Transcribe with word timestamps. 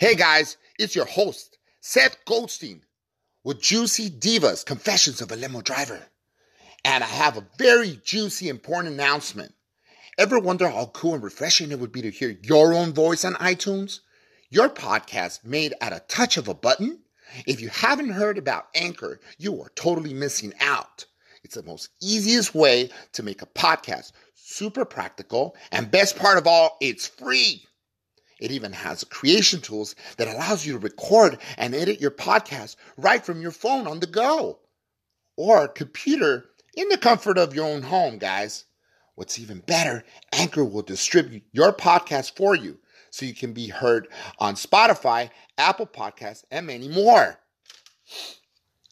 Hey 0.00 0.14
guys, 0.14 0.58
it's 0.78 0.94
your 0.94 1.06
host, 1.06 1.58
Seth 1.80 2.24
Goldstein, 2.24 2.82
with 3.42 3.60
Juicy 3.60 4.08
Divas 4.08 4.64
Confessions 4.64 5.20
of 5.20 5.32
a 5.32 5.34
Limo 5.34 5.60
Driver. 5.60 6.00
And 6.84 7.02
I 7.02 7.08
have 7.08 7.36
a 7.36 7.44
very 7.58 8.00
juicy, 8.04 8.48
important 8.48 8.94
announcement. 8.94 9.54
Ever 10.16 10.38
wonder 10.38 10.68
how 10.68 10.86
cool 10.94 11.14
and 11.14 11.22
refreshing 11.24 11.72
it 11.72 11.80
would 11.80 11.90
be 11.90 12.02
to 12.02 12.12
hear 12.12 12.38
your 12.44 12.74
own 12.74 12.92
voice 12.92 13.24
on 13.24 13.34
iTunes? 13.34 13.98
Your 14.50 14.68
podcast 14.68 15.44
made 15.44 15.74
at 15.80 15.92
a 15.92 16.04
touch 16.06 16.36
of 16.36 16.46
a 16.46 16.54
button? 16.54 17.00
If 17.44 17.60
you 17.60 17.68
haven't 17.68 18.10
heard 18.10 18.38
about 18.38 18.68
Anchor, 18.76 19.18
you 19.36 19.60
are 19.60 19.72
totally 19.74 20.14
missing 20.14 20.52
out. 20.60 21.06
It's 21.42 21.56
the 21.56 21.64
most 21.64 21.88
easiest 22.00 22.54
way 22.54 22.90
to 23.14 23.24
make 23.24 23.42
a 23.42 23.46
podcast, 23.46 24.12
super 24.36 24.84
practical, 24.84 25.56
and 25.72 25.90
best 25.90 26.16
part 26.16 26.38
of 26.38 26.46
all, 26.46 26.76
it's 26.80 27.08
free. 27.08 27.64
It 28.38 28.50
even 28.52 28.72
has 28.72 29.04
creation 29.04 29.60
tools 29.60 29.94
that 30.16 30.28
allows 30.28 30.64
you 30.64 30.74
to 30.74 30.78
record 30.78 31.38
and 31.56 31.74
edit 31.74 32.00
your 32.00 32.10
podcast 32.10 32.76
right 32.96 33.24
from 33.24 33.40
your 33.40 33.50
phone 33.50 33.86
on 33.86 34.00
the 34.00 34.06
go 34.06 34.60
or 35.36 35.68
computer 35.68 36.46
in 36.76 36.88
the 36.88 36.98
comfort 36.98 37.38
of 37.38 37.54
your 37.54 37.66
own 37.66 37.82
home, 37.82 38.18
guys. 38.18 38.64
What's 39.14 39.38
even 39.38 39.58
better, 39.60 40.04
Anchor 40.32 40.64
will 40.64 40.82
distribute 40.82 41.42
your 41.52 41.72
podcast 41.72 42.36
for 42.36 42.54
you 42.54 42.78
so 43.10 43.26
you 43.26 43.34
can 43.34 43.52
be 43.52 43.68
heard 43.68 44.06
on 44.38 44.54
Spotify, 44.54 45.30
Apple 45.56 45.86
Podcasts, 45.86 46.44
and 46.50 46.66
many 46.66 46.88
more. 46.88 47.40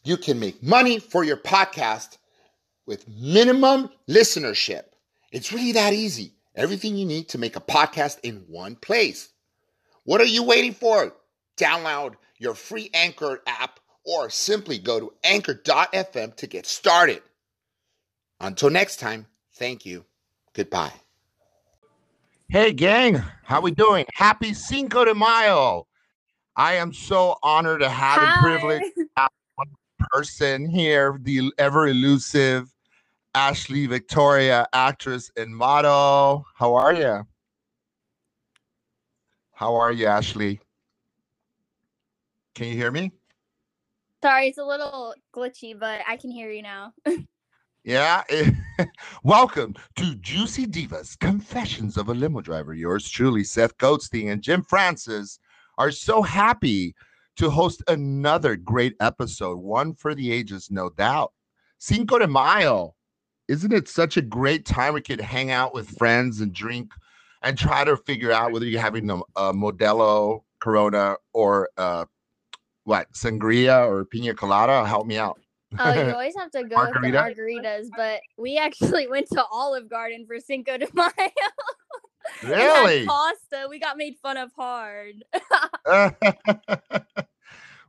You 0.03 0.17
can 0.17 0.41
make 0.41 0.63
money 0.63 0.99
for 0.99 1.23
your 1.23 1.37
podcast 1.37 2.19
with 2.87 3.09
minimum 3.09 3.91
listenership. 4.09 4.85
It's 5.33 5.53
really 5.53 5.73
that 5.73 5.93
easy. 5.93 6.35
Everything 6.55 6.97
you 6.97 7.05
need 7.05 7.29
to 7.31 7.39
make 7.39 7.57
a 7.57 7.61
podcast 7.61 8.19
in 8.23 8.45
one 8.49 8.77
place. 8.77 9.29
What 10.07 10.21
are 10.21 10.25
you 10.25 10.45
waiting 10.45 10.73
for? 10.73 11.13
Download 11.57 12.15
your 12.39 12.55
free 12.55 12.91
Anchor 12.95 13.43
app 13.45 13.81
or 14.05 14.31
simply 14.31 14.79
go 14.79 15.01
to 15.01 15.13
anchor.fm 15.25 16.37
to 16.37 16.47
get 16.47 16.65
started. 16.65 17.23
Until 18.41 18.71
next 18.71 19.01
time, 19.01 19.27
thank 19.55 19.85
you. 19.85 20.05
Goodbye. 20.55 20.93
Hey 22.49 22.73
gang, 22.73 23.21
how 23.43 23.61
we 23.61 23.73
doing? 23.73 24.07
Happy 24.15 24.55
Cinco 24.55 25.05
de 25.05 25.13
Mayo. 25.13 25.89
I 26.55 26.75
am 26.75 26.93
so 26.93 27.37
honored 27.43 27.81
to 27.81 27.89
have 27.89 28.21
the 28.21 28.43
privilege 28.43 28.83
to 28.97 29.09
have 29.17 29.31
one 29.57 29.67
person 30.13 30.71
here, 30.71 31.19
the 31.21 31.53
ever 31.59 31.89
elusive 31.89 32.73
Ashley 33.35 33.87
Victoria, 33.87 34.69
actress 34.73 35.33
and 35.37 35.55
model. 35.55 36.47
How 36.55 36.75
are 36.77 36.95
you? 36.95 37.27
How 39.57 39.75
are 39.77 39.91
you, 39.91 40.05
Ashley? 40.05 40.61
Can 42.55 42.69
you 42.69 42.75
hear 42.75 42.91
me? 42.91 43.11
Sorry, 44.23 44.49
it's 44.49 44.59
a 44.59 44.65
little 44.65 45.15
glitchy, 45.35 45.73
but 45.79 46.03
I 46.07 46.19
can 46.19 46.31
hear 46.31 46.51
you 46.51 46.63
now. 46.63 46.93
Yeah. 47.83 48.25
Eh, 48.31 48.51
welcome 49.23 49.77
to 49.95 50.17
Juicy 50.17 50.67
Divas 50.67 51.17
Confessions 51.21 51.97
of 51.97 52.09
a 52.09 52.15
Limo 52.15 52.41
Driver. 52.41 52.75
Yours 52.75 53.09
truly, 53.09 53.45
Seth 53.45 53.79
Goldstein 53.79 54.29
and 54.31 54.43
Jim 54.43 54.65
Francis, 54.65 55.39
are 55.79 55.93
so 55.93 56.21
happy 56.21 56.97
to 57.37 57.49
host 57.49 57.85
another 57.87 58.57
great 58.57 58.97
episode, 58.99 59.59
one 59.59 59.95
for 59.95 60.17
the 60.17 60.33
ages, 60.33 60.69
no 60.69 60.91
doubt. 60.91 61.33
Cinco 61.79 62.19
de 62.19 62.27
Mayo. 62.27 62.97
Isn't 63.47 63.73
it 63.73 63.89
such 63.89 64.17
a 64.17 64.23
great 64.23 64.67
time 64.67 64.93
we 64.95 65.01
could 65.01 65.21
hang 65.21 65.53
out 65.53 65.73
with 65.73 65.97
friends 65.97 66.41
and 66.41 66.53
drink 66.53 66.91
and 67.47 67.57
try 67.57 67.85
to 67.85 67.97
figure 67.97 68.33
out 68.33 68.51
whether 68.51 68.67
you're 68.67 68.81
having 68.81 69.09
a, 69.09 69.19
a 69.37 69.53
Modelo, 69.53 70.43
Corona, 70.61 71.17
or 71.33 71.71
uh, 71.77 72.05
what, 72.83 73.11
Sangria 73.13 73.87
or 73.89 74.05
Pina 74.05 74.35
Colada? 74.35 74.85
Help 74.85 75.07
me 75.07 75.17
out. 75.17 75.41
Oh, 75.79 75.93
you 75.93 76.01
always 76.13 76.35
have 76.37 76.51
to 76.51 76.65
go 76.65 76.75
Margarita? 76.75 77.25
with 77.29 77.37
the 77.37 77.43
margaritas, 77.43 77.87
but 77.97 78.21
we 78.37 78.59
actually 78.59 79.07
went 79.11 79.29
to 79.29 79.45
Olive 79.45 79.89
Garden 79.89 80.27
for 80.27 80.41
Cinco 80.41 80.77
de 80.77 80.89
Mayo. 80.93 81.11
Really? 82.43 83.07
pasta. 83.07 83.69
We 83.71 83.79
got 83.79 83.97
made 83.97 84.17
fun 84.21 84.37
of 84.37 84.51
hard. 84.57 85.25
well, 85.87 86.13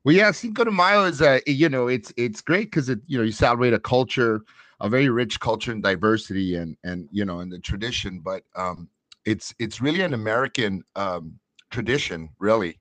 yeah, 0.06 0.30
Cinco 0.30 0.64
de 0.64 0.70
Mayo 0.70 1.06
is 1.06 1.22
a 1.22 1.42
you 1.48 1.70
know 1.70 1.88
it's 1.88 2.14
it's 2.18 2.40
great 2.42 2.66
because 2.66 2.88
it 2.88 3.00
you 3.08 3.18
know 3.18 3.24
you 3.24 3.32
celebrate 3.32 3.74
a 3.74 3.80
culture, 3.80 4.42
a 4.80 4.90
very 4.90 5.10
rich 5.10 5.40
culture 5.40 5.72
and 5.72 5.82
diversity 5.82 6.54
and 6.54 6.78
and 6.84 7.10
you 7.12 7.26
know 7.26 7.40
and 7.40 7.52
the 7.52 7.58
tradition, 7.58 8.20
but 8.20 8.44
um 8.56 8.88
it's 9.28 9.54
it's 9.60 9.82
really 9.82 10.02
an 10.02 10.14
American 10.14 10.84
um 10.96 11.38
tradition, 11.70 12.30
really. 12.40 12.80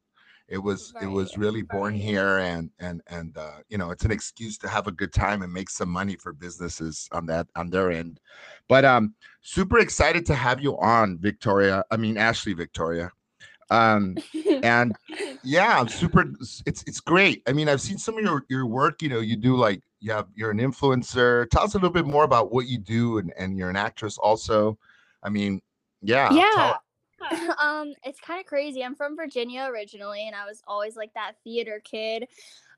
It 0.48 0.58
was 0.58 0.94
it 1.02 1.08
was 1.08 1.36
really 1.36 1.62
born 1.62 1.94
right. 1.94 2.02
here 2.02 2.38
and 2.38 2.70
and 2.78 3.02
and 3.08 3.36
uh 3.36 3.58
you 3.68 3.76
know 3.76 3.90
it's 3.90 4.04
an 4.04 4.12
excuse 4.12 4.56
to 4.58 4.68
have 4.68 4.86
a 4.86 4.92
good 4.92 5.12
time 5.12 5.42
and 5.42 5.52
make 5.52 5.68
some 5.68 5.88
money 5.88 6.14
for 6.14 6.32
businesses 6.32 7.08
on 7.10 7.26
that 7.26 7.48
on 7.56 7.68
their 7.68 7.90
end. 7.90 8.20
But 8.68 8.84
um 8.84 9.14
super 9.42 9.80
excited 9.80 10.24
to 10.26 10.36
have 10.36 10.60
you 10.60 10.78
on, 10.78 11.18
Victoria. 11.18 11.84
I 11.90 11.96
mean 11.96 12.16
Ashley 12.16 12.54
Victoria. 12.54 13.10
Um 13.70 14.16
and 14.62 14.94
yeah 15.42 15.80
i'm 15.80 15.88
super 15.88 16.24
it's 16.66 16.84
it's 16.86 17.00
great 17.00 17.42
i 17.48 17.52
mean 17.52 17.68
i've 17.68 17.80
seen 17.80 17.98
some 17.98 18.16
of 18.16 18.22
your 18.22 18.44
your 18.48 18.64
work 18.64 19.02
you 19.02 19.08
know 19.08 19.18
you 19.18 19.36
do 19.36 19.56
like 19.56 19.82
you 19.98 20.12
have 20.12 20.28
you're 20.36 20.52
an 20.52 20.58
influencer 20.58 21.50
tell 21.50 21.64
us 21.64 21.74
a 21.74 21.76
little 21.76 21.90
bit 21.90 22.06
more 22.06 22.22
about 22.22 22.52
what 22.52 22.66
you 22.68 22.78
do 22.78 23.18
and 23.18 23.32
and 23.36 23.58
you're 23.58 23.68
an 23.70 23.76
actress 23.76 24.18
also 24.18 24.78
i 25.24 25.28
mean 25.28 25.60
yeah 26.06 26.30
yeah. 26.30 26.76
um, 27.58 27.94
it's 28.04 28.20
kind 28.20 28.40
of 28.40 28.46
crazy. 28.46 28.84
I'm 28.84 28.94
from 28.94 29.16
Virginia 29.16 29.68
originally, 29.70 30.26
and 30.26 30.36
I 30.36 30.44
was 30.44 30.62
always 30.66 30.96
like 30.96 31.14
that 31.14 31.32
theater 31.44 31.80
kid. 31.82 32.28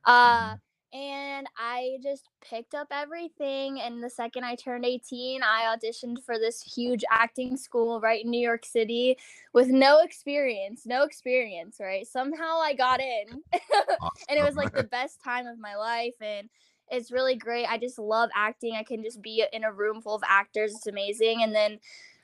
Uh, 0.05 0.57
and 0.93 1.47
I 1.59 1.99
just 2.03 2.29
picked 2.41 2.75
up 2.75 2.89
everything. 2.91 3.81
And 3.81 4.03
the 4.03 4.09
second 4.09 4.45
I 4.45 4.55
turned 4.55 4.87
18, 4.87 5.43
I 5.43 5.77
auditioned 5.77 6.25
for 6.25 6.39
this 6.39 6.63
huge 6.63 7.05
acting 7.11 7.57
school 7.57 8.01
right 8.01 8.25
in 8.25 8.31
New 8.31 8.41
York 8.41 8.65
City 8.65 9.19
with 9.53 9.69
no 9.69 10.01
experience, 10.01 10.87
no 10.87 11.03
experience, 11.03 11.77
right? 11.79 12.07
Somehow 12.07 12.59
I 12.61 12.75
got 12.75 13.01
in, 13.01 13.43
and 13.53 14.39
it 14.39 14.45
was 14.45 14.57
like 14.57 14.73
the 14.73 14.85
best 14.85 15.23
time 15.23 15.47
of 15.47 15.59
my 15.59 15.77
life. 15.77 16.15
And 16.23 16.49
it's 16.91 17.13
really 17.13 17.37
great. 17.37 17.67
I 17.67 17.77
just 17.77 17.99
love 17.99 18.31
acting. 18.35 18.75
I 18.75 18.83
can 18.83 19.03
just 19.03 19.21
be 19.21 19.45
in 19.53 19.65
a 19.65 19.73
room 19.73 20.01
full 20.01 20.15
of 20.15 20.23
actors. 20.27 20.75
It's 20.75 20.87
amazing. 20.87 21.43
And 21.43 21.55
then 21.55 21.79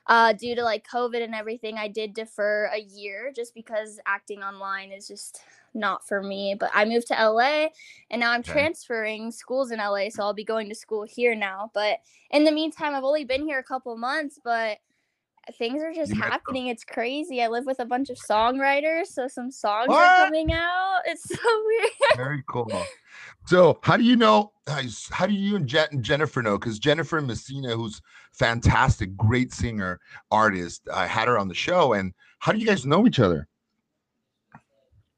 uh, 0.07 0.33
due 0.33 0.55
to 0.55 0.63
like 0.63 0.87
COVID 0.87 1.23
and 1.23 1.35
everything, 1.35 1.79
I 1.79 1.89
did 1.89 2.15
defer 2.15 2.67
a 2.67 2.81
year 2.81 3.33
just 3.35 3.55
because 3.55 3.99
acting 4.07 4.43
online 4.43 4.93
is 4.93 5.09
just 5.09 5.43
not 5.73 6.07
for 6.07 6.23
me. 6.23 6.55
But 6.59 6.71
I 6.75 6.85
moved 6.85 7.09
to 7.09 7.15
LA 7.15 7.69
and 8.11 8.21
now 8.21 8.33
I'm 8.33 8.41
Okay. 8.41 8.53
transferring 8.53 9.31
schools 9.31 9.71
in 9.71 9.79
LA. 9.79 10.11
So 10.11 10.23
I'll 10.23 10.35
be 10.35 10.45
going 10.45 10.69
to 10.69 10.75
school 10.75 11.05
here 11.05 11.35
now. 11.35 11.71
But 11.75 11.99
in 12.31 12.45
the 12.45 12.53
meantime, 12.53 12.95
I've 12.95 13.05
only 13.05 13.25
been 13.25 13.47
here 13.47 13.59
a 13.59 13.65
couple 13.65 13.97
months, 13.97 14.39
but 14.43 14.79
things 15.59 15.83
are 15.83 15.93
just 15.93 16.15
You 16.15 16.21
happening. 16.21 16.69
It's 16.69 16.85
crazy. 16.85 17.43
I 17.43 17.49
live 17.49 17.67
with 17.67 17.81
a 17.81 17.85
bunch 17.85 18.11
of 18.11 18.17
songwriters. 18.17 19.07
So 19.09 19.29
some 19.29 19.51
songs 19.51 19.89
What? 19.89 19.99
are 20.05 20.25
coming 20.27 20.53
out. 20.53 21.01
It's 21.07 21.23
so 21.29 21.37
weird. 21.67 21.91
very 22.17 22.43
cool 22.49 22.71
so 23.47 23.79
how 23.83 23.97
do 23.97 24.03
you 24.05 24.17
know 24.17 24.53
how 25.11 25.27
do 25.27 25.35
you 25.35 25.55
and 25.57 25.67
Jen, 25.67 25.87
and 25.93 26.03
jennifer 26.03 26.41
know 26.43 26.57
because 26.59 26.79
jennifer 26.79 27.21
messina 27.21 27.77
who's 27.77 28.01
fantastic 28.33 29.15
great 29.17 29.53
singer 29.53 30.01
artist 30.31 30.89
i 30.95 31.07
had 31.07 31.29
her 31.29 31.39
on 31.39 31.47
the 31.49 31.55
show 31.55 31.93
and 31.93 32.13
how 32.39 32.53
do 32.53 32.59
you 32.59 32.67
guys 32.67 32.87
know 32.87 33.07
each 33.07 33.21
other 33.21 33.47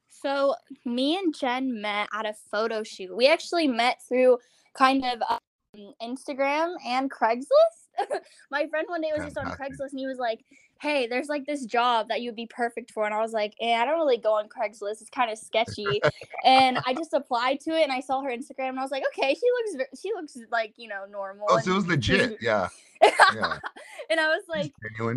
So 0.09 0.55
me 0.85 1.17
and 1.17 1.35
Jen 1.35 1.81
met 1.81 2.09
at 2.13 2.27
a 2.27 2.35
photo 2.51 2.83
shoot. 2.83 3.15
We 3.17 3.29
actually 3.29 3.69
met 3.69 4.01
through 4.09 4.39
kind 4.75 5.05
of 5.05 5.23
um, 5.31 5.93
Instagram 6.03 6.75
and 6.85 7.11
Craigslist. 7.11 7.86
My 8.51 8.67
friend 8.69 8.87
one 8.89 9.01
day 9.01 9.13
was 9.17 9.25
just 9.25 9.39
on 9.39 9.47
Craigslist 9.47 9.91
and 9.91 9.99
he 9.99 10.07
was 10.07 10.19
like, 10.19 10.45
"Hey, 10.81 11.07
there's 11.07 11.29
like 11.29 11.47
this 11.47 11.65
job 11.65 12.09
that 12.09 12.21
you'd 12.21 12.37
be 12.37 12.47
perfect 12.47 12.91
for." 12.91 13.05
And 13.05 13.15
I 13.15 13.21
was 13.21 13.33
like, 13.33 13.55
"Eh, 13.61 13.75
I 13.75 13.85
don't 13.85 13.99
really 13.99 14.19
go 14.19 14.35
on 14.35 14.49
Craigslist. 14.49 15.01
It's 15.01 15.11
kind 15.11 15.31
of 15.31 15.39
sketchy." 15.39 16.01
and 16.45 16.79
I 16.87 16.95
just 16.95 17.13
applied 17.13 17.61
to 17.61 17.71
it 17.71 17.83
and 17.83 17.93
I 17.93 18.01
saw 18.01 18.23
her 18.23 18.31
Instagram 18.31 18.71
and 18.71 18.81
I 18.81 18.83
was 18.83 18.91
like, 18.91 19.05
"Okay, 19.15 19.35
she 19.35 19.77
looks 19.77 20.01
she 20.01 20.13
looks 20.15 20.37
like, 20.51 20.75
you 20.77 20.89
know, 20.89 21.05
normal." 21.11 21.47
oh 21.49 21.59
so 21.59 21.73
it 21.73 21.75
was 21.75 21.87
legit 21.87 22.39
yeah 22.41 22.69
yeah 23.35 23.59
and 24.11 24.21
I 24.21 24.29
was 24.29 24.45
like, 24.49 24.73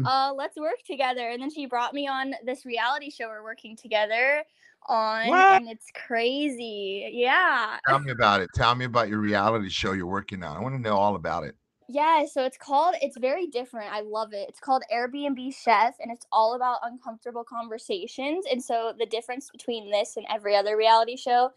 uh, 0.06 0.33
let's 0.35 0.57
work 0.57 0.80
together. 0.85 1.30
And 1.30 1.42
then 1.42 1.51
she 1.51 1.65
brought 1.65 1.94
me 1.94 2.07
on 2.07 2.33
this 2.45 2.65
reality 2.65 3.09
show 3.09 3.27
we're 3.27 3.44
working 3.44 3.75
together 3.75 4.44
on, 4.88 5.27
What? 5.27 5.62
and 5.62 5.69
it's 5.69 5.88
crazy. 5.94 7.09
Yeah. 7.13 7.77
Tell 7.88 8.00
me 8.00 8.12
about 8.12 8.42
it. 8.42 8.50
Tell 8.56 8.75
me 8.75 8.85
about 8.85 9.09
your 9.09 9.19
reality 9.19 9.69
show 9.69 9.94
you're 9.94 10.07
working 10.07 10.44
on. 10.44 10.57
I 10.57 10.59
want 10.59 10.75
to 10.75 10.81
know 10.81 10.95
all 10.95 11.15
about 11.15 11.44
it. 11.44 11.56
Yeah, 11.91 12.25
so 12.31 12.44
it's 12.45 12.56
called, 12.57 12.94
it's 13.01 13.18
very 13.18 13.47
different. 13.47 13.91
I 13.91 14.01
love 14.01 14.31
it. 14.31 14.45
It's 14.47 14.59
called 14.59 14.83
Airbnb 14.94 15.56
Chef, 15.56 15.95
and 16.00 16.12
it's 16.12 16.27
all 16.31 16.53
about 16.53 16.77
uncomfortable 16.83 17.44
conversations. 17.44 18.45
And 18.51 18.63
so 18.63 18.94
the 18.97 19.07
difference 19.07 19.50
between 19.50 19.89
this 19.89 20.15
and 20.15 20.24
every 20.30 20.56
other 20.56 20.77
reality 20.77 21.18
show 21.18 21.50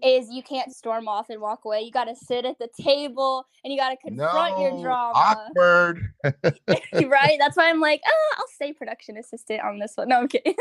is 0.00 0.30
you 0.30 0.44
can't 0.44 0.70
storm 0.72 1.08
off 1.08 1.28
and 1.28 1.40
walk 1.40 1.64
away. 1.64 1.80
You 1.80 1.90
got 1.90 2.04
to 2.04 2.14
sit 2.14 2.44
at 2.44 2.56
the 2.60 2.68
table 2.80 3.44
and 3.64 3.72
you 3.72 3.80
got 3.80 3.88
to 3.90 3.96
confront 3.96 4.60
your 4.60 4.70
No, 4.74 4.80
drama. 4.80 5.50
awkward. 5.56 6.12
right? 7.10 7.36
That's 7.40 7.56
why 7.56 7.68
I'm 7.68 7.80
like, 7.80 8.00
oh, 8.06 8.34
I'll 8.38 8.48
stay 8.54 8.72
production 8.72 9.16
assistant 9.16 9.60
on 9.62 9.80
this 9.80 9.94
one. 9.96 10.08
No, 10.08 10.20
I'm 10.20 10.28
kidding. 10.28 10.54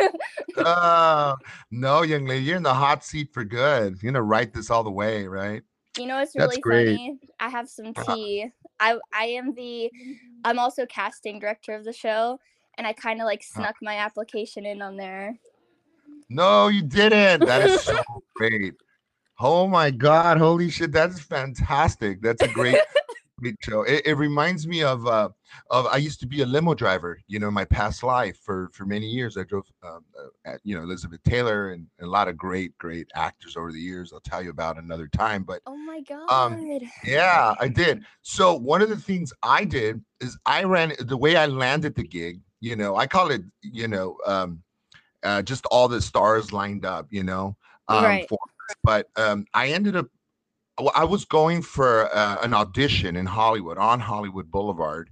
Uh, 0.57 1.35
no, 1.71 2.01
young 2.01 2.25
lady, 2.25 2.45
you're 2.45 2.57
in 2.57 2.63
the 2.63 2.73
hot 2.73 3.05
seat 3.05 3.29
for 3.31 3.43
good. 3.43 4.01
You're 4.01 4.11
gonna 4.11 4.23
write 4.23 4.55
this 4.55 4.71
all 4.71 4.83
the 4.83 4.89
way, 4.89 5.27
right? 5.27 5.61
You 5.99 6.07
know 6.07 6.15
what's 6.17 6.33
That's 6.33 6.49
really 6.49 6.61
great. 6.61 6.87
funny? 6.87 7.19
I 7.39 7.49
have 7.49 7.69
some 7.69 7.93
Uh-huh. 7.95 8.15
tea. 8.15 8.51
I 8.79 8.97
I 9.13 9.25
am 9.25 9.53
the 9.53 9.91
I'm 10.43 10.51
mm-hmm. 10.51 10.59
also 10.59 10.85
casting 10.85 11.39
director 11.39 11.73
of 11.73 11.83
the 11.85 11.93
show 11.93 12.39
and 12.77 12.87
I 12.87 12.93
kind 12.93 13.19
of 13.21 13.25
like 13.25 13.43
snuck 13.43 13.75
my 13.81 13.95
application 13.95 14.65
in 14.65 14.81
on 14.81 14.95
there. 14.95 15.37
No, 16.29 16.67
you 16.69 16.81
didn't. 16.81 17.45
That 17.45 17.69
is 17.69 17.81
so 17.81 18.01
great. 18.35 18.75
Oh 19.39 19.67
my 19.67 19.91
God. 19.91 20.37
Holy 20.37 20.69
shit. 20.69 20.91
That's 20.91 21.19
fantastic. 21.19 22.21
That's 22.21 22.41
a 22.41 22.47
great, 22.47 22.77
great 23.39 23.56
show. 23.62 23.83
It, 23.83 24.03
it 24.06 24.13
reminds 24.15 24.68
me 24.68 24.83
of 24.83 25.06
uh 25.07 25.30
of 25.71 25.88
I 25.88 25.97
used 25.97 26.19
to 26.21 26.27
be 26.27 26.41
a 26.41 26.45
limo 26.45 26.74
driver, 26.74 27.19
you 27.27 27.39
know, 27.39 27.47
in 27.47 27.53
my 27.53 27.65
past 27.65 28.03
life 28.03 28.38
for 28.44 28.69
for 28.74 28.86
many 28.86 29.07
years. 29.07 29.38
I 29.38 29.44
drove 29.44 29.65
um, 29.83 30.06
uh, 30.18 30.27
at, 30.51 30.62
you 30.63 30.75
know, 30.75 30.83
Elizabeth 30.83 31.21
Taylor 31.24 31.71
and, 31.71 31.88
and 32.00 32.07
a 32.07 32.12
lot 32.12 32.27
of 32.27 32.38
great, 32.38 32.77
great 32.77 33.07
actors 33.15 33.56
over 33.57 33.71
the 33.71 33.80
years. 33.80 34.12
I'll 34.13 34.19
tell 34.19 34.44
you 34.44 34.50
about 34.50 34.77
another 34.77 35.07
time. 35.07 35.44
But 35.44 35.62
Oh 35.65 35.77
my 35.77 36.01
god. 36.01 36.31
Um, 36.31 36.81
yeah, 37.06 37.56
I 37.59 37.68
did. 37.68 38.03
So 38.21 38.56
one 38.56 38.81
of 38.81 38.89
the 38.89 38.97
things 38.97 39.33
I 39.44 39.65
did 39.65 40.03
is 40.19 40.38
I 40.45 40.63
ran 40.63 40.94
the 41.00 41.18
way 41.18 41.35
I 41.35 41.45
landed 41.45 41.95
the 41.95 42.03
gig. 42.03 42.42
You 42.62 42.75
know, 42.75 42.95
I 42.95 43.07
call 43.07 43.31
it, 43.31 43.42
you 43.62 43.88
know, 43.88 44.18
um, 44.25 44.62
uh, 45.24 45.42
just 45.42 45.65
all 45.68 45.88
the 45.88 46.01
stars 46.01 46.51
lined 46.51 46.85
up. 46.85 47.07
You 47.09 47.24
know, 47.24 47.56
um, 47.88 48.03
Right. 48.03 48.30
for. 48.30 48.38
But 48.83 49.07
um, 49.15 49.45
I 49.53 49.69
ended 49.69 49.95
up. 49.95 50.07
Well, 50.79 50.91
I 50.95 51.03
was 51.03 51.25
going 51.25 51.61
for 51.61 52.13
uh, 52.15 52.37
an 52.41 52.53
audition 52.53 53.15
in 53.15 53.25
Hollywood 53.25 53.77
on 53.77 53.99
Hollywood 53.99 54.51
Boulevard 54.51 55.09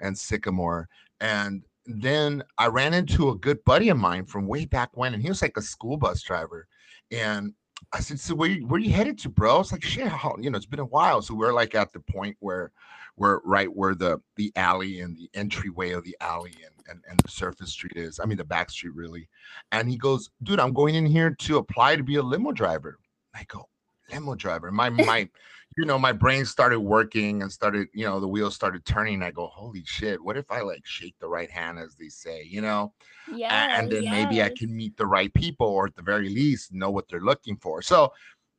and 0.00 0.16
Sycamore, 0.16 0.88
and 1.20 1.62
then 1.86 2.42
I 2.58 2.66
ran 2.66 2.94
into 2.94 3.30
a 3.30 3.36
good 3.36 3.64
buddy 3.64 3.88
of 3.88 3.98
mine 3.98 4.24
from 4.26 4.46
way 4.46 4.64
back 4.64 4.90
when, 4.94 5.14
and 5.14 5.22
he 5.22 5.28
was 5.28 5.42
like 5.42 5.56
a 5.56 5.62
school 5.62 5.96
bus 5.96 6.22
driver, 6.22 6.66
and 7.10 7.54
I 7.92 8.00
said, 8.00 8.20
"So 8.20 8.34
where 8.34 8.54
where 8.58 8.80
you 8.80 8.92
headed 8.92 9.18
to, 9.20 9.28
bro?" 9.28 9.60
It's 9.60 9.72
like, 9.72 9.82
"Shit, 9.82 10.12
you 10.40 10.50
know, 10.50 10.56
it's 10.56 10.66
been 10.66 10.80
a 10.80 10.84
while." 10.84 11.22
So 11.22 11.34
we're 11.34 11.52
like 11.52 11.74
at 11.74 11.92
the 11.92 12.00
point 12.00 12.36
where 12.40 12.72
we're 13.16 13.40
right 13.44 13.74
where 13.74 13.94
the 13.94 14.20
the 14.36 14.52
alley 14.56 15.00
and 15.00 15.16
the 15.16 15.30
entryway 15.34 15.90
of 15.92 16.04
the 16.04 16.16
alley 16.20 16.54
and, 16.64 16.74
and 16.88 17.04
and 17.08 17.18
the 17.20 17.30
surface 17.30 17.72
street 17.72 17.96
is. 17.96 18.20
I 18.20 18.26
mean, 18.26 18.38
the 18.38 18.44
back 18.44 18.70
street 18.70 18.94
really. 18.94 19.28
And 19.72 19.88
he 19.88 19.96
goes, 19.96 20.30
"Dude, 20.42 20.60
I'm 20.60 20.72
going 20.72 20.94
in 20.94 21.06
here 21.06 21.30
to 21.30 21.58
apply 21.58 21.96
to 21.96 22.02
be 22.02 22.16
a 22.16 22.22
limo 22.22 22.52
driver." 22.52 22.98
I 23.34 23.44
go, 23.48 23.68
"Limo 24.12 24.34
driver?" 24.34 24.70
My 24.70 24.90
my, 24.90 25.28
you 25.76 25.84
know, 25.84 25.98
my 25.98 26.12
brain 26.12 26.44
started 26.44 26.80
working 26.80 27.42
and 27.42 27.50
started, 27.50 27.88
you 27.94 28.04
know, 28.04 28.20
the 28.20 28.28
wheels 28.28 28.54
started 28.54 28.84
turning. 28.84 29.22
I 29.22 29.30
go, 29.30 29.46
"Holy 29.46 29.84
shit! 29.84 30.22
What 30.22 30.36
if 30.36 30.50
I 30.50 30.60
like 30.60 30.84
shake 30.84 31.16
the 31.20 31.28
right 31.28 31.50
hand, 31.50 31.78
as 31.78 31.94
they 31.94 32.08
say?" 32.08 32.42
You 32.44 32.60
know 32.62 32.92
yeah. 33.34 33.78
and 33.78 33.90
then 33.90 34.04
maybe 34.04 34.42
I 34.42 34.50
can 34.50 34.74
meet 34.74 34.96
the 34.96 35.06
right 35.06 35.32
people, 35.34 35.66
or 35.66 35.86
at 35.86 35.96
the 35.96 36.02
very 36.02 36.28
least, 36.28 36.72
know 36.72 36.90
what 36.90 37.08
they're 37.08 37.20
looking 37.20 37.56
for. 37.56 37.82
So, 37.82 38.12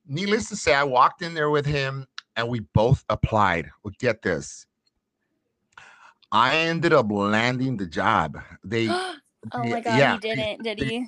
needless 0.07 0.49
to 0.49 0.55
say, 0.55 0.73
I 0.73 0.83
walked 0.83 1.21
in 1.21 1.33
there 1.33 1.49
with 1.49 1.65
him, 1.65 2.07
and 2.35 2.47
we 2.47 2.61
both 2.73 3.03
applied. 3.09 3.69
Well, 3.83 3.93
get 3.99 4.21
this, 4.21 4.65
I 6.31 6.55
ended 6.57 6.93
up 6.93 7.07
landing 7.09 7.77
the 7.77 7.87
job. 7.87 8.37
They, 8.63 8.87
oh 8.89 9.15
my 9.53 9.81
god, 9.81 9.97
yeah, 9.97 10.13
he 10.13 10.19
didn't, 10.19 10.63
did 10.63 10.79
he? 10.79 11.07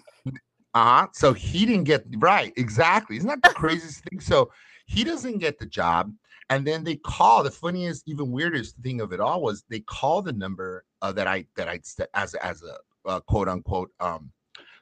Uh 0.73 0.83
huh. 0.83 1.07
So 1.13 1.33
he 1.33 1.65
didn't 1.65 1.83
get 1.85 2.05
right. 2.17 2.53
Exactly. 2.57 3.17
Isn't 3.17 3.29
that 3.29 3.43
the 3.43 3.53
craziest 3.53 4.03
thing? 4.05 4.19
So 4.19 4.51
he 4.85 5.03
doesn't 5.03 5.39
get 5.39 5.59
the 5.59 5.65
job. 5.65 6.13
And 6.49 6.67
then 6.67 6.83
they 6.83 6.97
call. 6.97 7.43
The 7.43 7.51
funniest, 7.51 8.03
even 8.07 8.31
weirdest 8.31 8.77
thing 8.77 9.01
of 9.01 9.13
it 9.13 9.19
all 9.19 9.41
was 9.41 9.63
they 9.69 9.79
call 9.79 10.21
the 10.21 10.33
number 10.33 10.85
uh, 11.01 11.11
that 11.13 11.27
I 11.27 11.45
that 11.55 11.69
I 11.69 11.79
as 12.13 12.33
as 12.35 12.63
a 12.63 13.09
uh, 13.09 13.19
quote 13.21 13.47
unquote 13.47 13.91
um, 13.99 14.31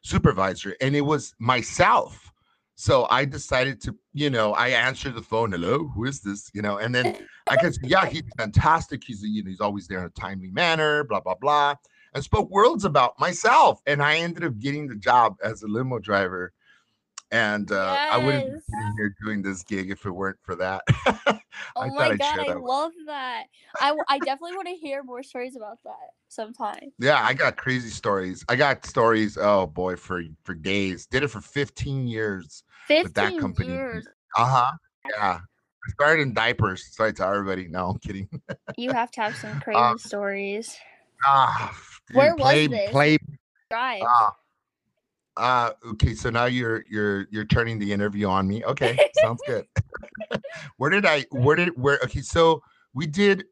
supervisor, 0.01 0.75
and 0.81 0.95
it 0.95 1.01
was 1.01 1.33
myself. 1.39 2.31
So 2.75 3.05
I 3.11 3.25
decided 3.25 3.79
to, 3.83 3.95
you 4.13 4.31
know, 4.31 4.53
I 4.53 4.69
answered 4.69 5.13
the 5.13 5.21
phone. 5.21 5.51
Hello, 5.51 5.88
who 5.89 6.05
is 6.05 6.21
this? 6.21 6.49
You 6.53 6.63
know, 6.63 6.77
and 6.77 6.95
then 6.95 7.15
I 7.47 7.55
guess, 7.57 7.77
yeah, 7.83 8.07
he's 8.07 8.23
fantastic. 8.38 9.03
He's, 9.05 9.21
you 9.21 9.43
know, 9.43 9.49
he's 9.51 9.61
always 9.61 9.88
there 9.88 9.99
in 9.99 10.05
a 10.05 10.09
timely 10.09 10.49
manner. 10.49 11.03
Blah 11.03 11.19
blah 11.19 11.35
blah 11.35 11.75
and 12.13 12.24
spoke 12.24 12.50
worlds 12.50 12.86
about 12.86 13.19
myself. 13.19 13.81
And 13.86 14.02
I 14.02 14.18
ended 14.18 14.44
up 14.44 14.58
getting 14.60 14.88
the 14.88 14.96
job 14.96 15.38
as 15.44 15.63
a 15.63 15.68
limo 15.68 16.00
driver. 16.00 16.54
And 17.31 17.72
uh, 17.72 17.98
I 18.12 18.18
wouldn't 18.18 18.46
be 18.46 18.60
sitting 18.60 18.94
here 18.98 19.16
doing 19.24 19.42
this 19.42 19.63
gig 19.63 19.90
if 19.90 20.06
it 20.06 20.12
weren't 20.12 20.40
for 20.44 20.56
that. 20.56 20.84
Oh 21.75 21.84
I 21.84 21.90
my 21.90 22.08
I'd 22.10 22.19
god, 22.19 22.40
I 22.50 22.54
love 22.54 22.92
that. 23.08 23.44
I 23.81 24.19
definitely 24.19 24.56
want 24.56 24.68
to 24.68 24.75
hear 24.75 25.04
more 25.04 25.24
stories 25.24 25.56
about 25.56 25.80
that 25.84 26.12
sometime. 26.28 26.92
Yeah, 27.00 27.22
I 27.22 27.34
got 27.34 27.58
crazy 27.58 27.90
stories. 27.90 28.44
I 28.50 28.56
got 28.56 28.86
stories. 28.86 29.38
Oh 29.40 29.68
boy, 29.68 29.96
for 29.96 30.24
for 30.44 30.54
days. 30.54 31.06
Did 31.06 31.24
it 31.24 31.28
for 31.30 31.42
15 31.42 32.08
years. 32.08 32.63
with 32.90 33.13
that 33.13 33.38
company. 33.38 33.69
years. 33.69 34.08
Uh 34.38 34.46
huh. 34.46 34.72
Yeah. 35.10 35.40
I 35.44 35.92
started 35.92 36.22
in 36.22 36.34
diapers. 36.34 36.94
Sorry 36.96 37.13
to 37.13 37.25
everybody. 37.25 37.68
No, 37.68 37.90
I'm 37.90 38.00
kidding. 38.00 38.30
You 38.78 38.92
have 38.92 39.12
to 39.12 39.22
have 39.22 39.36
some 39.36 39.60
crazy 39.62 39.80
Um, 39.80 39.98
stories. 39.98 40.78
Ah, 41.25 41.75
dude, 42.07 42.18
Where 42.18 42.35
was 42.35 42.41
play, 42.41 42.68
this? 42.68 42.89
Play. 42.91 43.18
Drive. 43.69 44.01
Ah. 44.06 44.35
Uh, 45.38 45.71
okay, 45.91 46.13
so 46.13 46.29
now 46.29 46.45
you're 46.45 46.83
you're 46.89 47.27
you're 47.31 47.45
turning 47.45 47.79
the 47.79 47.91
interview 47.91 48.27
on 48.27 48.47
me. 48.47 48.63
Okay, 48.65 48.97
sounds 49.21 49.41
good. 49.47 49.65
where 50.77 50.89
did 50.89 51.06
I? 51.06 51.25
Where 51.31 51.56
did 51.56 51.69
where? 51.81 52.00
Okay, 52.03 52.21
so 52.21 52.62
we 52.94 53.07
did. 53.07 53.45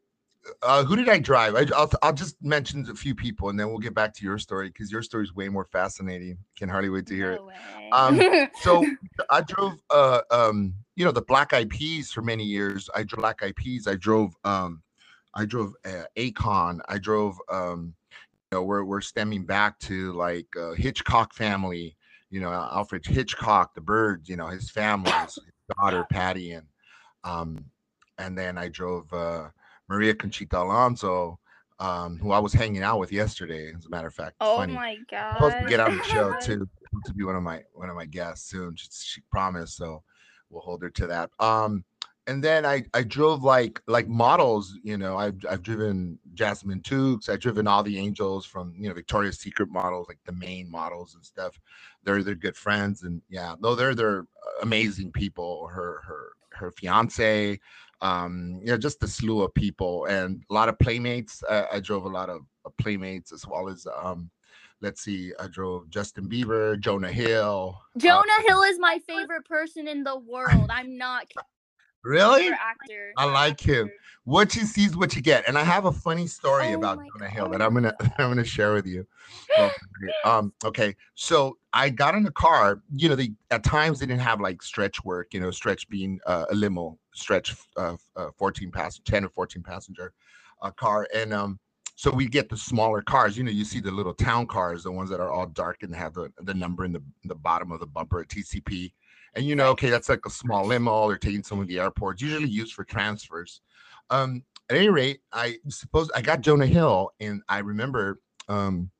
Uh, 0.62 0.84
who 0.84 0.96
did 0.96 1.08
I 1.08 1.18
drive? 1.18 1.54
I, 1.54 1.62
will 1.62 1.90
I'll 2.02 2.12
just 2.12 2.36
mention 2.42 2.86
a 2.90 2.94
few 2.94 3.14
people, 3.14 3.48
and 3.48 3.58
then 3.58 3.68
we'll 3.68 3.78
get 3.78 3.94
back 3.94 4.14
to 4.14 4.24
your 4.24 4.38
story 4.38 4.68
because 4.68 4.90
your 4.90 5.02
story 5.02 5.24
is 5.24 5.34
way 5.34 5.48
more 5.48 5.64
fascinating. 5.64 6.38
Can 6.56 6.68
hardly 6.68 6.90
wait 6.90 7.06
to 7.06 7.14
hear 7.14 7.32
it. 7.32 7.40
No 7.40 7.46
way. 7.46 7.90
Um, 7.92 8.48
so 8.62 8.84
I 9.30 9.40
drove 9.40 9.74
uh 9.90 10.20
um 10.30 10.74
you 10.96 11.04
know 11.04 11.12
the 11.12 11.22
Black 11.22 11.52
Eyed 11.54 11.70
Peas 11.70 12.12
for 12.12 12.22
many 12.22 12.44
years. 12.44 12.90
I 12.94 13.04
drove 13.04 13.20
Black 13.20 13.42
Eyed 13.42 13.56
Peas. 13.56 13.86
I 13.86 13.96
drove 13.96 14.34
um 14.44 14.82
I 15.34 15.44
drove 15.44 15.74
uh, 15.84 16.04
Akon. 16.16 16.80
I 16.88 16.98
drove 16.98 17.38
um 17.50 17.94
you 18.10 18.58
know 18.58 18.62
we're 18.62 18.84
we're 18.84 19.00
stemming 19.00 19.44
back 19.44 19.78
to 19.80 20.12
like 20.12 20.46
uh, 20.56 20.72
Hitchcock 20.72 21.34
family. 21.34 21.96
You 22.30 22.40
know 22.40 22.50
Alfred 22.52 23.04
Hitchcock, 23.04 23.74
the 23.74 23.80
Birds. 23.80 24.28
You 24.28 24.36
know 24.36 24.48
his 24.48 24.70
family, 24.70 25.10
his 25.10 25.38
daughter 25.78 26.04
Patty, 26.10 26.52
and 26.52 26.66
um 27.24 27.64
and 28.18 28.36
then 28.36 28.58
I 28.58 28.68
drove 28.68 29.12
uh 29.12 29.48
Maria 29.88 30.14
Conchita 30.14 30.58
Alonso. 30.58 31.38
Um, 31.78 32.18
who 32.18 32.32
I 32.32 32.38
was 32.38 32.52
hanging 32.52 32.82
out 32.82 32.98
with 32.98 33.10
yesterday, 33.10 33.72
as 33.74 33.86
a 33.86 33.88
matter 33.88 34.08
of 34.08 34.12
fact. 34.12 34.36
Oh 34.42 34.56
funny 34.56 34.74
my 34.74 34.98
god. 35.10 35.32
supposed 35.32 35.56
to 35.60 35.64
get 35.64 35.80
on 35.80 35.96
the 35.96 36.02
show 36.02 36.34
too 36.42 36.68
to 37.04 37.14
be 37.14 37.24
one 37.24 37.36
of 37.36 37.42
my 37.42 37.62
one 37.72 37.88
of 37.88 37.96
my 37.96 38.04
guests 38.04 38.50
soon. 38.50 38.74
She, 38.76 38.88
she 38.90 39.20
promised, 39.30 39.76
so 39.76 40.02
we'll 40.50 40.62
hold 40.62 40.82
her 40.82 40.90
to 40.90 41.06
that. 41.06 41.30
Um, 41.38 41.84
and 42.30 42.44
then 42.44 42.64
I 42.64 42.84
I 42.94 43.02
drove 43.02 43.42
like 43.42 43.82
like 43.88 44.06
models. 44.06 44.78
You 44.84 44.96
know, 44.96 45.16
I've 45.18 45.34
I've 45.50 45.62
driven 45.62 46.16
Jasmine 46.32 46.80
Tookes. 46.80 47.28
I've 47.28 47.40
driven 47.40 47.66
all 47.66 47.82
the 47.82 47.98
angels 47.98 48.46
from 48.46 48.72
you 48.78 48.88
know 48.88 48.94
Victoria's 48.94 49.40
Secret 49.40 49.68
models, 49.68 50.06
like 50.06 50.20
the 50.24 50.32
main 50.32 50.70
models 50.70 51.16
and 51.16 51.24
stuff. 51.24 51.58
They're 52.04 52.22
they're 52.22 52.36
good 52.36 52.56
friends, 52.56 53.02
and 53.02 53.20
yeah, 53.28 53.56
no, 53.60 53.74
they're 53.74 53.96
they're 53.96 54.26
amazing 54.62 55.10
people. 55.10 55.66
Her 55.66 56.02
her 56.06 56.32
her 56.50 56.70
fiance. 56.70 57.58
Um, 58.00 58.60
you 58.62 58.68
know, 58.68 58.78
just 58.78 59.02
a 59.02 59.08
slew 59.08 59.42
of 59.42 59.52
people 59.52 60.06
and 60.06 60.42
a 60.48 60.54
lot 60.54 60.68
of 60.68 60.78
playmates. 60.78 61.42
Uh, 61.42 61.66
I 61.70 61.80
drove 61.80 62.04
a 62.04 62.08
lot 62.08 62.30
of 62.30 62.42
uh, 62.64 62.70
playmates 62.78 63.32
as 63.32 63.44
well 63.46 63.68
as 63.68 63.86
um, 64.02 64.30
let's 64.80 65.02
see, 65.02 65.32
I 65.38 65.48
drove 65.48 65.90
Justin 65.90 66.28
Bieber, 66.28 66.78
Jonah 66.78 67.12
Hill. 67.12 67.76
uh, 67.96 67.98
Jonah 67.98 68.42
Hill 68.46 68.62
is 68.62 68.78
my 68.78 69.00
favorite 69.06 69.44
person 69.44 69.88
in 69.88 70.04
the 70.04 70.16
world. 70.16 70.70
I'm 70.70 70.96
not. 70.96 71.26
Really? 72.04 72.48
Actor. 72.48 73.12
I 73.16 73.24
like 73.26 73.60
him. 73.60 73.90
What 74.24 74.54
you 74.54 74.64
see 74.64 74.84
is 74.84 74.96
what 74.96 75.16
you 75.16 75.22
get. 75.22 75.48
And 75.48 75.58
I 75.58 75.64
have 75.64 75.86
a 75.86 75.92
funny 75.92 76.26
story 76.26 76.72
Oh 76.72 76.76
about 76.76 76.98
Jonah 76.98 77.30
Hill 77.30 77.48
that 77.50 77.62
I'm 77.62 77.74
gonna 77.74 77.94
God. 77.98 78.12
I'm 78.18 78.30
gonna 78.30 78.44
share 78.44 78.72
with 78.72 78.86
you. 78.86 79.06
Um, 80.24 80.52
okay. 80.64 80.94
So 81.14 81.58
I 81.72 81.88
got 81.88 82.14
in 82.14 82.22
the 82.22 82.30
car, 82.30 82.82
you 82.94 83.08
know, 83.08 83.16
they 83.16 83.32
at 83.50 83.64
times 83.64 83.98
they 83.98 84.06
didn't 84.06 84.22
have 84.22 84.40
like 84.40 84.62
stretch 84.62 85.04
work, 85.04 85.34
you 85.34 85.40
know, 85.40 85.50
stretch 85.50 85.88
being 85.88 86.20
uh, 86.26 86.46
a 86.50 86.54
limo, 86.54 86.98
stretch 87.12 87.54
uh, 87.76 87.96
uh 88.16 88.30
14 88.36 88.70
passenger, 88.70 89.10
10 89.10 89.24
or 89.24 89.28
14 89.30 89.62
passenger 89.62 90.12
uh, 90.62 90.70
car. 90.70 91.08
And 91.14 91.32
um 91.32 91.58
so 92.00 92.10
we 92.10 92.28
get 92.28 92.48
the 92.48 92.56
smaller 92.56 93.02
cars, 93.02 93.36
you 93.36 93.44
know, 93.44 93.50
you 93.50 93.62
see 93.62 93.78
the 93.78 93.90
little 93.90 94.14
town 94.14 94.46
cars, 94.46 94.84
the 94.84 94.90
ones 94.90 95.10
that 95.10 95.20
are 95.20 95.30
all 95.30 95.44
dark 95.44 95.82
and 95.82 95.94
have 95.94 96.14
the, 96.14 96.32
the 96.40 96.54
number 96.54 96.86
in 96.86 96.92
the, 96.92 97.02
the 97.24 97.34
bottom 97.34 97.70
of 97.72 97.78
the 97.78 97.86
bumper, 97.86 98.20
at 98.20 98.28
TCP. 98.28 98.90
And 99.34 99.44
you 99.44 99.54
know, 99.54 99.68
okay, 99.70 99.90
that's 99.90 100.08
like 100.08 100.26
a 100.26 100.30
small 100.30 100.66
limo. 100.66 101.08
They're 101.08 101.18
taking 101.18 101.42
someone 101.42 101.66
to 101.66 101.72
the 101.72 101.80
airport, 101.80 102.20
usually 102.20 102.48
used 102.48 102.74
for 102.74 102.84
transfers. 102.84 103.60
Um, 104.10 104.42
at 104.68 104.76
any 104.76 104.88
rate, 104.88 105.20
I 105.32 105.56
suppose 105.68 106.10
I 106.14 106.22
got 106.22 106.40
Jonah 106.40 106.66
Hill, 106.66 107.10
and 107.20 107.42
I 107.48 107.58
remember 107.58 108.20
um, 108.48 108.90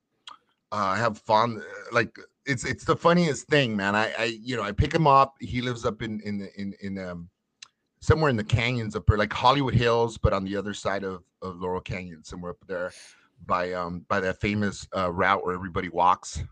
uh, 0.73 0.77
I 0.77 0.97
have 0.99 1.19
fond 1.19 1.63
like 1.93 2.17
it's 2.47 2.65
it's 2.65 2.85
the 2.85 2.97
funniest 2.97 3.47
thing, 3.49 3.77
man. 3.77 3.95
I 3.95 4.13
I 4.19 4.25
you 4.41 4.57
know 4.57 4.63
I 4.63 4.73
pick 4.73 4.95
him 4.95 5.07
up. 5.07 5.35
He 5.41 5.61
lives 5.61 5.85
up 5.85 6.03
in 6.03 6.21
in 6.21 6.49
in 6.57 6.75
in 6.81 6.99
um 6.99 7.29
somewhere 8.01 8.31
in 8.31 8.37
the 8.37 8.45
canyons 8.45 8.97
up 8.97 9.07
there, 9.07 9.19
like 9.19 9.33
Hollywood 9.33 9.75
Hills, 9.75 10.17
but 10.19 10.33
on 10.33 10.45
the 10.45 10.57
other 10.57 10.75
side 10.75 11.05
of 11.05 11.23
of 11.43 11.61
Laurel 11.61 11.81
Canyon, 11.81 12.25
somewhere 12.25 12.53
up 12.53 12.65
there 12.67 12.93
by 13.47 13.73
um 13.73 14.05
by 14.09 14.21
that 14.21 14.41
famous 14.41 14.87
uh, 14.97 15.11
route 15.11 15.45
where 15.45 15.55
everybody 15.55 15.89
walks. 15.89 16.43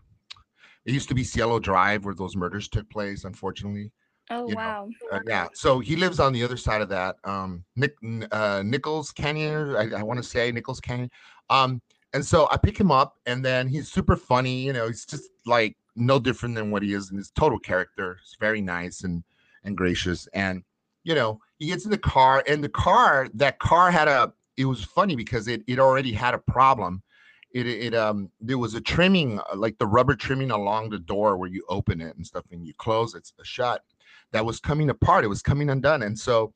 It 0.89 0.93
used 0.93 1.07
to 1.09 1.13
be 1.13 1.23
Cielo 1.23 1.59
Drive 1.59 2.03
where 2.03 2.15
those 2.15 2.35
murders 2.35 2.67
took 2.67 2.89
place, 2.89 3.23
unfortunately. 3.23 3.91
Oh 4.31 4.49
You 4.49 4.55
wow. 4.55 4.89
Uh, 5.11 5.19
yeah, 5.27 5.47
so 5.53 5.79
he 5.79 5.95
lives 5.95 6.19
on 6.19 6.33
the 6.33 6.43
other 6.43 6.57
side 6.57 6.81
of 6.81 6.89
that. 6.89 7.17
Um, 7.23 7.63
Nick 7.75 7.95
uh, 8.31 8.63
Nichols 8.65 9.11
Canyon, 9.11 9.75
I, 9.75 9.99
I 9.99 10.03
want 10.03 10.17
to 10.17 10.27
say 10.27 10.51
Nichols 10.51 10.79
Canyon. 10.79 11.11
Um, 11.51 11.79
and 12.13 12.25
so 12.25 12.47
I 12.49 12.57
pick 12.57 12.75
him 12.75 12.89
up, 12.89 13.17
and 13.27 13.45
then 13.45 13.67
he's 13.67 13.91
super 13.91 14.15
funny. 14.15 14.61
You 14.63 14.73
know, 14.73 14.87
he's 14.87 15.05
just 15.05 15.29
like 15.45 15.77
no 15.95 16.17
different 16.17 16.55
than 16.55 16.71
what 16.71 16.81
he 16.81 16.93
is 16.93 17.11
in 17.11 17.17
his 17.17 17.29
total 17.29 17.59
character. 17.59 18.17
He's 18.23 18.35
very 18.39 18.61
nice 18.61 19.03
and 19.03 19.23
and 19.63 19.77
gracious. 19.77 20.27
And 20.33 20.63
you 21.03 21.13
know, 21.13 21.39
he 21.59 21.67
gets 21.67 21.85
in 21.85 21.91
the 21.91 21.99
car, 21.99 22.43
and 22.47 22.63
the 22.63 22.69
car, 22.69 23.27
that 23.35 23.59
car 23.59 23.91
had 23.91 24.07
a. 24.07 24.33
It 24.57 24.65
was 24.65 24.83
funny 24.83 25.15
because 25.15 25.47
it 25.47 25.61
it 25.67 25.77
already 25.77 26.13
had 26.13 26.33
a 26.33 26.39
problem. 26.39 27.03
It 27.51 27.67
it 27.67 27.95
um 27.95 28.29
there 28.39 28.57
was 28.57 28.75
a 28.75 28.81
trimming 28.81 29.39
uh, 29.39 29.55
like 29.55 29.77
the 29.77 29.87
rubber 29.87 30.15
trimming 30.15 30.51
along 30.51 30.89
the 30.89 30.99
door 30.99 31.37
where 31.37 31.49
you 31.49 31.65
open 31.69 32.01
it 32.01 32.15
and 32.15 32.25
stuff, 32.25 32.45
and 32.51 32.65
you 32.65 32.73
close 32.75 33.15
it's 33.15 33.33
a 33.39 33.45
shut. 33.45 33.83
That 34.31 34.45
was 34.45 34.59
coming 34.59 34.89
apart. 34.89 35.23
It 35.23 35.29
was 35.29 35.41
coming 35.41 35.69
undone, 35.69 36.03
and 36.03 36.17
so 36.17 36.53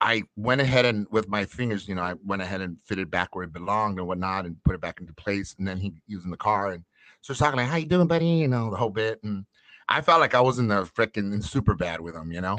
I 0.00 0.24
went 0.36 0.60
ahead 0.60 0.84
and 0.84 1.06
with 1.10 1.28
my 1.28 1.44
fingers, 1.44 1.88
you 1.88 1.94
know, 1.94 2.02
I 2.02 2.14
went 2.24 2.42
ahead 2.42 2.60
and 2.60 2.76
fitted 2.84 3.10
back 3.10 3.34
where 3.34 3.44
it 3.44 3.52
belonged 3.52 3.98
and 3.98 4.06
whatnot, 4.06 4.44
and 4.44 4.62
put 4.64 4.74
it 4.74 4.80
back 4.80 5.00
into 5.00 5.14
place. 5.14 5.54
And 5.58 5.66
then 5.66 5.78
he, 5.78 5.94
he 6.06 6.16
was 6.16 6.24
in 6.24 6.30
the 6.30 6.36
car 6.36 6.72
and 6.72 6.84
starts 7.22 7.40
talking 7.40 7.56
like, 7.58 7.68
"How 7.68 7.76
you 7.76 7.86
doing, 7.86 8.08
buddy?" 8.08 8.26
You 8.26 8.48
know, 8.48 8.70
the 8.70 8.76
whole 8.76 8.90
bit. 8.90 9.22
And 9.22 9.46
I 9.88 10.00
felt 10.00 10.20
like 10.20 10.34
I 10.34 10.40
was 10.40 10.58
in 10.58 10.68
the 10.68 10.82
freaking 10.82 11.32
Superbad 11.42 12.00
with 12.00 12.14
him. 12.14 12.32
You 12.32 12.40
know, 12.40 12.56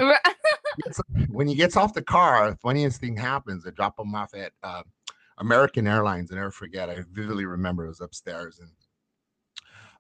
when 1.30 1.48
he 1.48 1.56
gets 1.56 1.78
off 1.78 1.94
the 1.94 2.02
car, 2.02 2.50
the 2.50 2.58
funniest 2.58 3.00
thing 3.00 3.16
happens. 3.18 3.66
i 3.68 3.70
drop 3.72 4.00
him 4.00 4.14
off 4.16 4.34
at 4.34 4.52
uh, 4.64 4.84
American 5.38 5.88
Airlines. 5.88 6.32
I 6.32 6.36
never 6.36 6.52
forget. 6.52 6.90
I 6.90 7.04
vividly 7.12 7.46
remember 7.46 7.86
it 7.86 7.90
was 7.90 8.02
upstairs, 8.02 8.60
and 8.60 8.72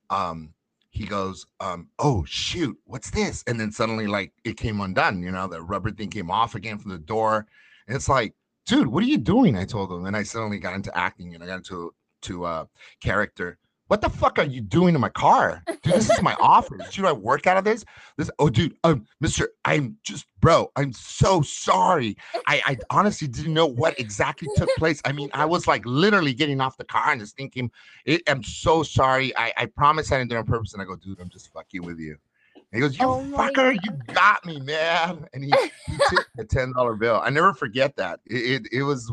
um, 0.10 0.54
he 0.90 1.06
goes, 1.06 1.46
um, 1.60 1.90
"Oh 2.00 2.24
shoot, 2.26 2.78
what's 2.86 3.12
this?" 3.12 3.44
And 3.48 3.60
then 3.60 3.72
suddenly, 3.72 4.08
like 4.08 4.32
it 4.44 4.58
came 4.58 4.82
undone. 4.82 5.22
You 5.22 5.32
know, 5.32 5.48
the 5.48 5.62
rubber 5.62 5.92
thing 5.92 6.10
came 6.10 6.32
off 6.32 6.56
again 6.56 6.78
from 6.78 6.92
the 6.92 6.98
door, 6.98 7.48
and 7.88 7.96
it's 7.96 8.10
like, 8.10 8.34
dude, 8.66 8.88
what 8.88 9.04
are 9.04 9.08
you 9.08 9.18
doing? 9.18 9.58
I 9.58 9.66
told 9.66 9.92
him, 9.92 10.06
and 10.06 10.16
I 10.16 10.24
suddenly 10.24 10.60
got 10.60 10.76
into 10.76 10.96
acting, 10.98 11.34
and 11.36 11.44
I 11.44 11.48
got 11.48 11.58
into 11.58 11.94
to 12.24 12.46
uh 12.46 12.66
character. 13.02 13.58
What 13.88 14.02
the 14.02 14.10
fuck 14.10 14.40
are 14.40 14.46
you 14.46 14.62
doing 14.62 14.96
in 14.96 15.02
my 15.02 15.10
car? 15.10 15.62
Dude, 15.68 15.94
this 15.94 16.10
is 16.10 16.22
my 16.22 16.34
office. 16.42 16.92
Should 16.92 17.06
I 17.06 17.12
work 17.12 17.46
out 17.46 17.58
of 17.58 17.64
this? 17.64 17.86
This 18.18 18.32
oh 18.40 18.50
dude, 18.50 18.76
um, 18.84 19.06
Mr. 19.24 19.46
I'm 19.64 19.98
just 20.04 20.26
bro, 20.42 20.72
I'm 20.76 20.92
so 20.92 21.42
sorry. 21.44 22.18
I, 22.48 22.62
I 22.66 22.78
honestly 22.90 23.28
didn't 23.28 23.54
know 23.54 23.68
what 23.68 24.00
exactly 24.00 24.48
took 24.56 24.70
place. 24.78 25.02
I 25.06 25.12
mean, 25.12 25.30
I 25.34 25.46
was 25.46 25.68
like 25.68 25.86
literally 25.86 26.34
getting 26.34 26.62
off 26.62 26.78
the 26.78 26.84
car 26.84 27.12
and 27.12 27.22
just 27.22 27.36
thinking, 27.38 27.70
"I- 28.08 28.22
I'm 28.28 28.42
so 28.42 28.82
sorry. 28.82 29.36
I, 29.38 29.54
I 29.56 29.66
promise 29.68 30.12
I 30.12 30.18
didn't 30.18 30.32
do 30.32 30.36
it 30.38 30.40
on 30.40 30.46
purpose. 30.46 30.74
And 30.74 30.82
I 30.82 30.86
go, 30.86 30.96
dude, 30.96 31.20
I'm 31.20 31.30
just 31.30 31.54
fucking 31.54 31.84
with 31.84 32.00
you. 32.00 32.18
And 32.56 32.64
he 32.74 32.80
goes, 32.80 32.98
You 32.98 33.06
Oh 33.06 33.24
fucker, 33.34 33.74
you 33.84 33.92
got 34.14 34.44
me, 34.46 34.60
man. 34.62 35.28
And 35.34 35.44
he, 35.44 35.54
he 35.88 35.98
took 36.10 36.28
a 36.40 36.44
ten 36.44 36.74
dollar 36.74 36.96
bill. 36.96 37.22
I 37.24 37.30
never 37.30 37.54
forget 37.54 37.96
that. 37.98 38.20
It 38.26 38.64
it, 38.66 38.68
it 38.80 38.84
was 38.84 39.12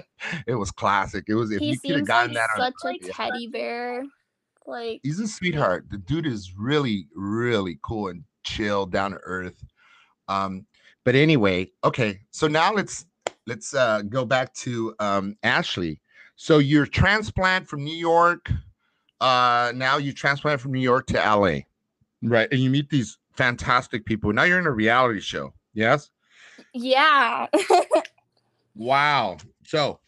it 0.46 0.54
was 0.54 0.70
classic. 0.70 1.24
It 1.28 1.34
was 1.34 1.50
if 1.50 1.60
he 1.60 1.70
you 1.70 1.78
could 1.78 1.96
have 1.96 2.06
gotten 2.06 2.34
like 2.34 2.46
that 2.56 2.62
on 2.62 2.72
such 2.80 2.96
a 3.02 3.06
yeah. 3.06 3.12
teddy 3.12 3.46
bear. 3.48 4.04
Like 4.66 5.00
he's 5.02 5.18
a 5.18 5.26
sweetheart. 5.26 5.86
The 5.90 5.98
dude 5.98 6.26
is 6.26 6.54
really, 6.56 7.06
really 7.14 7.78
cool 7.82 8.08
and 8.08 8.24
chill, 8.44 8.86
down 8.86 9.12
to 9.12 9.18
earth. 9.24 9.64
Um, 10.28 10.66
but 11.04 11.14
anyway, 11.14 11.70
okay. 11.84 12.20
So 12.30 12.46
now 12.46 12.72
let's 12.72 13.06
let's 13.46 13.74
uh 13.74 14.02
go 14.02 14.24
back 14.24 14.54
to 14.54 14.94
um 15.00 15.36
Ashley. 15.42 16.00
So 16.36 16.58
you're 16.58 16.86
transplant 16.86 17.68
from 17.68 17.84
New 17.84 17.96
York. 17.96 18.50
Uh 19.20 19.72
now 19.74 19.96
you 19.96 20.12
transplant 20.12 20.60
from 20.60 20.72
New 20.72 20.80
York 20.80 21.06
to 21.08 21.14
LA. 21.14 21.60
Right. 22.22 22.48
And 22.52 22.60
you 22.60 22.70
meet 22.70 22.88
these 22.88 23.18
fantastic 23.32 24.04
people. 24.04 24.32
Now 24.32 24.44
you're 24.44 24.60
in 24.60 24.66
a 24.66 24.72
reality 24.72 25.20
show. 25.20 25.52
Yes. 25.74 26.10
yeah. 26.72 27.46
Wow. 28.74 29.36
So 29.72 30.00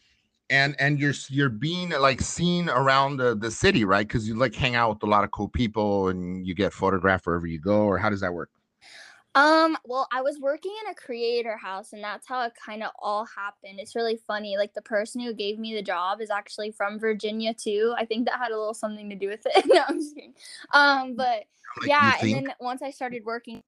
and 0.51 0.75
and 0.77 0.99
you're 0.99 1.15
you're 1.27 1.49
being 1.49 1.89
like 1.89 2.21
seen 2.21 2.69
around 2.69 3.17
the, 3.17 3.33
the 3.33 3.49
city, 3.49 3.83
right? 3.83 4.07
Because 4.07 4.27
you 4.27 4.35
like 4.35 4.53
hang 4.53 4.75
out 4.75 4.89
with 4.91 5.01
a 5.01 5.07
lot 5.07 5.23
of 5.23 5.31
cool 5.31 5.49
people 5.49 6.09
and 6.09 6.45
you 6.45 6.53
get 6.53 6.71
photographed 6.71 7.25
wherever 7.25 7.47
you 7.47 7.59
go, 7.59 7.79
or 7.81 7.97
how 7.97 8.11
does 8.11 8.21
that 8.21 8.31
work? 8.31 8.51
Um, 9.33 9.75
well, 9.83 10.07
I 10.11 10.21
was 10.21 10.39
working 10.39 10.71
in 10.85 10.91
a 10.91 10.93
creator 10.93 11.57
house 11.57 11.93
and 11.93 12.03
that's 12.03 12.27
how 12.27 12.43
it 12.43 12.53
kind 12.63 12.83
of 12.83 12.91
all 12.99 13.25
happened. 13.25 13.79
It's 13.79 13.95
really 13.95 14.19
funny. 14.27 14.55
Like 14.55 14.75
the 14.75 14.83
person 14.83 15.19
who 15.19 15.33
gave 15.33 15.57
me 15.57 15.73
the 15.73 15.81
job 15.81 16.21
is 16.21 16.29
actually 16.29 16.69
from 16.69 16.99
Virginia 16.99 17.51
too. 17.51 17.95
I 17.97 18.05
think 18.05 18.27
that 18.27 18.37
had 18.37 18.51
a 18.51 18.57
little 18.57 18.75
something 18.75 19.09
to 19.09 19.15
do 19.15 19.29
with 19.29 19.45
it. 19.47 19.65
no, 19.73 19.81
I'm 19.89 19.99
just 19.99 20.13
kidding. 20.15 20.35
Um, 20.73 21.15
but 21.15 21.45
Like, 21.81 21.87
yeah, 21.87 22.17
and 22.21 22.31
then 22.31 22.53
once 22.61 22.83
I 22.83 22.91
started 22.91 23.25
working 23.25 23.63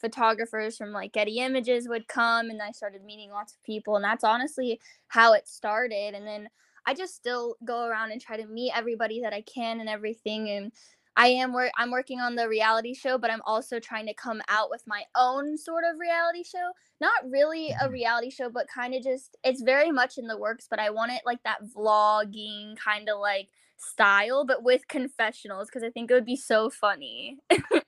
photographers 0.00 0.76
from 0.76 0.92
like 0.92 1.12
Getty 1.12 1.38
Images 1.38 1.88
would 1.88 2.08
come 2.08 2.50
and 2.50 2.60
I 2.62 2.72
started 2.72 3.04
meeting 3.04 3.30
lots 3.30 3.52
of 3.54 3.62
people 3.62 3.96
and 3.96 4.04
that's 4.04 4.24
honestly 4.24 4.80
how 5.08 5.32
it 5.34 5.48
started 5.48 6.14
and 6.14 6.26
then 6.26 6.48
I 6.86 6.94
just 6.94 7.14
still 7.14 7.56
go 7.64 7.84
around 7.84 8.12
and 8.12 8.20
try 8.20 8.36
to 8.36 8.46
meet 8.46 8.72
everybody 8.74 9.20
that 9.22 9.32
I 9.34 9.42
can 9.42 9.80
and 9.80 9.88
everything 9.88 10.48
and 10.50 10.72
I 11.16 11.28
am 11.28 11.52
work 11.52 11.72
I'm 11.76 11.90
working 11.90 12.20
on 12.20 12.36
the 12.36 12.48
reality 12.48 12.94
show 12.94 13.18
but 13.18 13.30
I'm 13.30 13.42
also 13.44 13.80
trying 13.80 14.06
to 14.06 14.14
come 14.14 14.40
out 14.48 14.70
with 14.70 14.82
my 14.86 15.02
own 15.16 15.56
sort 15.58 15.84
of 15.84 15.98
reality 15.98 16.44
show 16.44 16.70
not 17.00 17.28
really 17.28 17.70
a 17.80 17.88
Mhm. 17.88 17.92
reality 17.92 18.30
show 18.30 18.48
but 18.50 18.68
kind 18.68 18.94
of 18.94 19.02
just 19.02 19.36
it's 19.42 19.62
very 19.62 19.90
much 19.90 20.16
in 20.18 20.28
the 20.28 20.38
works 20.38 20.66
but 20.70 20.78
I 20.78 20.90
want 20.90 21.12
it 21.12 21.22
like 21.26 21.42
that 21.42 21.62
vlogging 21.64 22.76
kind 22.76 23.08
of 23.08 23.18
like 23.18 23.48
style 23.76 24.44
but 24.44 24.62
with 24.62 24.86
confessionals 24.88 25.68
because 25.68 25.82
I 25.82 25.90
think 25.90 26.10
it 26.10 26.14
would 26.14 26.24
be 26.24 26.36
so 26.36 26.70
funny 26.70 27.38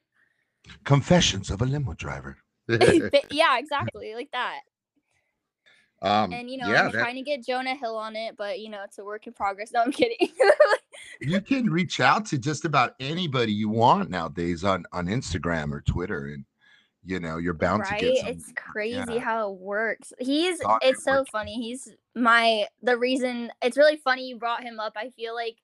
Confessions 0.85 1.51
of 1.51 1.63
a 1.63 1.65
limo 1.65 1.95
driver. 1.95 2.37
Yeah, 3.31 3.59
exactly, 3.59 4.15
like 4.15 4.31
that. 4.33 4.61
um, 6.03 6.33
And 6.33 6.49
you 6.51 6.59
know, 6.59 6.69
yeah, 6.71 6.83
I'm 6.83 6.93
that, 6.93 7.01
trying 7.01 7.17
to 7.17 7.23
get 7.23 7.45
Jonah 7.45 7.75
Hill 7.75 7.97
on 7.97 8.15
it, 8.17 8.37
but 8.37 8.61
you 8.61 8.71
know, 8.71 8.83
it's 8.85 8.99
a 8.99 9.05
work 9.05 9.27
in 9.27 9.33
progress. 9.33 9.73
No, 9.73 9.83
I'm 9.83 9.93
kidding. 9.93 10.29
you 11.21 11.41
can 11.41 11.67
reach 11.71 12.01
out 12.01 12.25
to 12.27 12.39
just 12.39 12.65
about 12.65 12.95
anybody 13.01 13.53
you 13.53 13.69
want 13.69 14.11
nowadays 14.11 14.65
on 14.65 14.85
on 14.93 15.07
Instagram 15.07 15.73
or 15.73 15.81
Twitter, 15.81 16.27
and 16.27 16.45
you 17.05 17.19
know 17.21 17.39
you're 17.39 17.55
bound 17.55 17.85
to 17.87 17.97
get 17.97 18.19
some. 18.19 18.29
It's 18.29 18.53
crazy 18.55 19.15
yeah. 19.15 19.21
how 19.21 19.53
it 19.53 19.59
works. 19.59 20.13
He's 20.19 20.59
Thought 20.61 20.83
it's 20.85 21.01
it 21.01 21.05
so 21.05 21.19
worked. 21.19 21.31
funny. 21.31 21.55
He's 21.55 21.93
my 22.15 22.67
the 22.83 22.97
reason 22.97 23.51
it's 23.63 23.77
really 23.77 23.97
funny 23.97 24.29
you 24.29 24.37
brought 24.37 24.63
him 24.63 24.79
up. 24.79 24.93
I 24.97 25.11
feel 25.11 25.35
like 25.35 25.57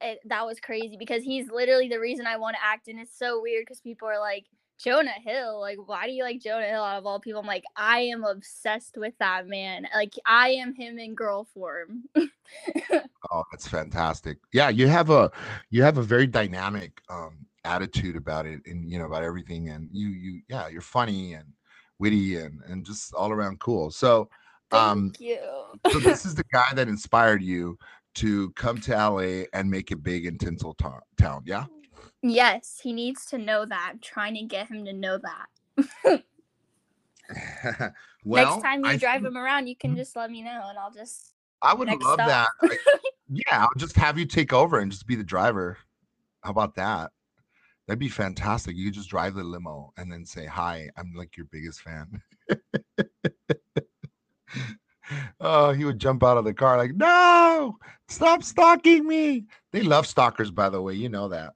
it, 0.00 0.20
that 0.26 0.46
was 0.46 0.60
crazy 0.60 0.96
because 0.96 1.22
he's 1.22 1.50
literally 1.50 1.88
the 1.88 2.00
reason 2.00 2.26
I 2.26 2.36
want 2.36 2.56
to 2.56 2.64
act 2.64 2.88
and 2.88 2.98
it's 2.98 3.16
so 3.16 3.40
weird 3.40 3.62
because 3.62 3.80
people 3.80 4.08
are 4.08 4.18
like 4.18 4.46
Jonah 4.78 5.10
Hill, 5.22 5.60
like 5.60 5.76
why 5.84 6.06
do 6.06 6.12
you 6.12 6.22
like 6.22 6.40
Jonah 6.40 6.66
Hill 6.66 6.82
out 6.82 6.98
of 6.98 7.06
all 7.06 7.20
people? 7.20 7.40
I'm 7.40 7.46
like 7.46 7.64
I 7.76 8.00
am 8.00 8.24
obsessed 8.24 8.96
with 8.96 9.14
that 9.18 9.46
man. 9.46 9.86
Like 9.94 10.14
I 10.26 10.50
am 10.50 10.74
him 10.74 10.98
in 10.98 11.14
girl 11.14 11.46
form. 11.52 12.04
Oh, 13.30 13.44
that's 13.52 13.68
fantastic. 13.68 14.38
Yeah, 14.52 14.70
you 14.70 14.88
have 14.88 15.10
a 15.10 15.30
you 15.70 15.82
have 15.82 15.98
a 15.98 16.02
very 16.02 16.26
dynamic 16.26 17.00
um 17.08 17.46
attitude 17.64 18.16
about 18.16 18.46
it 18.46 18.60
and 18.66 18.90
you 18.90 18.98
know 18.98 19.04
about 19.04 19.22
everything 19.22 19.68
and 19.68 19.88
you 19.92 20.08
you 20.08 20.42
yeah, 20.48 20.68
you're 20.68 20.80
funny 20.80 21.34
and 21.34 21.44
witty 21.98 22.36
and 22.36 22.60
and 22.66 22.84
just 22.84 23.12
all 23.14 23.30
around 23.30 23.60
cool. 23.60 23.90
So 23.90 24.30
Thank 24.70 24.84
um 24.84 25.12
you. 25.18 25.38
so 25.90 25.98
this 26.00 26.24
is 26.24 26.34
the 26.34 26.44
guy 26.52 26.72
that 26.74 26.88
inspired 26.88 27.42
you 27.42 27.78
to 28.14 28.50
come 28.52 28.80
to 28.82 28.92
LA 28.92 29.44
and 29.52 29.70
make 29.70 29.90
it 29.90 30.02
big 30.02 30.26
in 30.26 30.36
Tinsel 30.38 30.74
to- 30.74 31.00
Town, 31.18 31.42
yeah? 31.46 31.66
Yes, 32.22 32.80
he 32.82 32.92
needs 32.92 33.24
to 33.26 33.38
know 33.38 33.64
that. 33.64 33.88
I'm 33.92 33.98
trying 34.00 34.34
to 34.34 34.42
get 34.42 34.68
him 34.68 34.84
to 34.84 34.92
know 34.92 35.18
that. 35.18 35.46
well, 38.24 38.50
Next 38.56 38.62
time 38.62 38.84
you 38.84 38.90
I 38.90 38.96
drive 38.96 39.22
think- 39.22 39.28
him 39.32 39.38
around, 39.38 39.66
you 39.68 39.76
can 39.76 39.92
Mhm. 39.94 39.96
just 39.96 40.16
let 40.16 40.30
me 40.30 40.42
know 40.42 40.66
and 40.68 40.78
I'll 40.78 40.90
just 40.90 41.34
I 41.62 41.74
would 41.74 41.88
love 41.88 42.00
stop. 42.14 42.16
that. 42.28 42.48
Like, 42.62 42.80
yeah, 43.28 43.62
I'll 43.62 43.68
just 43.78 43.94
have 43.96 44.18
you 44.18 44.26
take 44.26 44.52
over 44.52 44.78
and 44.78 44.90
just 44.90 45.06
be 45.06 45.14
the 45.14 45.22
driver. 45.24 45.78
How 46.42 46.50
about 46.50 46.74
that? 46.76 47.12
That'd 47.86 47.98
be 47.98 48.08
fantastic. 48.08 48.76
You 48.76 48.86
could 48.86 48.94
just 48.94 49.10
drive 49.10 49.34
the 49.34 49.44
limo 49.44 49.92
and 49.96 50.10
then 50.10 50.24
say, 50.24 50.46
Hi, 50.46 50.88
I'm 50.96 51.12
like 51.14 51.36
your 51.36 51.46
biggest 51.46 51.82
fan. 51.82 52.22
oh, 55.40 55.72
he 55.72 55.84
would 55.84 55.98
jump 55.98 56.22
out 56.22 56.36
of 56.36 56.44
the 56.44 56.54
car 56.54 56.76
like, 56.76 56.94
No, 56.94 57.76
stop 58.08 58.42
stalking 58.42 59.06
me. 59.06 59.44
They 59.72 59.82
love 59.82 60.06
stalkers, 60.06 60.50
by 60.50 60.68
the 60.68 60.80
way. 60.80 60.94
You 60.94 61.08
know 61.08 61.28
that. 61.28 61.54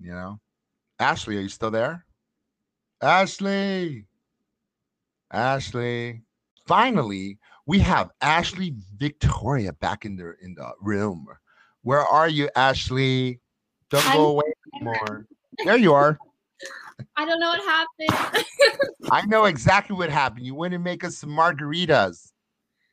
You 0.00 0.12
know? 0.12 0.40
Ashley, 0.98 1.36
are 1.36 1.40
you 1.40 1.48
still 1.48 1.70
there? 1.70 2.04
Ashley. 3.00 4.06
Ashley. 5.30 6.22
finally, 6.66 7.38
we 7.66 7.78
have 7.78 8.10
Ashley 8.22 8.74
Victoria 8.96 9.72
back 9.74 10.04
in 10.04 10.16
the 10.16 10.34
in 10.42 10.54
the 10.54 10.70
room. 10.80 11.26
Where 11.82 12.00
are 12.00 12.28
you, 12.28 12.48
Ashley? 12.56 13.40
Don't 13.90 14.06
I'm- 14.06 14.16
go 14.16 14.28
away 14.30 14.52
anymore. 14.74 15.26
There 15.64 15.76
you 15.76 15.92
are. 15.92 16.18
I 17.16 17.24
don't 17.24 17.40
know 17.40 17.50
what 17.50 17.60
happened. 17.60 18.46
I 19.10 19.26
know 19.26 19.44
exactly 19.44 19.96
what 19.96 20.10
happened. 20.10 20.46
You 20.46 20.54
went 20.54 20.74
and 20.74 20.84
make 20.84 21.04
us 21.04 21.16
some 21.16 21.30
margaritas, 21.30 22.32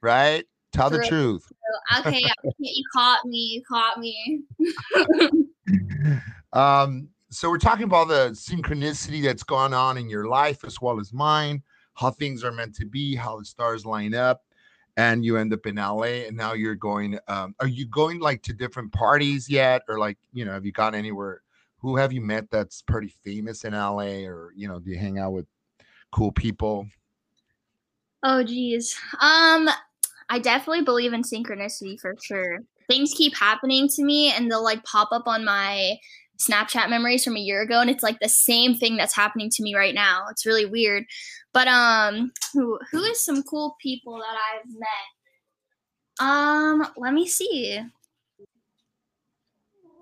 right? 0.02 0.46
Tell 0.72 0.90
the 0.90 0.98
True. 1.00 1.08
truth. 1.40 1.52
okay, 2.00 2.22
you 2.60 2.84
caught 2.94 3.26
me. 3.26 3.38
You 3.38 3.64
caught 3.68 4.00
me. 4.00 4.44
Um, 6.56 7.10
so 7.30 7.50
we're 7.50 7.58
talking 7.58 7.84
about 7.84 8.08
the 8.08 8.30
synchronicity 8.32 9.22
that's 9.22 9.44
gone 9.44 9.74
on 9.74 9.98
in 9.98 10.10
your 10.10 10.26
life 10.26 10.64
as 10.64 10.80
well 10.82 11.02
as 11.02 11.12
mine, 11.12 11.62
how 11.94 12.10
things 12.10 12.46
are 12.46 12.52
meant 12.52 12.74
to 12.76 12.86
be, 12.86 13.14
how 13.14 13.38
the 13.38 13.46
stars 13.46 13.86
line 13.86 14.16
up, 14.16 14.44
and 14.96 15.26
you 15.26 15.36
end 15.36 15.52
up 15.52 15.66
in 15.66 15.76
LA, 15.76 16.24
and 16.28 16.38
now 16.38 16.54
you're 16.54 16.76
going. 16.76 17.20
Um, 17.28 17.56
are 17.60 17.68
you 17.68 17.86
going 17.88 18.20
like 18.20 18.42
to 18.44 18.54
different 18.54 18.94
parties 18.94 19.50
yet, 19.50 19.82
or 19.90 20.00
like 20.00 20.18
you 20.32 20.46
know, 20.46 20.54
have 20.54 20.66
you 20.66 20.72
gone 20.72 20.96
anywhere? 20.96 21.42
Who 21.86 21.96
have 21.98 22.12
you 22.12 22.20
met 22.20 22.50
that's 22.50 22.82
pretty 22.82 23.14
famous 23.24 23.64
in 23.64 23.74
LA, 23.74 24.26
or 24.26 24.52
you 24.56 24.68
know, 24.68 24.80
do 24.80 24.90
you 24.90 24.98
hang 24.98 25.20
out 25.20 25.34
with 25.34 25.46
cool 26.12 26.32
people? 26.32 26.88
Oh 28.24 28.42
geez. 28.42 28.98
Um, 29.22 29.70
I 30.28 30.40
definitely 30.42 30.82
believe 30.82 31.14
in 31.14 31.22
synchronicity 31.22 32.00
for 32.00 32.16
sure. 32.24 32.58
Things 32.90 33.14
keep 33.16 33.38
happening 33.38 33.88
to 33.90 34.04
me 34.04 34.32
and 34.32 34.50
they'll 34.50 34.64
like 34.64 34.84
pop 34.84 35.10
up 35.12 35.28
on 35.28 35.46
my 35.46 35.98
Snapchat 36.40 36.90
memories 36.90 37.24
from 37.24 37.38
a 37.38 37.40
year 37.40 37.62
ago 37.62 37.82
and 37.82 37.90
it's 37.92 38.02
like 38.02 38.18
the 38.20 38.30
same 38.30 38.74
thing 38.76 38.98
that's 38.98 39.16
happening 39.16 39.52
to 39.52 39.62
me 39.62 39.76
right 39.76 39.94
now. 39.94 40.26
It's 40.32 40.48
really 40.48 40.66
weird. 40.66 41.06
But 41.54 41.68
um 41.68 42.32
who 42.52 42.80
who 42.92 43.04
is 43.04 43.24
some 43.24 43.44
cool 43.44 43.76
people 43.80 44.18
that 44.18 44.36
I've 44.56 44.66
met? 44.74 45.06
Um, 46.20 46.88
let 46.98 47.14
me 47.14 47.28
see. 47.28 47.80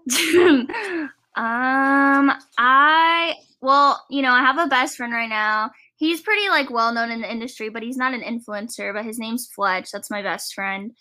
um 1.36 2.32
I 2.58 3.36
well, 3.62 4.06
you 4.10 4.22
know, 4.22 4.32
I 4.32 4.42
have 4.42 4.58
a 4.58 4.68
best 4.68 4.98
friend 4.98 5.13
right 5.13 5.30
now 5.30 5.72
he's 6.04 6.22
pretty 6.22 6.50
like 6.50 6.70
well 6.70 6.94
known 6.94 7.12
in 7.12 7.22
the 7.22 7.32
industry, 7.32 7.70
but 7.70 7.82
he's 7.82 7.98
not 7.98 8.13
an 8.13 8.22
influencer. 8.22 8.94
But 8.94 9.06
his 9.06 9.20
name's 9.20 9.48
Fletch. 9.48 9.90
That's 9.92 10.12
my 10.12 10.22
best 10.22 10.54
friend. 10.54 10.92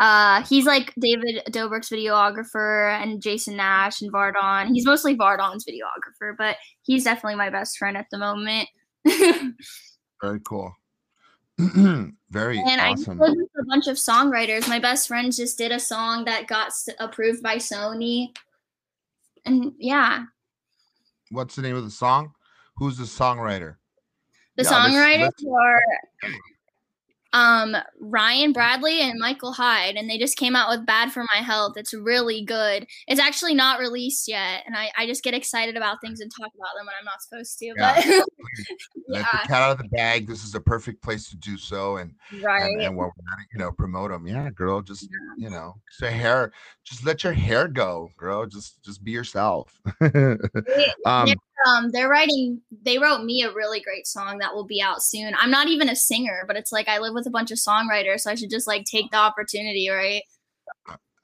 Uh, 0.00 0.44
he's 0.44 0.64
like 0.64 0.92
David 0.98 1.42
Dobrik's 1.50 1.88
videographer 1.88 3.00
and 3.00 3.22
Jason 3.22 3.56
Nash 3.56 4.00
and 4.00 4.12
Vardon. 4.12 4.68
He's 4.68 4.86
mostly 4.86 5.16
Vardon's 5.16 5.64
videographer, 5.64 6.34
but 6.36 6.56
he's 6.82 7.04
definitely 7.04 7.36
my 7.36 7.50
best 7.50 7.78
friend 7.78 7.96
at 7.96 8.06
the 8.10 8.18
moment. 8.18 8.68
Very 10.22 10.40
cool. 10.44 10.72
Very 11.58 12.60
I 12.60 12.90
awesome. 12.90 13.18
work 13.18 13.34
with 13.34 13.48
a 13.60 13.64
bunch 13.64 13.88
of 13.88 13.96
songwriters. 13.96 14.68
My 14.68 14.78
best 14.78 15.08
friend 15.08 15.32
just 15.32 15.58
did 15.58 15.72
a 15.72 15.80
song 15.80 16.24
that 16.26 16.46
got 16.46 16.72
approved 17.00 17.42
by 17.42 17.56
Sony. 17.56 18.28
And 19.48 19.72
yeah, 19.78 20.24
What's 21.30 21.56
the 21.56 21.62
name 21.62 21.74
of 21.76 21.84
the 21.84 21.90
song? 21.90 22.32
Who's 22.76 22.98
the 22.98 23.04
songwriter? 23.04 23.76
the 24.56 24.64
let's- 24.64 24.70
songwriters 24.74 25.20
let's- 25.20 25.44
are 25.50 25.82
um 27.32 27.76
Ryan 28.00 28.52
Bradley 28.52 29.00
and 29.00 29.18
Michael 29.18 29.52
Hyde, 29.52 29.96
and 29.96 30.08
they 30.08 30.18
just 30.18 30.36
came 30.36 30.56
out 30.56 30.70
with 30.70 30.86
Bad 30.86 31.12
for 31.12 31.24
My 31.34 31.42
Health. 31.42 31.74
It's 31.76 31.92
really 31.92 32.42
good. 32.44 32.86
It's 33.06 33.20
actually 33.20 33.54
not 33.54 33.80
released 33.80 34.28
yet, 34.28 34.64
and 34.66 34.76
I, 34.76 34.90
I 34.96 35.06
just 35.06 35.22
get 35.22 35.34
excited 35.34 35.76
about 35.76 36.00
things 36.00 36.20
and 36.20 36.30
talk 36.30 36.50
about 36.54 36.76
them 36.76 36.86
when 36.86 36.94
I'm 36.98 37.04
not 37.04 37.22
supposed 37.22 37.58
to. 37.58 37.66
Yeah. 37.66 37.94
But 37.96 38.06
Let 39.08 39.20
yeah, 39.20 39.26
the 39.42 39.48
cat 39.48 39.62
out 39.62 39.72
of 39.72 39.78
the 39.78 39.88
bag. 39.88 40.26
This 40.26 40.44
is 40.44 40.54
a 40.54 40.60
perfect 40.60 41.02
place 41.02 41.28
to 41.30 41.36
do 41.36 41.56
so, 41.56 41.96
and 41.96 42.14
right. 42.42 42.62
and, 42.62 42.82
and 42.82 42.96
we're 42.96 43.10
you 43.52 43.58
know, 43.58 43.72
promote 43.72 44.10
them. 44.10 44.26
Yeah, 44.26 44.50
girl, 44.50 44.82
just 44.82 45.08
you 45.36 45.50
know, 45.50 45.76
say 45.90 46.12
hair, 46.12 46.52
just 46.84 47.04
let 47.04 47.24
your 47.24 47.32
hair 47.32 47.68
go, 47.68 48.10
girl. 48.16 48.46
Just 48.46 48.82
just 48.82 49.02
be 49.04 49.10
yourself. 49.10 49.80
um, 51.06 51.28
um 51.66 51.90
they're 51.90 52.08
writing 52.08 52.60
they 52.82 52.98
wrote 52.98 53.24
me 53.24 53.42
a 53.42 53.52
really 53.52 53.80
great 53.80 54.06
song 54.06 54.38
that 54.38 54.54
will 54.54 54.66
be 54.66 54.80
out 54.80 55.02
soon 55.02 55.34
i'm 55.40 55.50
not 55.50 55.68
even 55.68 55.88
a 55.88 55.96
singer 55.96 56.44
but 56.46 56.56
it's 56.56 56.72
like 56.72 56.88
i 56.88 56.98
live 56.98 57.14
with 57.14 57.26
a 57.26 57.30
bunch 57.30 57.50
of 57.50 57.58
songwriters 57.58 58.20
so 58.20 58.30
i 58.30 58.34
should 58.34 58.50
just 58.50 58.66
like 58.66 58.84
take 58.84 59.10
the 59.10 59.16
opportunity 59.16 59.88
right 59.88 60.22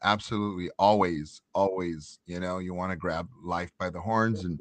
absolutely, 0.05 0.71
always, 0.79 1.43
always. 1.55 2.21
You 2.27 2.39
know, 2.39 2.59
you 2.59 2.75
want 2.75 2.93
to 2.93 2.97
grab 2.97 3.29
life 3.43 3.73
by 3.79 3.91
the 3.91 4.01
horns 4.01 4.45
and 4.45 4.61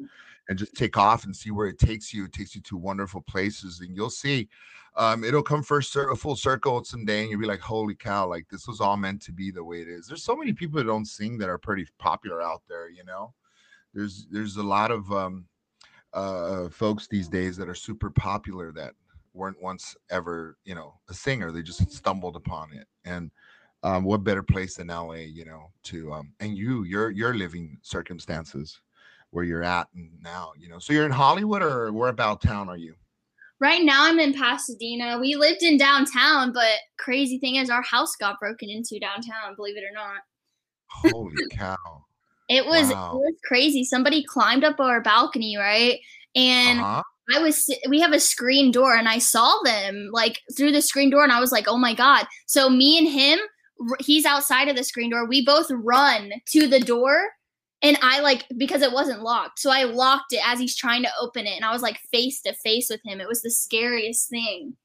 and 0.50 0.60
just 0.60 0.76
take 0.76 0.98
off 0.98 1.24
and 1.24 1.34
see 1.34 1.52
where 1.52 1.68
it 1.68 1.80
takes 1.80 2.14
you. 2.14 2.26
It 2.26 2.34
takes 2.34 2.54
you 2.56 2.62
to 2.64 2.78
wonderful 2.78 3.22
places, 3.22 3.82
and 3.82 3.96
you'll 3.96 4.10
see. 4.10 4.50
Um, 4.96 5.24
it'll 5.24 5.44
come 5.44 5.64
first 5.64 5.98
full 6.18 6.36
circle 6.36 6.84
someday, 6.84 7.22
and 7.22 7.30
you'll 7.30 7.40
be 7.40 7.46
like, 7.46 7.60
"Holy 7.60 7.96
cow! 7.96 8.28
Like 8.28 8.48
this 8.50 8.68
was 8.68 8.82
all 8.82 8.98
meant 8.98 9.22
to 9.24 9.32
be 9.32 9.52
the 9.52 9.64
way 9.64 9.82
it 9.82 9.88
is." 9.88 10.08
There's 10.08 10.24
so 10.24 10.36
many 10.36 10.54
people 10.54 10.78
that 10.78 10.88
don't 10.88 11.06
sing 11.06 11.38
that 11.38 11.50
are 11.50 11.58
pretty 11.58 11.88
popular 12.00 12.42
out 12.42 12.62
there. 12.68 12.90
You 12.90 13.04
know, 13.04 13.34
there's 13.94 14.28
there's 14.32 14.58
a 14.58 14.64
lot 14.64 14.92
of 14.92 15.12
um, 15.12 15.46
uh, 16.14 16.70
folks 16.70 17.08
these 17.08 17.28
days 17.28 17.58
that 17.58 17.70
are 17.70 17.76
super 17.76 18.10
popular 18.10 18.72
that 18.72 18.94
weren't 19.34 19.62
once 19.62 19.96
ever, 20.10 20.58
you 20.64 20.76
know, 20.76 20.94
a 21.10 21.14
singer. 21.14 21.52
They 21.52 21.62
just 21.62 21.92
stumbled 21.92 22.36
upon 22.36 22.74
it, 22.74 22.88
and 23.06 23.32
um, 23.84 24.04
what 24.04 24.24
better 24.24 24.44
place 24.44 24.76
than 24.76 24.88
LA, 24.88 25.26
you 25.26 25.46
know, 25.46 25.72
to 25.84 26.14
um, 26.14 26.34
and 26.40 26.58
you, 26.58 26.84
your 26.84 27.10
your 27.10 27.34
living 27.34 27.78
circumstances 27.82 28.82
where 29.32 29.44
you're 29.44 29.64
at 29.64 29.88
now, 30.22 30.54
you 30.58 30.70
know. 30.70 30.80
So 30.80 30.94
you're 30.94 31.06
in 31.06 31.12
Hollywood, 31.12 31.64
or 31.64 31.92
where 31.92 32.10
about 32.10 32.42
town 32.42 32.70
are 32.70 32.78
you? 32.78 32.96
right 33.60 33.84
now 33.84 34.04
i'm 34.04 34.20
in 34.20 34.34
pasadena 34.34 35.20
we 35.20 35.36
lived 35.36 35.62
in 35.62 35.78
downtown 35.78 36.52
but 36.52 36.80
crazy 36.98 37.38
thing 37.38 37.58
is 37.58 37.70
our 37.70 37.84
house 37.84 38.16
got 38.16 38.40
broken 38.40 38.68
into 38.68 39.00
downtown 39.00 39.56
believe 39.56 39.78
it 39.78 39.84
or 39.84 39.94
not 39.94 40.22
Holy 40.94 41.36
cow! 41.50 42.03
It 42.50 42.66
was 42.66 42.92
Wow. 42.92 43.14
it 43.16 43.18
was 43.20 43.36
crazy 43.46 43.84
somebody 43.84 44.24
climbed 44.24 44.64
up 44.64 44.80
our 44.80 45.02
balcony 45.02 45.56
right 45.58 46.00
and 46.36 46.80
Uh-huh. 46.80 47.02
I 47.34 47.40
was 47.40 47.74
we 47.88 48.02
have 48.02 48.12
a 48.12 48.20
screen 48.20 48.70
door 48.72 48.96
and 48.98 49.08
I 49.08 49.18
saw 49.20 49.58
them 49.64 50.10
like 50.12 50.42
through 50.58 50.74
the 50.74 50.82
screen 50.82 51.10
door 51.10 51.24
and 51.24 51.32
I 51.32 51.40
was 51.40 51.54
like, 51.54 51.70
"Oh 51.70 51.78
my 51.78 51.94
god." 51.94 52.28
So 52.48 52.70
me 52.70 52.98
and 52.98 53.08
him 53.08 53.40
he's 54.02 54.26
outside 54.26 54.68
of 54.68 54.76
the 54.76 54.84
screen 54.84 55.10
door. 55.10 55.26
We 55.26 55.46
both 55.46 55.68
run 55.72 56.34
to 56.48 56.68
the 56.68 56.82
door 56.82 57.16
and 57.82 57.98
I 58.02 58.20
like 58.20 58.46
because 58.58 58.82
it 58.82 58.92
wasn't 58.92 59.22
locked. 59.24 59.60
So 59.60 59.72
I 59.72 59.84
locked 59.86 60.34
it 60.34 60.42
as 60.46 60.60
he's 60.60 60.76
trying 60.76 61.04
to 61.04 61.10
open 61.18 61.48
it 61.48 61.56
and 61.56 61.64
I 61.64 61.72
was 61.72 61.82
like 61.82 61.98
face 62.12 62.42
to 62.42 62.54
face 62.56 62.90
with 62.90 63.00
him. 63.06 63.22
It 63.22 63.28
was 63.30 63.42
the 63.42 63.52
scariest 63.52 64.30
thing. 64.30 64.76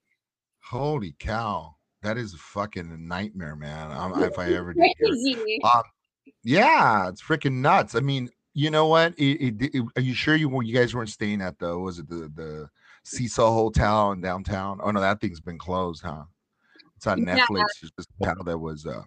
Holy 0.63 1.17
cow! 1.19 1.75
That 2.03 2.19
is 2.19 2.35
a 2.35 2.39
fucking 2.39 3.09
nightmare, 3.09 3.57
man. 3.57 3.91
Um, 3.91 4.23
if 4.23 4.39
I 4.39 4.53
ever 4.53 4.73
did. 4.75 4.95
Crazy. 4.97 5.61
Um, 5.65 5.83
yeah, 6.43 7.09
it's 7.09 7.23
freaking 7.23 7.55
nuts. 7.61 7.95
I 7.95 8.01
mean, 8.01 8.31
you 8.55 8.71
know 8.71 8.87
what? 8.87 9.15
It, 9.19 9.63
it, 9.63 9.75
it- 9.75 9.85
are 9.97 10.03
you 10.03 10.15
sure 10.15 10.35
you 10.37 10.49
were- 10.49 10.63
you 10.63 10.75
guys 10.75 10.95
weren't 10.95 11.11
staying 11.11 11.41
at 11.43 11.59
the 11.59 11.79
was 11.79 11.99
it 11.99 12.09
the 12.09 12.31
the 12.35 12.69
Cecil 13.05 13.53
Hotel 13.53 14.13
in 14.13 14.21
downtown? 14.21 14.81
Oh 14.83 14.91
no, 14.91 15.01
that 15.01 15.21
thing's 15.21 15.41
been 15.41 15.59
closed, 15.59 16.03
huh? 16.03 16.25
It's 16.97 17.07
on 17.07 17.27
Yeah. 17.27 17.39
Netflix. 17.47 17.65
It's 17.83 17.93
just 17.97 18.11
a 18.21 18.27
hotel 18.27 18.45
that 18.45 18.59
was 18.59 18.87
uh 18.87 19.03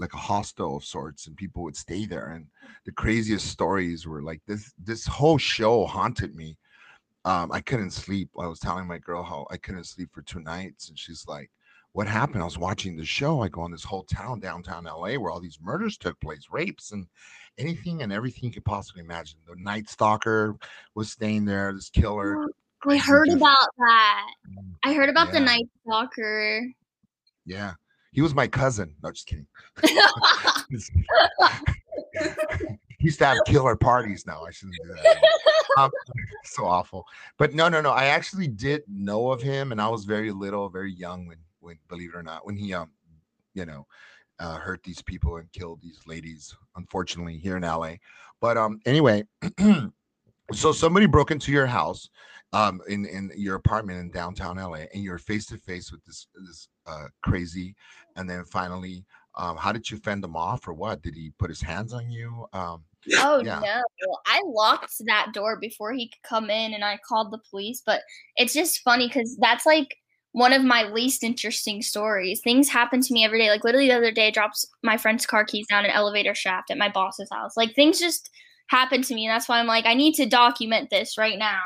like 0.00 0.12
a 0.14 0.18
hostel 0.18 0.78
of 0.78 0.84
sorts, 0.84 1.26
and 1.28 1.36
people 1.36 1.62
would 1.62 1.76
stay 1.76 2.04
there. 2.06 2.28
And 2.28 2.46
the 2.84 2.92
craziest 2.92 3.46
stories 3.46 4.06
were 4.06 4.22
like 4.22 4.40
this. 4.46 4.72
This 4.82 5.06
whole 5.06 5.38
show 5.38 5.86
haunted 5.86 6.34
me. 6.34 6.56
Um, 7.24 7.52
I 7.52 7.60
couldn't 7.60 7.92
sleep. 7.92 8.28
I 8.38 8.46
was 8.46 8.58
telling 8.58 8.86
my 8.86 8.98
girl 8.98 9.22
how 9.22 9.46
I 9.50 9.56
couldn't 9.56 9.84
sleep 9.84 10.10
for 10.12 10.22
two 10.22 10.40
nights, 10.40 10.88
and 10.88 10.98
she's 10.98 11.24
like, 11.28 11.50
"What 11.94 12.06
happened?" 12.06 12.42
I 12.42 12.44
was 12.44 12.58
watching 12.58 12.96
the 12.96 13.04
show. 13.04 13.42
I 13.42 13.48
go 13.48 13.64
in 13.64 13.72
this 13.72 13.82
whole 13.82 14.04
town, 14.04 14.38
downtown 14.38 14.84
LA, 14.84 15.14
where 15.14 15.30
all 15.30 15.40
these 15.40 15.58
murders 15.60 15.96
took 15.96 16.20
place, 16.20 16.46
rapes, 16.52 16.92
and 16.92 17.06
anything 17.58 18.02
and 18.02 18.12
everything 18.12 18.44
you 18.44 18.52
could 18.52 18.64
possibly 18.64 19.02
imagine. 19.02 19.38
The 19.48 19.56
Night 19.56 19.88
Stalker 19.88 20.56
was 20.94 21.10
staying 21.10 21.46
there. 21.46 21.72
This 21.72 21.88
killer. 21.90 22.46
I 22.86 22.98
heard 22.98 23.28
dude. 23.28 23.38
about 23.38 23.68
that. 23.78 24.26
I 24.84 24.92
heard 24.92 25.08
about 25.08 25.32
the 25.32 25.40
night 25.40 25.66
stalker. 25.86 26.68
Yeah, 27.46 27.72
he 28.12 28.20
was 28.20 28.34
my 28.34 28.46
cousin. 28.46 28.94
No, 29.02 29.10
just 29.10 29.26
kidding. 29.26 29.46
he 32.98 33.06
used 33.06 33.18
to 33.18 33.26
have 33.26 33.38
killer 33.46 33.76
parties. 33.76 34.26
now. 34.26 34.44
I 34.44 34.50
shouldn't 34.50 34.76
do 34.82 34.94
that. 34.94 35.16
um, 35.78 35.90
so 36.44 36.64
awful. 36.64 37.06
But 37.38 37.54
no, 37.54 37.68
no, 37.68 37.80
no. 37.80 37.90
I 37.90 38.06
actually 38.06 38.48
did 38.48 38.82
know 38.88 39.30
of 39.30 39.42
him, 39.42 39.72
and 39.72 39.80
I 39.80 39.88
was 39.88 40.04
very 40.04 40.30
little, 40.30 40.68
very 40.68 40.92
young 40.92 41.26
when, 41.26 41.38
when 41.64 41.78
believe 41.88 42.10
it 42.10 42.16
or 42.16 42.22
not, 42.22 42.46
when 42.46 42.56
he, 42.56 42.74
um, 42.74 42.90
you 43.54 43.64
know, 43.64 43.86
uh, 44.38 44.56
hurt 44.56 44.82
these 44.82 45.02
people 45.02 45.36
and 45.36 45.50
killed 45.52 45.80
these 45.80 46.00
ladies. 46.06 46.54
Unfortunately, 46.76 47.38
here 47.38 47.56
in 47.56 47.62
LA. 47.62 47.94
But 48.40 48.56
um, 48.56 48.80
anyway, 48.84 49.24
so 50.52 50.72
somebody 50.72 51.06
broke 51.06 51.30
into 51.30 51.52
your 51.52 51.66
house, 51.66 52.10
um, 52.52 52.80
in 52.88 53.06
in 53.06 53.30
your 53.36 53.56
apartment 53.56 54.00
in 54.00 54.10
downtown 54.10 54.56
LA, 54.56 54.86
and 54.92 55.02
you're 55.02 55.18
face 55.18 55.46
to 55.46 55.58
face 55.58 55.90
with 55.90 56.04
this 56.04 56.26
this 56.34 56.68
uh 56.86 57.06
crazy, 57.22 57.74
and 58.16 58.28
then 58.28 58.44
finally. 58.44 59.04
Um, 59.36 59.56
how 59.56 59.72
did 59.72 59.90
you 59.90 59.96
fend 59.96 60.22
him 60.22 60.36
off, 60.36 60.68
or 60.68 60.74
what? 60.74 61.02
Did 61.02 61.16
he 61.16 61.32
put 61.40 61.50
his 61.50 61.60
hands 61.60 61.92
on 61.92 62.08
you? 62.08 62.46
Um, 62.52 62.84
Oh 63.18 63.42
Yeah. 63.44 63.60
no. 63.60 63.82
I 64.26 64.40
locked 64.46 64.94
that 65.06 65.32
door 65.32 65.58
before 65.60 65.92
he 65.92 66.08
could 66.08 66.22
come 66.22 66.50
in 66.50 66.72
and 66.72 66.84
I 66.84 66.98
called 67.06 67.32
the 67.32 67.40
police, 67.50 67.82
but 67.84 68.00
it's 68.36 68.54
just 68.54 68.82
funny 68.82 69.08
cuz 69.08 69.36
that's 69.40 69.66
like 69.66 69.96
one 70.34 70.52
of 70.52 70.64
my 70.64 70.82
least 70.90 71.22
interesting 71.22 71.80
stories. 71.80 72.40
Things 72.40 72.68
happen 72.68 73.00
to 73.00 73.12
me 73.14 73.24
every 73.24 73.38
day. 73.38 73.50
Like 73.50 73.62
literally 73.62 73.86
the 73.86 73.94
other 73.96 74.10
day, 74.10 74.26
I 74.26 74.30
dropped 74.32 74.66
my 74.82 74.96
friend's 74.96 75.26
car 75.26 75.44
keys 75.44 75.64
down 75.68 75.84
an 75.84 75.92
elevator 75.92 76.34
shaft 76.34 76.72
at 76.72 76.76
my 76.76 76.88
boss's 76.88 77.28
house. 77.32 77.56
Like 77.56 77.72
things 77.76 78.00
just 78.00 78.30
happen 78.66 79.02
to 79.02 79.14
me, 79.14 79.26
and 79.26 79.32
that's 79.32 79.48
why 79.48 79.60
I'm 79.60 79.68
like, 79.68 79.86
I 79.86 79.94
need 79.94 80.14
to 80.14 80.26
document 80.26 80.90
this 80.90 81.16
right 81.16 81.38
now. 81.38 81.60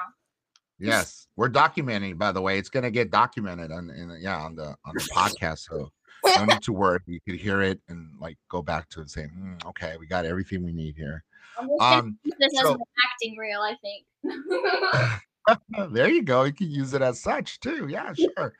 Yes, 0.79 1.27
we're 1.35 1.49
documenting. 1.49 2.19
By 2.19 2.31
the 2.31 2.43
way, 2.43 2.59
it's 2.59 2.69
gonna 2.69 2.91
get 2.91 3.11
documented 3.11 3.73
on, 3.73 3.89
in, 3.89 4.15
yeah, 4.21 4.37
on 4.37 4.55
the 4.55 4.77
on 4.85 4.95
the 4.95 5.09
podcast. 5.15 5.61
So 5.61 5.91
no 6.37 6.45
need 6.45 6.61
to 6.63 6.73
worry. 6.75 7.01
You 7.07 7.21
could 7.27 7.37
hear 7.41 7.63
it 7.63 7.81
and 7.89 8.11
like 8.21 8.37
go 8.51 8.61
back 8.61 8.91
to 8.91 8.99
it 8.99 9.05
and 9.05 9.11
say, 9.11 9.25
"Hmm, 9.29 9.55
okay, 9.65 9.97
we 9.99 10.07
got 10.07 10.27
everything 10.27 10.63
we 10.63 10.75
need 10.75 10.95
here. 10.95 11.25
I'm 11.59 11.69
just 11.69 11.79
gonna 11.81 11.99
Um, 12.01 12.19
this 12.39 12.53
as 12.55 12.67
so- 12.67 12.75
an 12.75 12.81
acting 13.11 13.37
reel, 13.39 13.61
I 13.63 13.77
think. 13.81 15.23
there 15.91 16.09
you 16.09 16.23
go. 16.23 16.45
You 16.45 16.53
can 16.53 16.71
use 16.71 16.95
it 16.95 17.03
as 17.03 17.21
such 17.21 17.61
too. 17.61 17.89
Yeah, 17.89 18.13
sure. 18.15 18.55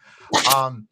Um, 0.55 0.89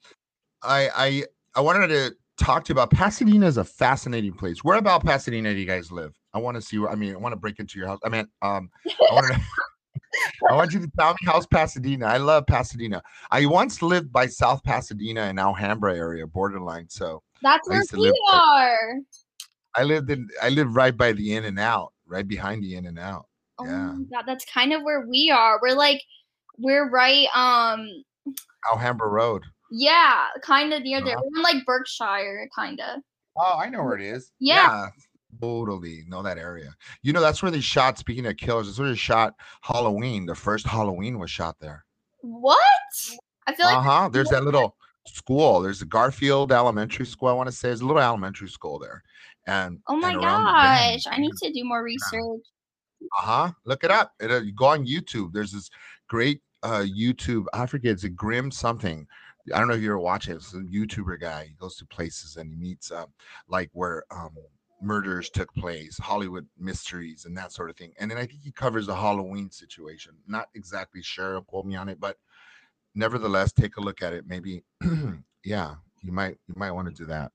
I 0.62 0.90
I 0.94 1.24
I 1.54 1.60
wanted 1.60 1.88
to 1.88 2.14
talk 2.36 2.64
to 2.64 2.70
you 2.70 2.74
about 2.74 2.90
Pasadena 2.90 3.46
is 3.46 3.56
a 3.56 3.64
fascinating 3.64 4.32
place. 4.32 4.62
Where 4.62 4.78
about 4.78 5.04
Pasadena 5.04 5.52
do 5.54 5.60
you 5.60 5.66
guys 5.66 5.90
live? 5.90 6.14
I 6.34 6.38
want 6.38 6.56
to 6.56 6.62
see 6.62 6.78
where 6.78 6.90
I 6.90 6.94
mean, 6.94 7.14
I 7.14 7.18
want 7.18 7.32
to 7.32 7.36
break 7.36 7.58
into 7.58 7.78
your 7.78 7.88
house. 7.88 8.00
I 8.04 8.08
mean, 8.08 8.26
um, 8.42 8.70
I 9.10 9.14
want 9.14 9.26
to 9.28 9.40
I 10.50 10.54
want 10.54 10.72
you 10.72 10.80
to 10.80 10.90
tell 10.98 11.12
me 11.12 11.18
how's 11.24 11.46
Pasadena. 11.46 12.06
I 12.06 12.18
love 12.18 12.46
Pasadena. 12.46 13.02
I 13.30 13.46
once 13.46 13.82
lived 13.82 14.12
by 14.12 14.26
South 14.26 14.62
Pasadena 14.62 15.26
in 15.28 15.38
Alhambra 15.38 15.96
area, 15.96 16.26
borderline. 16.26 16.88
So 16.88 17.22
That's 17.42 17.68
where 17.68 17.82
we 17.92 18.04
there. 18.04 18.12
are. 18.32 18.78
I 19.74 19.82
lived 19.82 20.10
in 20.10 20.28
I 20.42 20.48
lived 20.48 20.74
right 20.74 20.96
by 20.96 21.12
the 21.12 21.34
In 21.34 21.44
and 21.44 21.58
Out, 21.58 21.92
right 22.06 22.26
behind 22.26 22.62
the 22.62 22.74
In 22.76 22.86
and 22.86 22.98
Out. 22.98 23.26
Oh 23.58 23.64
Yeah. 23.64 23.92
my 23.92 24.04
god, 24.12 24.24
that's 24.26 24.44
kind 24.52 24.72
of 24.72 24.82
where 24.82 25.06
we 25.06 25.30
are. 25.30 25.58
We're 25.62 25.74
like 25.76 26.02
we're 26.58 26.88
right 26.90 27.26
um 27.34 27.88
Alhambra 28.72 29.08
Road. 29.08 29.42
yeah, 29.70 30.26
kind 30.42 30.72
of 30.72 30.82
near 30.82 31.02
there. 31.02 31.16
Uh-huh. 31.16 31.22
We're 31.32 31.38
in 31.38 31.42
like 31.42 31.64
Berkshire 31.66 32.48
kind 32.54 32.80
of. 32.80 33.00
Oh, 33.38 33.58
I 33.58 33.68
know 33.68 33.82
where 33.84 33.94
it 33.96 34.02
is. 34.02 34.32
Yeah. 34.40 34.88
totally 35.40 36.04
know 36.08 36.22
that 36.22 36.38
area. 36.38 36.74
You 37.02 37.12
know, 37.12 37.20
that's 37.20 37.42
where 37.42 37.50
they 37.52 37.60
shot. 37.60 37.98
Speaking 37.98 38.26
of 38.26 38.36
killers, 38.38 38.66
that's 38.66 38.78
where 38.78 38.88
they 38.88 38.96
shot 38.96 39.34
Halloween. 39.60 40.24
The 40.26 40.34
first 40.34 40.66
Halloween 40.66 41.18
was 41.18 41.30
shot 41.30 41.56
there. 41.60 41.84
What? 42.22 42.58
I 43.46 43.54
feel 43.54 43.66
like 43.66 43.76
Uh 43.76 43.82
huh. 43.82 44.08
There's 44.10 44.30
that 44.30 44.44
little 44.50 44.76
school. 45.06 45.60
There's 45.60 45.82
a 45.82 45.86
Garfield 45.86 46.50
Elementary 46.52 47.06
School. 47.06 47.28
I 47.28 47.32
want 47.32 47.48
to 47.48 47.54
say 47.54 47.68
there's 47.68 47.82
a 47.82 47.86
little 47.86 48.02
elementary 48.02 48.48
school 48.48 48.78
there, 48.78 49.02
and 49.46 49.78
Oh 49.88 49.96
my 49.96 50.12
and 50.12 50.20
gosh, 50.20 51.02
I 51.08 51.18
need 51.18 51.32
to 51.42 51.52
do 51.52 51.62
more 51.64 51.82
research. 51.82 52.40
Uh 53.02 53.22
huh. 53.22 53.52
Look 53.64 53.84
it 53.84 53.90
up. 53.90 54.12
It, 54.20 54.30
uh, 54.30 54.40
you 54.40 54.52
go 54.52 54.66
on 54.66 54.86
YouTube. 54.86 55.32
There's 55.32 55.52
this 55.52 55.70
great 56.08 56.40
uh 56.62 56.84
YouTube. 56.86 57.44
I 57.52 57.66
forget. 57.66 57.92
It's 57.92 58.04
a 58.04 58.08
Grim 58.08 58.50
something. 58.50 59.06
I 59.54 59.58
don't 59.58 59.68
know 59.68 59.74
if 59.74 59.82
you 59.82 59.88
ever 59.90 59.98
watch 59.98 60.28
it. 60.28 60.36
It's 60.36 60.54
a 60.54 60.58
YouTuber 60.58 61.20
guy. 61.20 61.44
He 61.46 61.54
goes 61.54 61.76
to 61.76 61.86
places 61.86 62.36
and 62.36 62.50
he 62.50 62.56
meets 62.56 62.90
um 62.90 63.06
like 63.48 63.70
where 63.72 64.04
um 64.10 64.30
murders 64.82 65.30
took 65.30 65.52
place, 65.54 65.98
Hollywood 65.98 66.46
mysteries, 66.58 67.24
and 67.24 67.36
that 67.36 67.52
sort 67.52 67.70
of 67.70 67.76
thing. 67.76 67.92
And 67.98 68.10
then 68.10 68.18
I 68.18 68.26
think 68.26 68.40
he 68.42 68.52
covers 68.52 68.86
the 68.86 68.94
Halloween 68.94 69.50
situation. 69.50 70.12
Not 70.26 70.48
exactly 70.54 71.02
sure. 71.02 71.40
Quote 71.42 71.66
me 71.66 71.76
on 71.76 71.88
it, 71.88 71.98
but 72.00 72.16
nevertheless, 72.94 73.52
take 73.52 73.76
a 73.76 73.80
look 73.80 74.02
at 74.02 74.12
it. 74.12 74.24
Maybe, 74.26 74.64
yeah, 75.44 75.76
you 76.02 76.12
might 76.12 76.38
you 76.46 76.54
might 76.56 76.72
want 76.72 76.88
to 76.88 76.94
do 76.94 77.06
that. 77.06 77.32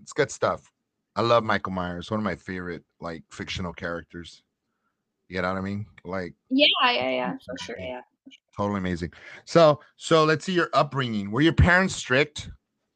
It's 0.00 0.12
good 0.12 0.30
stuff. 0.30 0.70
I 1.14 1.22
love 1.22 1.44
Michael 1.44 1.72
Myers. 1.72 2.10
One 2.10 2.20
of 2.20 2.24
my 2.24 2.36
favorite 2.36 2.84
like 3.00 3.22
fictional 3.30 3.72
characters. 3.72 4.42
You 5.28 5.42
know 5.42 5.52
what 5.52 5.58
I 5.58 5.62
mean? 5.62 5.86
Like 6.04 6.34
Yeah, 6.50 6.66
yeah, 6.84 7.10
yeah, 7.10 7.32
for 7.32 7.64
sure. 7.64 7.76
Yeah. 7.78 8.00
totally 8.56 8.78
amazing. 8.78 9.12
So, 9.44 9.80
so 9.96 10.24
let's 10.24 10.44
see 10.44 10.52
your 10.52 10.70
upbringing. 10.72 11.30
Were 11.30 11.40
your 11.40 11.52
parents 11.52 11.94
strict? 11.94 12.50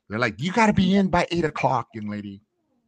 They're 0.08 0.18
like, 0.18 0.40
you 0.40 0.52
got 0.52 0.66
to 0.66 0.72
be 0.72 0.96
in 0.96 1.08
by 1.08 1.26
eight 1.30 1.44
o'clock, 1.44 1.88
young 1.94 2.08
lady. 2.08 2.42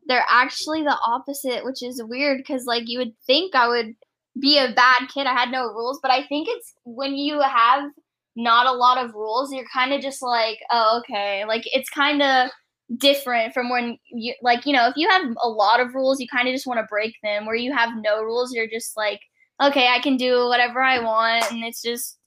They're 0.06 0.26
actually 0.28 0.82
the 0.82 0.98
opposite, 1.06 1.64
which 1.64 1.82
is 1.82 2.02
weird 2.04 2.38
because 2.38 2.64
like 2.66 2.84
you 2.86 2.98
would 2.98 3.14
think 3.26 3.54
I 3.54 3.68
would 3.68 3.94
be 4.40 4.58
a 4.58 4.72
bad 4.74 5.08
kid. 5.12 5.26
I 5.26 5.32
had 5.32 5.50
no 5.50 5.66
rules, 5.66 6.00
but 6.02 6.10
I 6.10 6.26
think 6.26 6.48
it's 6.50 6.74
when 6.84 7.14
you 7.14 7.40
have 7.40 7.90
not 8.34 8.66
a 8.66 8.72
lot 8.72 8.98
of 8.98 9.14
rules, 9.14 9.52
you're 9.52 9.66
kind 9.72 9.92
of 9.92 10.00
just 10.00 10.22
like, 10.22 10.58
oh, 10.70 11.00
okay. 11.00 11.44
Like 11.46 11.62
it's 11.66 11.90
kind 11.90 12.22
of 12.22 12.50
different 12.98 13.54
from 13.54 13.70
when 13.70 13.98
you 14.10 14.34
like, 14.42 14.66
you 14.66 14.72
know, 14.72 14.88
if 14.88 14.96
you 14.96 15.08
have 15.08 15.24
a 15.42 15.48
lot 15.48 15.80
of 15.80 15.94
rules, 15.94 16.20
you 16.20 16.26
kind 16.28 16.48
of 16.48 16.54
just 16.54 16.66
want 16.66 16.78
to 16.78 16.86
break 16.88 17.14
them. 17.22 17.46
Where 17.46 17.54
you 17.54 17.74
have 17.74 17.90
no 18.00 18.22
rules, 18.22 18.52
you're 18.52 18.68
just 18.68 18.96
like, 18.96 19.20
okay, 19.62 19.88
I 19.88 19.98
can 20.00 20.16
do 20.16 20.46
whatever 20.48 20.82
I 20.82 20.98
want, 20.98 21.50
and 21.52 21.64
it's 21.64 21.82
just 21.82 22.18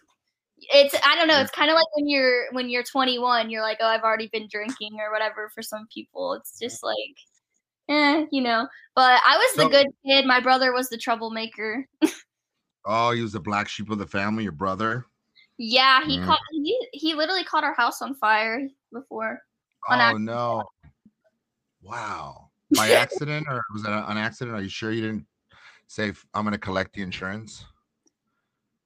it's 0.57 0.95
I 1.05 1.15
don't 1.15 1.27
know, 1.27 1.39
it's 1.39 1.51
kind 1.51 1.69
of 1.69 1.75
like 1.75 1.87
when 1.95 2.07
you're 2.07 2.45
when 2.51 2.69
you're 2.69 2.83
21, 2.83 3.49
you're 3.49 3.61
like, 3.61 3.77
oh, 3.81 3.87
I've 3.87 4.03
already 4.03 4.29
been 4.31 4.47
drinking 4.49 4.97
or 4.99 5.11
whatever 5.11 5.49
for 5.53 5.61
some 5.61 5.87
people. 5.93 6.33
It's 6.33 6.57
just 6.59 6.83
like 6.83 6.95
eh, 7.89 8.25
you 8.31 8.41
know. 8.41 8.67
But 8.95 9.21
I 9.25 9.37
was 9.37 9.55
the 9.57 9.69
good 9.69 9.87
kid. 10.05 10.25
My 10.25 10.39
brother 10.39 10.73
was 10.73 10.89
the 10.89 10.97
troublemaker. 10.97 11.87
Oh, 12.87 13.09
he 13.09 13.21
was 13.23 13.31
the 13.33 13.39
black 13.39 13.67
sheep 13.67 13.89
of 13.89 13.97
the 13.97 14.05
family, 14.05 14.43
your 14.43 14.51
brother. 14.51 15.07
Yeah, 15.57 16.05
he 16.05 16.19
Mm. 16.19 16.25
caught 16.25 16.39
he 16.51 16.87
he 16.93 17.15
literally 17.15 17.43
caught 17.43 17.63
our 17.63 17.73
house 17.73 17.99
on 18.03 18.13
fire 18.13 18.61
before. 18.93 19.41
On 19.89 19.97
Oh 19.97 20.01
accident. 20.03 20.25
no! 20.25 20.63
Wow, 21.81 22.51
by 22.75 22.89
accident 22.91 23.47
or 23.49 23.63
was 23.73 23.83
it 23.85 23.89
an 23.89 24.17
accident? 24.17 24.55
Are 24.55 24.61
you 24.61 24.69
sure 24.69 24.91
you 24.91 25.01
didn't 25.01 25.25
say 25.87 26.13
I'm 26.33 26.43
going 26.43 26.53
to 26.53 26.57
collect 26.57 26.93
the 26.93 27.01
insurance? 27.01 27.65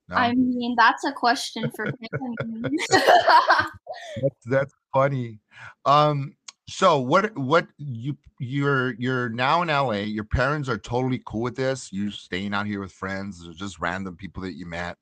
No, 0.09 0.15
I 0.15 0.33
mean, 0.33 0.75
that's 0.75 1.05
a 1.05 1.11
question 1.11 1.71
for 1.75 1.85
him. 1.85 1.95
that's, 2.89 4.45
that's 4.45 4.73
funny. 4.91 5.39
Um, 5.85 6.35
so 6.67 6.99
what? 6.99 7.35
What 7.37 7.67
you 7.77 8.17
you're 8.39 8.93
you're 8.95 9.29
now 9.29 9.61
in 9.61 9.67
LA. 9.67 10.01
Your 10.05 10.23
parents 10.23 10.67
are 10.69 10.77
totally 10.77 11.21
cool 11.25 11.41
with 11.41 11.55
this. 11.55 11.91
you're 11.91 12.11
staying 12.11 12.53
out 12.53 12.65
here 12.65 12.79
with 12.79 12.91
friends 12.91 13.47
or 13.47 13.53
just 13.53 13.79
random 13.79 14.15
people 14.15 14.41
that 14.43 14.53
you 14.53 14.65
met, 14.65 14.97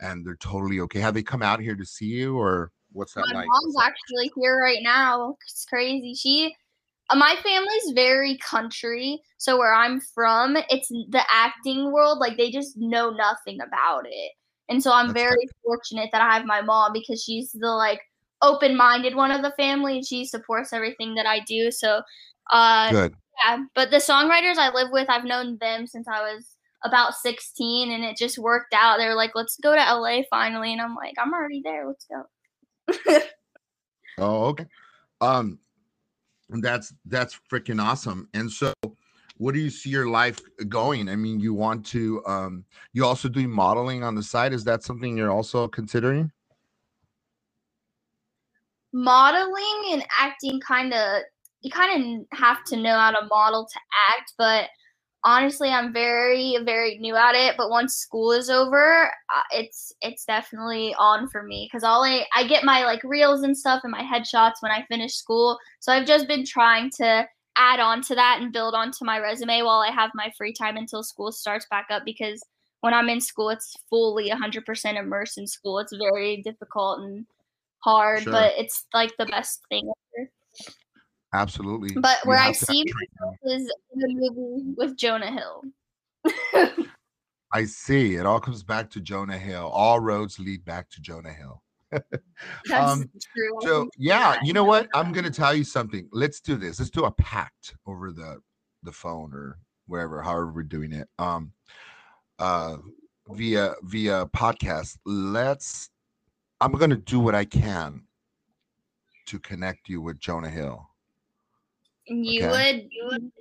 and 0.00 0.24
they're 0.24 0.36
totally 0.36 0.80
okay. 0.80 1.00
Have 1.00 1.14
they 1.14 1.22
come 1.22 1.42
out 1.42 1.60
here 1.60 1.74
to 1.74 1.84
see 1.84 2.06
you 2.06 2.36
or 2.36 2.70
what's 2.92 3.14
that 3.14 3.26
my 3.28 3.40
like? 3.40 3.46
mom's 3.48 3.76
actually 3.82 4.30
here 4.36 4.56
right 4.60 4.82
now. 4.82 5.36
It's 5.42 5.64
crazy. 5.66 6.14
She, 6.14 6.54
my 7.12 7.36
family's 7.42 7.92
very 7.94 8.38
country. 8.38 9.20
So 9.38 9.58
where 9.58 9.74
I'm 9.74 10.00
from, 10.00 10.56
it's 10.70 10.88
the 10.88 11.22
acting 11.30 11.92
world. 11.92 12.18
Like 12.18 12.36
they 12.36 12.50
just 12.50 12.76
know 12.76 13.10
nothing 13.10 13.60
about 13.60 14.06
it. 14.06 14.32
And 14.68 14.82
so 14.82 14.92
I'm 14.92 15.08
That's 15.08 15.20
very 15.20 15.48
fortunate 15.62 16.08
that 16.12 16.22
I 16.22 16.34
have 16.34 16.46
my 16.46 16.62
mom 16.62 16.92
because 16.92 17.22
she's 17.22 17.52
the 17.52 17.68
like 17.68 18.00
open-minded 18.40 19.14
one 19.14 19.30
of 19.30 19.42
the 19.42 19.52
family 19.58 19.96
and 19.96 20.06
she 20.06 20.24
supports 20.24 20.72
everything 20.72 21.14
that 21.16 21.26
I 21.26 21.40
do. 21.40 21.70
So, 21.70 22.00
uh, 22.50 22.90
Good. 22.90 23.14
yeah. 23.44 23.58
But 23.74 23.90
the 23.90 23.98
songwriters 23.98 24.56
I 24.56 24.72
live 24.72 24.88
with, 24.90 25.10
I've 25.10 25.24
known 25.24 25.58
them 25.60 25.86
since 25.86 26.08
I 26.08 26.22
was 26.22 26.46
about 26.84 27.14
16 27.14 27.92
and 27.92 28.04
it 28.04 28.16
just 28.16 28.38
worked 28.38 28.74
out. 28.74 28.98
they're 28.98 29.14
like, 29.14 29.32
let's 29.34 29.58
go 29.58 29.74
to 29.74 29.94
LA 29.94 30.22
finally. 30.30 30.72
And 30.72 30.80
I'm 30.80 30.94
like, 30.94 31.14
I'm 31.18 31.32
already 31.32 31.60
there. 31.62 31.86
Let's 31.86 32.06
go. 32.06 33.18
Oh, 34.18 34.46
okay. 34.46 34.66
Um, 35.20 35.58
and 36.50 36.62
that's 36.62 36.92
that's 37.06 37.38
freaking 37.50 37.82
awesome. 37.82 38.28
And 38.34 38.50
so, 38.50 38.72
what 39.36 39.54
do 39.54 39.60
you 39.60 39.70
see 39.70 39.90
your 39.90 40.08
life 40.08 40.40
going? 40.68 41.08
I 41.08 41.16
mean, 41.16 41.40
you 41.40 41.54
want 41.54 41.84
to 41.86 42.24
um, 42.26 42.64
you 42.92 43.04
also 43.04 43.28
do 43.28 43.46
modeling 43.48 44.02
on 44.02 44.14
the 44.14 44.22
side. 44.22 44.52
Is 44.52 44.64
that 44.64 44.82
something 44.82 45.16
you're 45.16 45.32
also 45.32 45.68
considering? 45.68 46.30
modeling 48.94 49.90
and 49.90 50.06
acting 50.18 50.60
kind 50.60 50.94
of 50.94 51.22
you 51.62 51.70
kind 51.70 52.00
of 52.00 52.38
have 52.38 52.62
to 52.64 52.76
know 52.76 52.96
how 52.96 53.10
to 53.10 53.26
model 53.26 53.66
to 53.66 53.80
act 54.08 54.32
but 54.38 54.68
honestly 55.24 55.70
i'm 55.70 55.92
very 55.92 56.58
very 56.64 56.98
new 56.98 57.16
at 57.16 57.34
it 57.34 57.56
but 57.56 57.70
once 57.70 57.96
school 57.96 58.30
is 58.32 58.50
over 58.50 59.06
uh, 59.34 59.42
it's 59.52 59.92
it's 60.02 60.24
definitely 60.24 60.94
on 60.98 61.28
for 61.28 61.42
me 61.42 61.66
because 61.70 61.82
all 61.82 62.04
I, 62.04 62.26
I 62.34 62.46
get 62.46 62.64
my 62.64 62.84
like 62.84 63.02
reels 63.04 63.42
and 63.42 63.56
stuff 63.56 63.80
and 63.84 63.90
my 63.92 64.02
headshots 64.02 64.60
when 64.60 64.72
i 64.72 64.84
finish 64.88 65.14
school 65.14 65.58
so 65.80 65.92
i've 65.92 66.06
just 66.06 66.28
been 66.28 66.44
trying 66.44 66.90
to 66.96 67.26
add 67.56 67.80
on 67.80 68.02
to 68.02 68.14
that 68.14 68.38
and 68.40 68.52
build 68.52 68.74
onto 68.74 69.04
my 69.04 69.18
resume 69.18 69.62
while 69.62 69.80
i 69.80 69.90
have 69.90 70.10
my 70.14 70.30
free 70.36 70.52
time 70.52 70.76
until 70.76 71.02
school 71.02 71.32
starts 71.32 71.66
back 71.70 71.86
up 71.90 72.02
because 72.04 72.42
when 72.80 72.92
i'm 72.92 73.08
in 73.08 73.20
school 73.20 73.48
it's 73.48 73.74
fully 73.88 74.30
100% 74.30 74.98
immersed 74.98 75.38
in 75.38 75.46
school 75.46 75.78
it's 75.78 75.96
very 75.96 76.42
difficult 76.42 77.00
and 77.00 77.24
hard, 77.84 78.22
Sure. 78.22 78.32
but 78.32 78.52
it's 78.56 78.86
like 78.94 79.12
the 79.18 79.26
best 79.26 79.60
thing 79.68 79.90
ever. 80.18 80.30
Absolutely. 81.34 81.94
But 82.00 82.18
where 82.24 82.38
I 82.38 82.46
have 82.46 82.54
to 82.54 82.60
have 82.60 82.66
see 82.66 82.84
myself 82.84 83.36
is 83.42 83.72
in 83.92 84.00
the 84.00 84.08
movie 84.08 84.74
with 84.76 84.96
Jonah 84.96 85.30
Hill. 85.30 85.64
I 87.52 87.64
see. 87.64 88.14
It 88.14 88.24
all 88.24 88.40
comes 88.40 88.62
back 88.62 88.88
to 88.90 89.00
Jonah 89.00 89.38
Hill. 89.38 89.68
All 89.72 90.00
roads 90.00 90.38
lead 90.38 90.64
back 90.64 90.88
to 90.90 91.00
Jonah 91.00 91.32
Hill. 91.32 91.60
That's 91.90 92.92
Um, 92.92 93.10
true. 93.36 93.58
So 93.62 93.88
yeah, 93.98 94.36
you 94.42 94.52
know 94.52 94.64
what? 94.64 94.88
I'm 94.94 95.12
gonna 95.12 95.30
tell 95.30 95.54
you 95.54 95.64
something. 95.64 96.08
Let's 96.12 96.40
do 96.40 96.56
this. 96.56 96.78
Let's 96.78 96.90
do 96.90 97.04
a 97.04 97.10
pact 97.10 97.74
over 97.86 98.12
the 98.12 98.40
the 98.82 98.92
phone 98.92 99.32
or 99.34 99.58
wherever, 99.86 100.22
however 100.22 100.52
we're 100.52 100.62
doing 100.62 100.92
it. 100.92 101.08
Um 101.18 101.52
uh 102.38 102.76
via 103.30 103.74
via 103.82 104.26
podcast. 104.26 104.98
Let's 105.04 105.90
I'm 106.60 106.72
gonna 106.72 106.96
do 106.96 107.18
what 107.20 107.34
I 107.34 107.44
can 107.44 108.02
to 109.26 109.38
connect 109.38 109.88
you 109.88 110.00
with 110.00 110.18
Jonah 110.18 110.50
Hill. 110.50 110.88
You 112.06 112.44
Okay. 112.44 112.50
would, 112.50 112.88
you 112.90 113.06
would, 113.06 113.32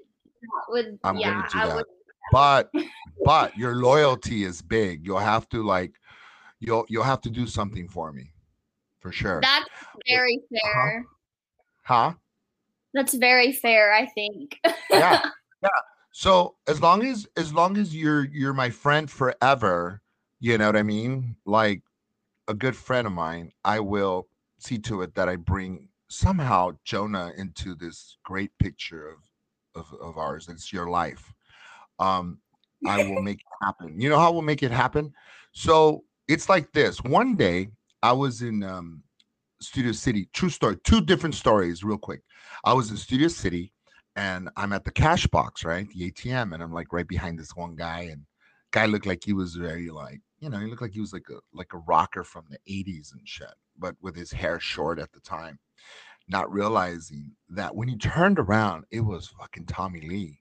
would 0.69 0.99
I'm 1.03 1.17
yeah, 1.17 1.31
gonna 1.31 1.47
do 1.51 1.59
I 1.59 1.67
that. 1.67 1.75
would. 1.75 1.85
But 2.31 2.71
but 3.25 3.57
your 3.57 3.75
loyalty 3.75 4.43
is 4.43 4.61
big. 4.61 5.05
You'll 5.05 5.19
have 5.19 5.47
to 5.49 5.63
like 5.63 5.93
you'll 6.59 6.85
you'll 6.89 7.03
have 7.03 7.21
to 7.21 7.29
do 7.29 7.45
something 7.47 7.87
for 7.87 8.11
me. 8.11 8.31
For 8.99 9.11
sure. 9.11 9.41
That's 9.41 9.69
very 10.07 10.35
uh-huh. 10.35 10.73
fair. 10.73 11.05
huh? 11.83 12.13
That's 12.93 13.13
very 13.13 13.51
fair. 13.51 13.93
I 13.93 14.05
think. 14.07 14.59
Yeah. 14.89 15.21
Yeah. 15.63 15.69
So 16.11 16.55
as 16.67 16.81
long 16.81 17.05
as 17.05 17.25
as 17.37 17.53
long 17.53 17.77
as 17.77 17.95
you're 17.95 18.25
you're 18.25 18.51
my 18.53 18.69
friend 18.69 19.09
forever, 19.09 20.01
you 20.41 20.57
know 20.57 20.65
what 20.65 20.75
I 20.75 20.83
mean? 20.83 21.37
Like 21.45 21.83
a 22.49 22.53
good 22.53 22.75
friend 22.75 23.07
of 23.07 23.13
mine, 23.13 23.53
I 23.63 23.79
will 23.79 24.27
see 24.59 24.77
to 24.79 25.01
it 25.03 25.15
that 25.15 25.29
I 25.29 25.37
bring 25.37 25.87
somehow 26.09 26.71
Jonah 26.83 27.31
into 27.37 27.75
this 27.75 28.17
great 28.23 28.51
picture 28.59 29.07
of 29.07 29.17
of, 29.75 29.99
of 29.99 30.17
ours. 30.17 30.49
It's 30.49 30.71
your 30.71 30.89
life. 30.89 31.33
Um, 31.99 32.39
I 32.85 33.03
will 33.03 33.21
make 33.29 33.39
it 33.39 33.65
happen. 33.65 33.99
You 33.99 34.09
know 34.09 34.19
how 34.19 34.31
we'll 34.31 34.41
make 34.41 34.63
it 34.63 34.71
happen? 34.71 35.13
So 35.51 36.03
it's 36.27 36.49
like 36.49 36.71
this. 36.73 37.01
One 37.03 37.35
day 37.35 37.69
I 38.01 38.11
was 38.11 38.41
in 38.41 38.63
um 38.63 39.03
Studio 39.61 39.93
City, 39.93 40.29
true 40.33 40.49
story, 40.49 40.77
two 40.83 41.01
different 41.01 41.35
stories, 41.35 41.83
real 41.83 41.97
quick. 41.97 42.21
I 42.65 42.73
was 42.73 42.91
in 42.91 42.97
Studio 42.97 43.29
City 43.29 43.71
and 44.15 44.49
I'm 44.57 44.73
at 44.73 44.83
the 44.83 44.91
cash 44.91 45.25
box, 45.27 45.63
right? 45.63 45.87
The 45.89 46.11
ATM, 46.11 46.53
and 46.53 46.61
I'm 46.61 46.73
like 46.73 46.93
right 46.93 47.07
behind 47.07 47.39
this 47.39 47.55
one 47.55 47.75
guy, 47.75 48.01
and 48.11 48.25
guy 48.71 48.85
looked 48.85 49.05
like 49.05 49.23
he 49.23 49.33
was 49.33 49.55
very 49.55 49.89
like, 49.89 50.21
you 50.39 50.49
know, 50.49 50.59
he 50.59 50.67
looked 50.67 50.81
like 50.81 50.91
he 50.91 50.99
was 50.99 51.13
like 51.13 51.27
a 51.29 51.39
like 51.53 51.73
a 51.73 51.79
rocker 51.79 52.23
from 52.23 52.45
the 52.49 52.59
80s 52.69 53.13
and 53.13 53.27
shit, 53.27 53.53
but 53.77 53.95
with 54.01 54.15
his 54.15 54.31
hair 54.31 54.59
short 54.59 54.99
at 54.99 55.11
the 55.11 55.19
time, 55.19 55.59
not 56.27 56.51
realizing 56.51 57.31
that 57.49 57.75
when 57.75 57.87
he 57.87 57.97
turned 57.97 58.39
around, 58.39 58.85
it 58.91 59.01
was 59.01 59.27
fucking 59.27 59.65
Tommy 59.65 60.01
Lee. 60.01 60.39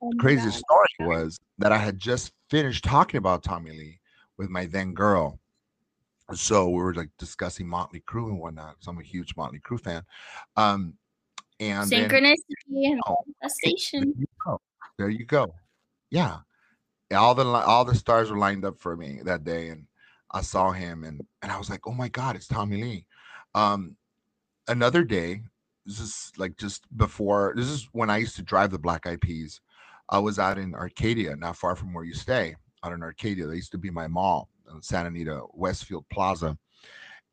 Oh 0.00 0.10
The 0.12 0.18
craziest 0.18 0.62
God. 0.68 0.86
story 0.96 1.08
was 1.16 1.38
that 1.58 1.72
I 1.72 1.78
had 1.78 1.98
just 1.98 2.32
finished 2.50 2.84
talking 2.84 3.18
about 3.18 3.42
Tommy 3.42 3.70
Lee 3.70 4.00
with 4.36 4.48
my 4.48 4.66
then 4.66 4.94
girl. 4.94 5.38
So 6.34 6.68
we 6.68 6.76
were 6.82 6.94
like 6.94 7.10
discussing 7.18 7.66
Motley 7.68 8.00
Crue 8.00 8.28
and 8.28 8.38
whatnot. 8.40 8.76
So 8.80 8.90
I'm 8.90 8.98
a 8.98 9.02
huge 9.02 9.36
Motley 9.36 9.60
Crue 9.60 9.80
fan. 9.80 10.02
Um, 10.56 10.94
and 11.60 11.88
then- 11.90 12.08
Synchronicity 12.08 12.90
and 12.90 13.00
Oh, 13.06 13.16
a 13.20 13.24
there 13.42 13.50
station. 13.50 14.14
you 14.16 14.26
go. 14.44 14.60
There 14.98 15.08
you 15.08 15.24
go. 15.24 15.54
Yeah. 16.10 16.38
All 17.14 17.34
the 17.34 17.44
all 17.44 17.84
the 17.84 17.94
stars 17.94 18.30
were 18.30 18.38
lined 18.38 18.64
up 18.64 18.78
for 18.78 18.96
me 18.96 19.20
that 19.24 19.44
day, 19.44 19.68
and 19.68 19.86
I 20.32 20.40
saw 20.40 20.72
him, 20.72 21.04
and 21.04 21.20
and 21.42 21.52
I 21.52 21.58
was 21.58 21.70
like, 21.70 21.86
oh 21.86 21.92
my 21.92 22.08
god, 22.08 22.36
it's 22.36 22.46
Tommy 22.46 22.82
Lee. 22.82 23.06
Um, 23.54 23.96
another 24.68 25.04
day, 25.04 25.42
this 25.86 26.00
is 26.00 26.32
like 26.38 26.56
just 26.56 26.84
before. 26.96 27.54
This 27.56 27.68
is 27.68 27.88
when 27.92 28.10
I 28.10 28.18
used 28.18 28.36
to 28.36 28.42
drive 28.42 28.70
the 28.70 28.78
Black 28.78 29.06
Eyed 29.06 29.20
Peas. 29.20 29.60
I 30.08 30.18
was 30.18 30.38
out 30.38 30.58
in 30.58 30.74
Arcadia, 30.74 31.36
not 31.36 31.56
far 31.56 31.76
from 31.76 31.94
where 31.94 32.04
you 32.04 32.14
stay, 32.14 32.56
out 32.84 32.92
in 32.92 33.02
Arcadia. 33.02 33.46
They 33.46 33.56
used 33.56 33.72
to 33.72 33.78
be 33.78 33.90
my 33.90 34.08
mall, 34.08 34.48
Santa 34.80 35.08
Anita 35.08 35.42
Westfield 35.54 36.04
Plaza, 36.10 36.56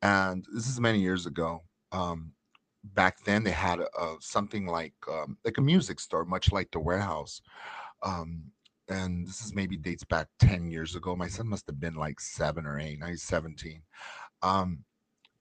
and 0.01 0.45
this 0.53 0.67
is 0.67 0.79
many 0.79 0.99
years 0.99 1.25
ago. 1.25 1.63
Um, 1.91 2.33
back 2.83 3.23
then 3.25 3.43
they 3.43 3.51
had 3.51 3.79
a, 3.79 3.87
a- 3.99 4.17
something 4.19 4.65
like 4.65 4.93
um, 5.11 5.37
like 5.43 5.57
a 5.57 5.61
music 5.61 5.99
store, 5.99 6.25
much 6.25 6.51
like 6.51 6.71
the 6.71 6.79
warehouse. 6.79 7.41
Um, 8.03 8.43
and 8.89 9.27
this 9.27 9.41
is 9.41 9.53
maybe 9.53 9.77
dates 9.77 10.03
back 10.03 10.27
10 10.39 10.69
years 10.69 10.95
ago. 10.95 11.15
My 11.15 11.27
son 11.27 11.47
must 11.47 11.67
have 11.67 11.79
been 11.79 11.95
like 11.95 12.19
seven 12.19 12.65
or 12.65 12.79
eight. 12.79 12.99
Now 12.99 13.07
he's 13.07 13.23
17. 13.23 13.81
Um, 14.41 14.83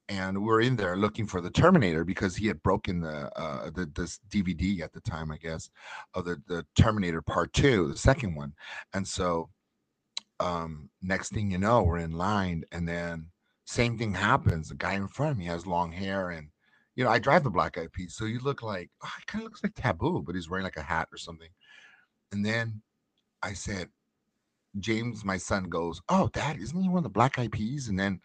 and 0.09 0.43
we're 0.43 0.63
in 0.63 0.77
there 0.77 0.97
looking 0.97 1.27
for 1.27 1.41
the 1.41 1.51
Terminator 1.51 2.05
because 2.05 2.35
he 2.35 2.47
had 2.47 2.63
broken 2.63 3.01
the 3.01 3.31
uh 3.39 3.71
the 3.71 3.91
this 3.95 4.21
DVD 4.31 4.81
at 4.81 4.93
the 4.93 5.01
time, 5.01 5.31
I 5.31 5.37
guess, 5.37 5.71
of 6.15 6.25
the, 6.25 6.41
the 6.47 6.65
Terminator 6.75 7.21
Part 7.21 7.53
Two, 7.53 7.89
the 7.89 7.99
second 7.99 8.35
one. 8.35 8.55
And 8.95 9.07
so 9.07 9.51
um 10.41 10.89
next 11.03 11.33
thing 11.33 11.51
you 11.51 11.59
know, 11.59 11.83
we're 11.83 11.99
in 11.99 12.13
line, 12.13 12.65
and 12.73 12.89
then 12.89 13.27
same 13.67 13.99
thing 13.99 14.15
happens. 14.15 14.71
The 14.71 14.77
guy 14.77 14.95
in 14.95 15.09
front 15.09 15.33
of 15.33 15.39
me 15.39 15.45
has 15.47 15.67
long 15.67 15.93
hair 15.93 16.31
and 16.31 16.49
you 16.97 17.05
know, 17.05 17.11
I 17.11 17.19
drive 17.19 17.45
the 17.45 17.51
black 17.51 17.79
eyed 17.79 17.93
peas, 17.93 18.17
so 18.17 18.25
you 18.25 18.41
look 18.41 18.63
like 18.63 18.91
oh, 19.05 19.13
it 19.21 19.27
kind 19.27 19.43
of 19.43 19.45
looks 19.45 19.63
like 19.63 19.75
taboo, 19.75 20.23
but 20.25 20.35
he's 20.35 20.49
wearing 20.49 20.65
like 20.65 20.79
a 20.79 20.83
hat 20.83 21.09
or 21.13 21.19
something. 21.19 21.51
And 22.33 22.45
then 22.45 22.83
I 23.43 23.53
said, 23.53 23.89
James, 24.79 25.25
my 25.25 25.37
son 25.37 25.65
goes, 25.65 26.01
Oh, 26.09 26.29
dad, 26.33 26.59
isn't 26.59 26.81
he 26.81 26.89
one 26.89 26.99
of 26.99 27.03
the 27.05 27.09
black 27.09 27.39
eyed 27.39 27.53
peas? 27.53 27.89
And 27.89 27.99
then 27.99 28.21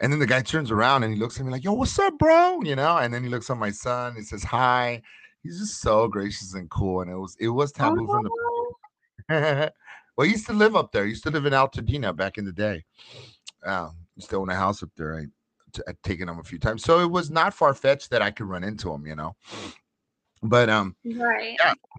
and 0.00 0.12
then 0.12 0.18
the 0.18 0.26
guy 0.26 0.42
turns 0.42 0.70
around 0.70 1.04
and 1.04 1.14
he 1.14 1.20
looks 1.20 1.38
at 1.38 1.46
me 1.46 1.52
like, 1.52 1.64
Yo, 1.64 1.72
what's 1.72 1.98
up, 1.98 2.18
bro? 2.18 2.60
You 2.62 2.76
know, 2.76 2.98
and 2.98 3.12
then 3.12 3.22
he 3.22 3.28
looks 3.28 3.50
at 3.50 3.56
my 3.56 3.70
son, 3.70 4.16
he 4.16 4.22
says 4.22 4.42
hi. 4.42 5.02
He's 5.42 5.58
just 5.58 5.80
so 5.80 6.08
gracious 6.08 6.54
and 6.54 6.70
cool. 6.70 7.02
And 7.02 7.10
it 7.10 7.16
was 7.16 7.36
it 7.38 7.48
was 7.48 7.72
taboo 7.72 8.06
from 8.06 8.24
the 8.24 8.30
Oh, 9.30 9.68
well, 10.16 10.26
he 10.26 10.32
used 10.32 10.46
to 10.46 10.52
live 10.52 10.76
up 10.76 10.92
there. 10.92 11.04
He 11.04 11.10
used 11.10 11.24
to 11.24 11.30
live 11.30 11.46
in 11.46 11.52
Altadena 11.52 12.14
back 12.16 12.38
in 12.38 12.44
the 12.44 12.52
day. 12.52 12.84
Um, 13.64 13.96
used 14.16 14.30
to 14.30 14.36
own 14.36 14.50
a 14.50 14.54
house 14.54 14.82
up 14.82 14.90
there. 14.96 15.16
I 15.16 15.24
t- 15.72 15.82
I'd 15.88 16.02
taken 16.02 16.28
him 16.28 16.38
a 16.38 16.44
few 16.44 16.58
times, 16.58 16.82
so 16.82 17.00
it 17.00 17.10
was 17.10 17.30
not 17.30 17.54
far 17.54 17.74
fetched 17.74 18.10
that 18.10 18.22
I 18.22 18.30
could 18.30 18.46
run 18.46 18.64
into 18.64 18.92
him, 18.92 19.06
you 19.06 19.16
know. 19.16 19.34
But 20.42 20.68
um, 20.68 20.94
right. 21.04 21.56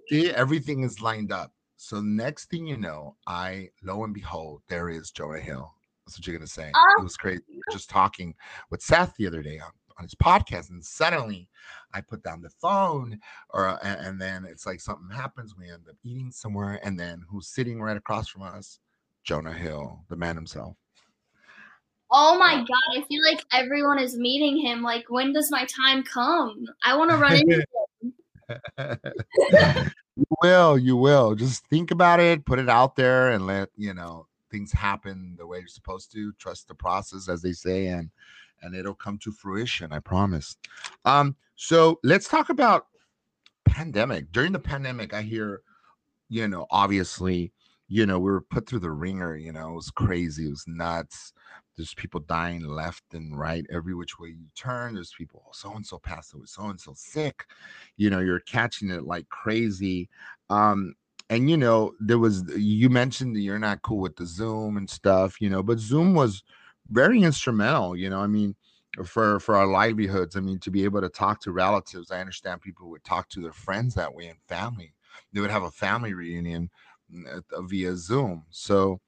see, 0.09 0.31
everything 0.31 0.83
is 0.83 1.01
lined 1.01 1.31
up. 1.31 1.51
So 1.85 2.01
next 2.01 2.49
thing 2.49 2.65
you 2.65 2.77
know, 2.77 3.15
I 3.27 3.69
lo 3.83 4.05
and 4.05 4.11
behold, 4.11 4.63
there 4.67 4.89
is 4.89 5.11
Jonah 5.11 5.39
Hill. 5.39 5.71
That's 6.03 6.17
what 6.17 6.25
you're 6.25 6.35
gonna 6.35 6.47
say. 6.47 6.71
Oh. 6.73 6.95
It 6.97 7.03
was 7.03 7.15
crazy. 7.15 7.43
Just 7.71 7.91
talking 7.91 8.33
with 8.71 8.81
Seth 8.81 9.13
the 9.17 9.27
other 9.27 9.43
day 9.43 9.59
on, 9.59 9.69
on 9.99 10.05
his 10.05 10.15
podcast, 10.15 10.71
and 10.71 10.83
suddenly 10.83 11.47
I 11.93 12.01
put 12.01 12.23
down 12.23 12.41
the 12.41 12.49
phone, 12.49 13.19
or 13.51 13.67
uh, 13.67 13.77
and, 13.83 13.99
and 13.99 14.19
then 14.19 14.45
it's 14.45 14.65
like 14.65 14.81
something 14.81 15.15
happens. 15.15 15.53
We 15.55 15.69
end 15.69 15.83
up 15.87 15.95
eating 16.03 16.31
somewhere, 16.31 16.79
and 16.83 16.99
then 16.99 17.21
who's 17.29 17.49
sitting 17.49 17.79
right 17.79 17.97
across 17.97 18.29
from 18.29 18.41
us? 18.41 18.79
Jonah 19.23 19.53
Hill, 19.53 19.99
the 20.09 20.15
man 20.15 20.35
himself. 20.35 20.75
Oh 22.09 22.35
my 22.39 22.55
god, 22.55 22.97
I 22.97 23.03
feel 23.03 23.21
like 23.23 23.45
everyone 23.53 23.99
is 23.99 24.17
meeting 24.17 24.57
him. 24.57 24.81
Like, 24.81 25.05
when 25.09 25.33
does 25.33 25.51
my 25.51 25.67
time 25.67 26.01
come? 26.01 26.65
I 26.83 26.97
want 26.97 27.11
to 27.11 27.17
run 27.17 27.35
into 27.35 27.63
him. 28.79 29.91
you 30.15 30.25
will, 30.41 30.77
you 30.77 30.95
will. 30.95 31.35
Just 31.35 31.65
think 31.67 31.91
about 31.91 32.19
it, 32.19 32.45
put 32.45 32.59
it 32.59 32.69
out 32.69 32.95
there, 32.95 33.31
and 33.31 33.45
let 33.45 33.69
you 33.75 33.93
know 33.93 34.27
things 34.51 34.71
happen 34.71 35.35
the 35.37 35.45
way 35.45 35.59
you're 35.59 35.67
supposed 35.67 36.11
to. 36.13 36.31
Trust 36.33 36.67
the 36.67 36.75
process, 36.75 37.27
as 37.27 37.41
they 37.41 37.51
say, 37.51 37.87
and 37.87 38.09
and 38.61 38.75
it'll 38.75 38.95
come 38.95 39.17
to 39.19 39.31
fruition. 39.31 39.91
I 39.91 39.99
promise. 39.99 40.57
Um, 41.03 41.35
so 41.55 41.99
let's 42.03 42.27
talk 42.27 42.49
about 42.49 42.87
pandemic. 43.65 44.31
During 44.31 44.51
the 44.51 44.59
pandemic, 44.59 45.13
I 45.13 45.21
hear, 45.21 45.61
you 46.29 46.47
know, 46.47 46.65
obviously, 46.71 47.51
you 47.87 48.05
know, 48.05 48.19
we 48.19 48.31
were 48.31 48.41
put 48.41 48.67
through 48.67 48.79
the 48.79 48.91
ringer. 48.91 49.35
You 49.35 49.51
know, 49.53 49.69
it 49.69 49.75
was 49.75 49.91
crazy. 49.91 50.47
It 50.47 50.51
was 50.51 50.65
nuts. 50.67 51.33
There's 51.77 51.93
people 51.93 52.21
dying 52.21 52.63
left 52.65 53.13
and 53.13 53.37
right, 53.37 53.65
every 53.71 53.93
which 53.93 54.17
way 54.19 54.29
you 54.29 54.47
turn. 54.55 54.95
There's 54.95 55.13
people, 55.17 55.43
so 55.53 55.73
and 55.73 55.85
so 55.85 55.99
passed 55.99 56.33
away, 56.33 56.45
so 56.45 56.65
and 56.65 56.79
so 56.79 56.93
sick 56.95 57.45
you 57.97 58.09
know 58.09 58.19
you're 58.19 58.39
catching 58.41 58.89
it 58.89 59.05
like 59.05 59.27
crazy 59.29 60.09
um 60.49 60.93
and 61.29 61.49
you 61.49 61.57
know 61.57 61.93
there 61.99 62.19
was 62.19 62.43
you 62.55 62.89
mentioned 62.89 63.35
that 63.35 63.41
you're 63.41 63.59
not 63.59 63.81
cool 63.81 63.99
with 63.99 64.15
the 64.15 64.25
zoom 64.25 64.77
and 64.77 64.89
stuff 64.89 65.41
you 65.41 65.49
know 65.49 65.63
but 65.63 65.79
zoom 65.79 66.13
was 66.13 66.43
very 66.89 67.21
instrumental 67.23 67.95
you 67.95 68.09
know 68.09 68.19
i 68.19 68.27
mean 68.27 68.55
for 69.05 69.39
for 69.39 69.55
our 69.55 69.65
livelihoods 69.67 70.35
i 70.35 70.39
mean 70.39 70.59
to 70.59 70.71
be 70.71 70.83
able 70.83 71.01
to 71.01 71.09
talk 71.09 71.41
to 71.41 71.51
relatives 71.51 72.11
i 72.11 72.19
understand 72.19 72.61
people 72.61 72.89
would 72.89 73.03
talk 73.03 73.27
to 73.29 73.41
their 73.41 73.53
friends 73.53 73.95
that 73.95 74.13
way 74.13 74.27
and 74.27 74.39
family 74.47 74.93
they 75.33 75.41
would 75.41 75.51
have 75.51 75.63
a 75.63 75.71
family 75.71 76.13
reunion 76.13 76.69
uh, 77.31 77.61
via 77.61 77.95
zoom 77.95 78.43
so 78.49 78.99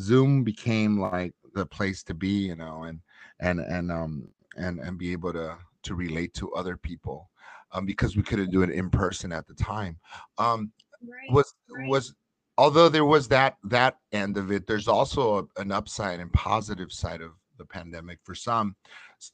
zoom 0.00 0.44
became 0.44 1.00
like 1.00 1.34
the 1.56 1.66
place 1.66 2.02
to 2.04 2.14
be 2.14 2.28
you 2.28 2.56
know 2.56 2.84
and 2.84 3.00
and 3.40 3.60
and 3.60 3.90
um 3.90 4.28
and 4.56 4.78
and 4.80 4.98
be 4.98 5.12
able 5.12 5.32
to 5.32 5.56
to 5.82 5.94
relate 5.94 6.34
to 6.34 6.52
other 6.54 6.76
people 6.76 7.30
um, 7.72 7.86
because 7.86 8.16
we 8.16 8.22
couldn't 8.22 8.50
do 8.50 8.62
it 8.62 8.70
in 8.70 8.90
person 8.90 9.32
at 9.32 9.46
the 9.46 9.54
time. 9.54 9.98
Um, 10.38 10.72
Right. 11.06 11.30
was 11.30 11.54
right. 11.70 11.88
was 11.88 12.14
although 12.56 12.88
there 12.88 13.04
was 13.04 13.28
that 13.28 13.56
that 13.64 13.98
end 14.12 14.38
of 14.38 14.50
it, 14.50 14.66
there's 14.66 14.88
also 14.88 15.38
a, 15.38 15.60
an 15.60 15.70
upside 15.70 16.20
and 16.20 16.32
positive 16.32 16.90
side 16.90 17.20
of 17.20 17.32
the 17.58 17.66
pandemic. 17.66 18.18
For 18.24 18.34
some, 18.34 18.74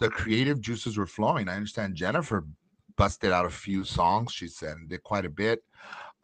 the 0.00 0.10
creative 0.10 0.60
juices 0.60 0.98
were 0.98 1.06
flowing. 1.06 1.48
I 1.48 1.54
understand 1.54 1.94
Jennifer 1.94 2.44
busted 2.96 3.32
out 3.32 3.46
a 3.46 3.50
few 3.50 3.84
songs. 3.84 4.32
She 4.32 4.48
said 4.48 4.76
and 4.76 4.88
did 4.88 5.02
quite 5.04 5.24
a 5.24 5.30
bit. 5.30 5.62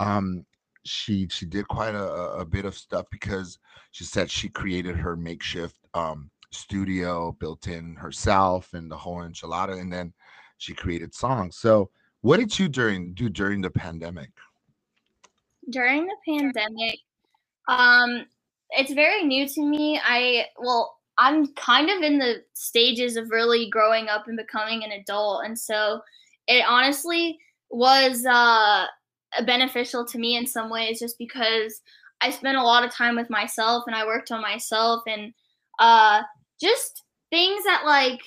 Um, 0.00 0.44
she 0.88 1.28
she 1.30 1.46
did 1.46 1.68
quite 1.68 1.94
a, 1.94 2.08
a 2.32 2.44
bit 2.44 2.64
of 2.64 2.76
stuff 2.76 3.06
because 3.10 3.58
she 3.90 4.04
said 4.04 4.30
she 4.30 4.48
created 4.48 4.96
her 4.96 5.16
makeshift 5.16 5.76
um, 5.94 6.30
studio 6.50 7.32
built 7.32 7.66
in 7.66 7.94
herself 7.96 8.74
and 8.74 8.90
the 8.90 8.96
whole 8.96 9.18
enchilada, 9.18 9.80
and 9.80 9.92
then 9.92 10.12
she 10.58 10.74
created 10.74 11.14
songs. 11.14 11.56
So, 11.56 11.90
what 12.22 12.38
did 12.38 12.58
you 12.58 12.68
during 12.68 13.14
do 13.14 13.28
during 13.28 13.60
the 13.60 13.70
pandemic? 13.70 14.30
during 15.70 16.06
the 16.06 16.16
pandemic 16.26 16.98
um 17.68 18.24
it's 18.70 18.94
very 18.94 19.22
new 19.22 19.46
to 19.46 19.60
me 19.62 20.00
i 20.02 20.46
well 20.58 20.98
I'm 21.18 21.48
kind 21.54 21.90
of 21.90 22.02
in 22.02 22.18
the 22.18 22.44
stages 22.54 23.16
of 23.16 23.30
really 23.30 23.68
growing 23.68 24.08
up 24.08 24.28
and 24.28 24.36
becoming 24.36 24.84
an 24.84 24.92
adult. 24.92 25.44
And 25.44 25.58
so 25.58 26.00
it 26.46 26.64
honestly 26.66 27.38
was 27.70 28.24
uh, 28.24 28.86
beneficial 29.44 30.04
to 30.06 30.18
me 30.18 30.36
in 30.36 30.46
some 30.46 30.70
ways 30.70 31.00
just 31.00 31.18
because 31.18 31.80
I 32.20 32.30
spent 32.30 32.58
a 32.58 32.62
lot 32.62 32.84
of 32.84 32.92
time 32.92 33.16
with 33.16 33.30
myself 33.30 33.84
and 33.86 33.94
I 33.94 34.06
worked 34.06 34.30
on 34.32 34.42
myself 34.42 35.02
and 35.06 35.32
uh, 35.78 36.22
just 36.60 37.04
things 37.30 37.64
that 37.64 37.82
like 37.84 38.20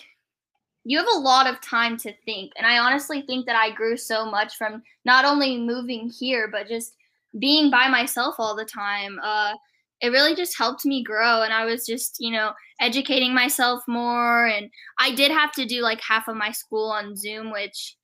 you 0.84 0.98
have 0.98 1.08
a 1.14 1.20
lot 1.20 1.48
of 1.48 1.62
time 1.62 1.98
to 1.98 2.14
think. 2.26 2.54
And 2.58 2.66
I 2.66 2.80
honestly 2.80 3.22
think 3.22 3.46
that 3.46 3.56
I 3.56 3.72
grew 3.72 3.98
so 3.98 4.26
much 4.26 4.56
from 4.56 4.82
not 5.06 5.26
only 5.26 5.58
moving 5.58 6.10
here, 6.10 6.48
but 6.52 6.68
just 6.68 6.96
being 7.40 7.70
by 7.70 7.88
myself 7.88 8.36
all 8.40 8.56
the 8.56 8.66
time. 8.66 9.20
Uh, 9.22 9.54
it 10.02 10.10
really 10.10 10.36
just 10.36 10.58
helped 10.58 10.86
me 10.86 11.04
grow. 11.04 11.44
And 11.44 11.54
I 11.54 11.66
was 11.66 11.86
just, 11.86 12.18
you 12.20 12.32
know, 12.32 12.54
educating 12.80 13.34
myself 13.34 13.84
more. 13.88 14.48
And 14.48 14.70
I 15.00 15.14
did 15.14 15.32
have 15.32 15.52
to 15.54 15.66
do 15.66 15.82
like 15.82 16.02
half 16.02 16.28
of 16.28 16.36
my 16.36 16.52
school 16.52 16.90
on 16.90 17.16
Zoom, 17.16 17.52
which 17.52 17.96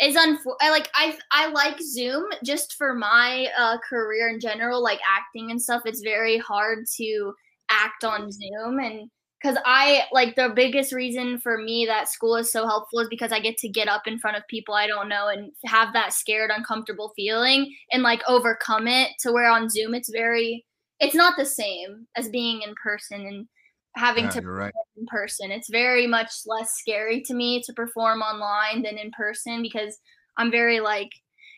is 0.00 0.16
unfor- 0.16 0.56
I 0.60 0.70
like 0.70 0.88
I 0.94 1.18
I 1.32 1.48
like 1.48 1.80
Zoom 1.80 2.26
just 2.44 2.74
for 2.74 2.94
my 2.94 3.48
uh, 3.58 3.78
career 3.78 4.28
in 4.28 4.40
general, 4.40 4.82
like 4.82 5.00
acting 5.08 5.50
and 5.50 5.60
stuff. 5.60 5.82
It's 5.84 6.00
very 6.02 6.38
hard 6.38 6.86
to 6.96 7.34
act 7.70 8.04
on 8.04 8.30
Zoom 8.30 8.78
and 8.78 9.10
because 9.40 9.58
I 9.64 10.02
like 10.12 10.34
the 10.34 10.52
biggest 10.54 10.92
reason 10.92 11.38
for 11.38 11.58
me 11.58 11.86
that 11.86 12.08
school 12.08 12.34
is 12.36 12.50
so 12.50 12.66
helpful 12.66 12.98
is 13.00 13.08
because 13.08 13.30
I 13.30 13.38
get 13.38 13.56
to 13.58 13.68
get 13.68 13.88
up 13.88 14.06
in 14.06 14.18
front 14.18 14.36
of 14.36 14.42
people 14.48 14.74
I 14.74 14.86
don't 14.86 15.08
know 15.08 15.28
and 15.28 15.52
have 15.64 15.92
that 15.92 16.12
scared, 16.12 16.50
uncomfortable 16.50 17.12
feeling 17.14 17.72
and 17.92 18.02
like 18.02 18.22
overcome 18.26 18.88
it 18.88 19.10
to 19.20 19.32
where 19.32 19.50
on 19.50 19.68
Zoom 19.68 19.94
it's 19.94 20.10
very 20.10 20.64
it's 21.00 21.14
not 21.14 21.34
the 21.36 21.46
same 21.46 22.06
as 22.16 22.28
being 22.28 22.62
in 22.62 22.74
person 22.82 23.26
and 23.26 23.48
having 23.98 24.24
Yeah, 24.24 24.30
to 24.30 24.42
right. 24.42 24.72
in 24.96 25.06
person. 25.06 25.50
It's 25.50 25.68
very 25.68 26.06
much 26.06 26.30
less 26.46 26.70
scary 26.76 27.20
to 27.22 27.34
me 27.34 27.62
to 27.64 27.72
perform 27.72 28.20
online 28.22 28.82
than 28.82 28.96
in 28.98 29.10
person 29.10 29.60
because 29.62 29.98
I'm 30.36 30.50
very 30.50 30.80
like, 30.80 31.10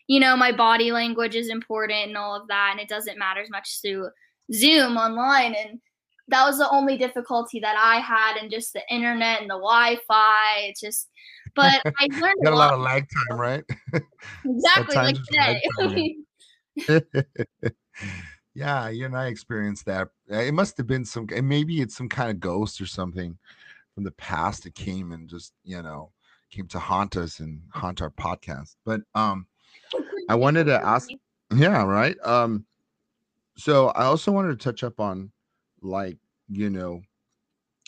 you 0.09 0.18
know, 0.18 0.37
my 0.37 0.50
body 0.53 0.90
language 0.90 1.37
is 1.37 1.48
important 1.48 2.09
and 2.09 2.16
all 2.16 2.35
of 2.40 2.48
that, 2.48 2.70
and 2.72 2.81
it 2.81 2.88
doesn't 2.88 3.18
matter 3.18 3.40
as 3.40 3.50
much 3.50 3.81
to 3.83 4.09
Zoom 4.53 4.96
online. 4.96 5.55
And 5.55 5.81
that 6.29 6.44
was 6.44 6.59
the 6.59 6.68
only 6.70 6.96
difficulty 6.96 7.61
that 7.61 7.76
I 7.79 8.00
had, 8.00 8.37
and 8.37 8.50
just 8.50 8.72
the 8.72 8.83
internet 8.90 9.40
and 9.40 9.50
the 9.50 9.55
Wi-Fi. 9.55 10.61
It's 10.62 10.81
just, 10.81 11.09
but 11.55 11.83
I 12.00 12.09
learned 12.18 12.37
got 12.42 12.53
a 12.53 12.57
lot. 12.57 12.70
lot 12.70 12.74
of 12.74 12.81
lag 12.81 13.07
time, 13.29 13.38
right? 13.38 13.64
exactly 14.44 14.96
like 14.96 15.16
today. 15.16 15.61
time, 15.79 16.26
yeah, 16.88 17.00
you 18.54 19.04
and 19.06 19.16
I 19.16 19.26
experienced 19.26 19.86
that. 19.86 20.08
Uh, 20.30 20.38
It 20.38 20.54
must 20.54 20.76
have 20.76 20.86
been 20.86 21.04
some, 21.04 21.26
and 21.34 21.48
maybe 21.48 21.80
it's 21.80 21.96
some 21.96 22.08
kind 22.08 22.30
of 22.30 22.40
ghost 22.40 22.80
or 22.80 22.86
something 22.86 23.38
from 23.94 24.04
the 24.04 24.10
past 24.12 24.64
that 24.64 24.74
came 24.74 25.12
and 25.12 25.28
just, 25.28 25.52
you 25.64 25.80
know, 25.82 26.10
came 26.50 26.66
to 26.68 26.78
haunt 26.78 27.16
us 27.16 27.40
and 27.40 27.62
haunt 27.72 28.02
our 28.02 28.10
podcast. 28.10 28.76
But 28.84 29.02
um, 29.14 29.46
I 30.28 30.34
wanted 30.34 30.64
to 30.64 30.84
ask, 30.84 31.08
yeah, 31.54 31.84
right. 31.84 32.16
Um, 32.24 32.66
so 33.56 33.88
I 33.88 34.04
also 34.04 34.32
wanted 34.32 34.58
to 34.58 34.64
touch 34.64 34.82
up 34.82 35.00
on, 35.00 35.30
like, 35.82 36.18
you 36.48 36.70
know, 36.70 37.02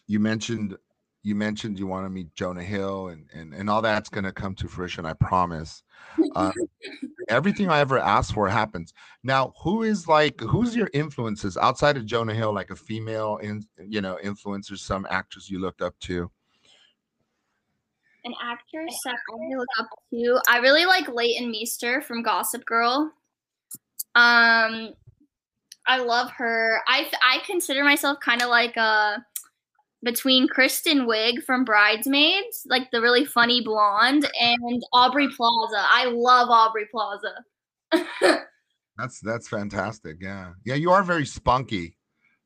you 0.06 0.20
mentioned 0.20 0.76
you 1.22 1.34
mentioned 1.34 1.78
you 1.78 1.86
want 1.86 2.04
to 2.04 2.10
meet 2.10 2.34
Jonah 2.34 2.62
Hill 2.62 3.08
and 3.08 3.26
and 3.32 3.54
and 3.54 3.70
all 3.70 3.80
that's 3.80 4.08
going 4.08 4.24
to 4.24 4.32
come 4.32 4.54
to 4.56 4.68
fruition. 4.68 5.06
I 5.06 5.12
promise. 5.14 5.82
Uh, 6.34 6.52
everything 7.28 7.70
I 7.70 7.78
ever 7.78 7.98
asked 7.98 8.34
for 8.34 8.48
happens. 8.48 8.92
Now, 9.22 9.54
who 9.62 9.82
is 9.82 10.08
like 10.08 10.40
who's 10.40 10.74
your 10.74 10.90
influences 10.92 11.56
outside 11.56 11.96
of 11.96 12.06
Jonah 12.06 12.34
Hill? 12.34 12.52
Like 12.52 12.70
a 12.70 12.76
female 12.76 13.36
in 13.38 13.64
you 13.78 14.00
know 14.00 14.18
influencer, 14.22 14.76
some 14.76 15.06
actress 15.10 15.48
you 15.48 15.60
looked 15.60 15.80
up 15.80 15.98
to. 16.00 16.30
An 18.24 18.34
actress 18.42 18.96
that 19.04 19.16
I 19.32 19.56
look 19.56 19.68
up 19.78 19.88
to. 20.10 20.40
I 20.48 20.58
really 20.58 20.86
like 20.86 21.08
Leighton 21.08 21.50
Meester 21.50 22.00
from 22.00 22.22
Gossip 22.22 22.64
Girl. 22.64 23.12
Um, 24.14 24.94
I 25.86 25.98
love 25.98 26.30
her. 26.32 26.80
I 26.86 27.10
I 27.22 27.38
consider 27.46 27.84
myself 27.84 28.18
kind 28.20 28.42
of 28.42 28.48
like 28.48 28.76
a 28.76 29.24
between 30.02 30.48
Kristen 30.48 31.06
Wiig 31.06 31.42
from 31.44 31.64
Bridesmaids, 31.64 32.66
like 32.66 32.90
the 32.90 33.00
really 33.00 33.24
funny 33.24 33.60
blonde, 33.62 34.28
and 34.40 34.82
Aubrey 34.92 35.28
Plaza. 35.28 35.84
I 35.90 36.06
love 36.06 36.48
Aubrey 36.50 36.86
Plaza. 36.90 37.44
That's 38.98 39.20
that's 39.20 39.48
fantastic. 39.48 40.18
Yeah, 40.20 40.52
yeah, 40.64 40.74
you 40.74 40.90
are 40.90 41.02
very 41.02 41.24
spunky. 41.24 41.96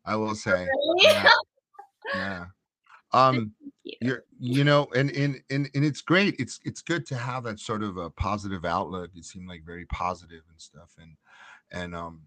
I 0.05 0.15
will 0.17 0.35
say. 0.35 0.53
Really? 0.65 1.03
Yeah. 1.03 1.31
yeah. 2.15 2.45
Um, 3.13 3.53
you. 3.83 3.95
you're 4.01 4.25
you 4.39 4.65
know, 4.65 4.87
and 4.95 5.11
and 5.11 5.41
and 5.51 5.69
and 5.75 5.85
it's 5.85 6.03
great. 6.03 6.37
It's 6.39 6.61
it's 6.65 6.83
good 6.83 7.05
to 7.09 7.17
have 7.17 7.45
that 7.45 7.59
sort 7.59 7.83
of 7.83 7.97
a 7.97 8.11
positive 8.11 8.65
outlook. 8.65 9.11
You 9.13 9.23
seem 9.23 9.47
like 9.47 9.65
very 9.67 9.87
positive 9.87 10.43
and 10.49 10.61
stuff, 10.61 10.91
and 10.99 11.17
and 11.73 11.95
um, 11.95 12.23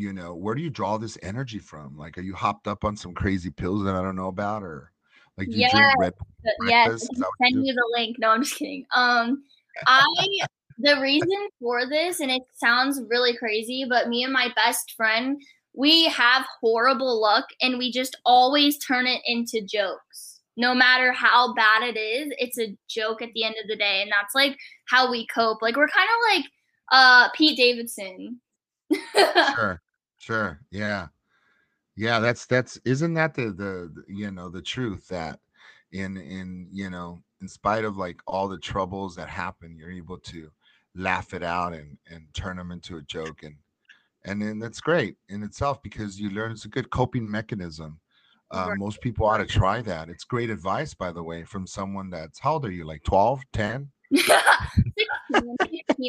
you 0.00 0.12
know, 0.12 0.34
where 0.34 0.54
do 0.54 0.62
you 0.62 0.70
draw 0.70 0.96
this 0.98 1.18
energy 1.22 1.58
from? 1.58 1.96
Like, 1.96 2.16
are 2.18 2.22
you 2.22 2.34
hopped 2.34 2.66
up 2.66 2.84
on 2.84 2.96
some 2.96 3.14
crazy 3.14 3.50
pills 3.50 3.84
that 3.84 3.94
I 3.94 4.02
don't 4.02 4.16
know 4.16 4.28
about, 4.28 4.62
or 4.62 4.92
like 5.36 5.48
do 5.50 5.56
you 5.56 5.60
Yes, 5.62 5.72
drink 5.72 5.92
red? 5.98 6.14
But 6.42 6.52
yes, 6.66 6.86
breakfast? 6.86 7.04
I 7.04 7.12
Is 7.12 7.18
can 7.18 7.20
that 7.20 7.28
what 7.28 7.48
you 7.48 7.54
send 7.54 7.66
you 7.66 7.74
the 7.74 7.88
link. 7.96 8.16
No, 8.18 8.28
I'm 8.30 8.42
just 8.42 8.56
kidding. 8.56 8.86
Um, 8.94 9.42
I 9.86 10.04
the 10.78 11.00
reason 11.00 11.48
for 11.60 11.86
this, 11.88 12.20
and 12.20 12.30
it 12.30 12.42
sounds 12.56 13.00
really 13.08 13.36
crazy, 13.36 13.86
but 13.88 14.08
me 14.08 14.24
and 14.24 14.32
my 14.32 14.50
best 14.54 14.94
friend, 14.96 15.40
we 15.74 16.04
have 16.06 16.46
horrible 16.60 17.20
luck, 17.20 17.46
and 17.60 17.78
we 17.78 17.92
just 17.92 18.16
always 18.24 18.78
turn 18.78 19.06
it 19.06 19.20
into 19.26 19.60
jokes. 19.66 20.40
No 20.56 20.74
matter 20.74 21.12
how 21.12 21.54
bad 21.54 21.82
it 21.82 21.98
is, 21.98 22.32
it's 22.38 22.58
a 22.58 22.76
joke 22.88 23.22
at 23.22 23.30
the 23.34 23.44
end 23.44 23.54
of 23.62 23.68
the 23.68 23.76
day, 23.76 24.02
and 24.02 24.10
that's 24.10 24.34
like 24.34 24.56
how 24.88 25.10
we 25.10 25.26
cope. 25.26 25.62
Like 25.62 25.76
we're 25.76 25.88
kind 25.88 26.08
of 26.08 26.36
like 26.36 26.50
uh 26.92 27.28
Pete 27.34 27.56
Davidson. 27.56 28.40
sure 29.54 29.80
sure 30.20 30.60
yeah. 30.70 31.08
Yeah 31.96 32.20
that's 32.20 32.46
that's 32.46 32.78
isn't 32.84 33.14
that 33.14 33.34
the, 33.34 33.46
the 33.46 33.92
the 33.94 34.04
you 34.08 34.30
know 34.30 34.48
the 34.48 34.62
truth 34.62 35.08
that 35.08 35.40
in 35.92 36.16
in 36.16 36.68
you 36.72 36.88
know 36.88 37.22
in 37.40 37.48
spite 37.48 37.84
of 37.84 37.96
like 37.96 38.20
all 38.26 38.48
the 38.48 38.58
troubles 38.58 39.16
that 39.16 39.28
happen 39.28 39.76
you're 39.76 39.90
able 39.90 40.18
to 40.18 40.50
laugh 40.94 41.34
it 41.34 41.42
out 41.42 41.72
and 41.72 41.98
and 42.08 42.26
turn 42.32 42.56
them 42.56 42.70
into 42.70 42.96
a 42.96 43.02
joke 43.02 43.42
and 43.42 43.56
and 44.24 44.40
then 44.40 44.58
that's 44.58 44.80
great 44.80 45.16
in 45.28 45.42
itself 45.42 45.82
because 45.82 46.20
you 46.20 46.30
learn 46.30 46.52
it's 46.52 46.64
a 46.64 46.68
good 46.68 46.90
coping 46.90 47.30
mechanism. 47.30 48.00
Uh, 48.52 48.74
most 48.76 49.00
people 49.00 49.26
ought 49.26 49.38
to 49.38 49.46
try 49.46 49.80
that. 49.80 50.08
It's 50.08 50.24
great 50.24 50.50
advice 50.50 50.92
by 50.92 51.12
the 51.12 51.22
way 51.22 51.44
from 51.44 51.66
someone 51.66 52.10
that's 52.10 52.40
how 52.40 52.54
old 52.54 52.64
are 52.64 52.70
you 52.70 52.84
like 52.84 53.02
12 53.04 53.40
10 53.52 53.88
16, 54.12 55.56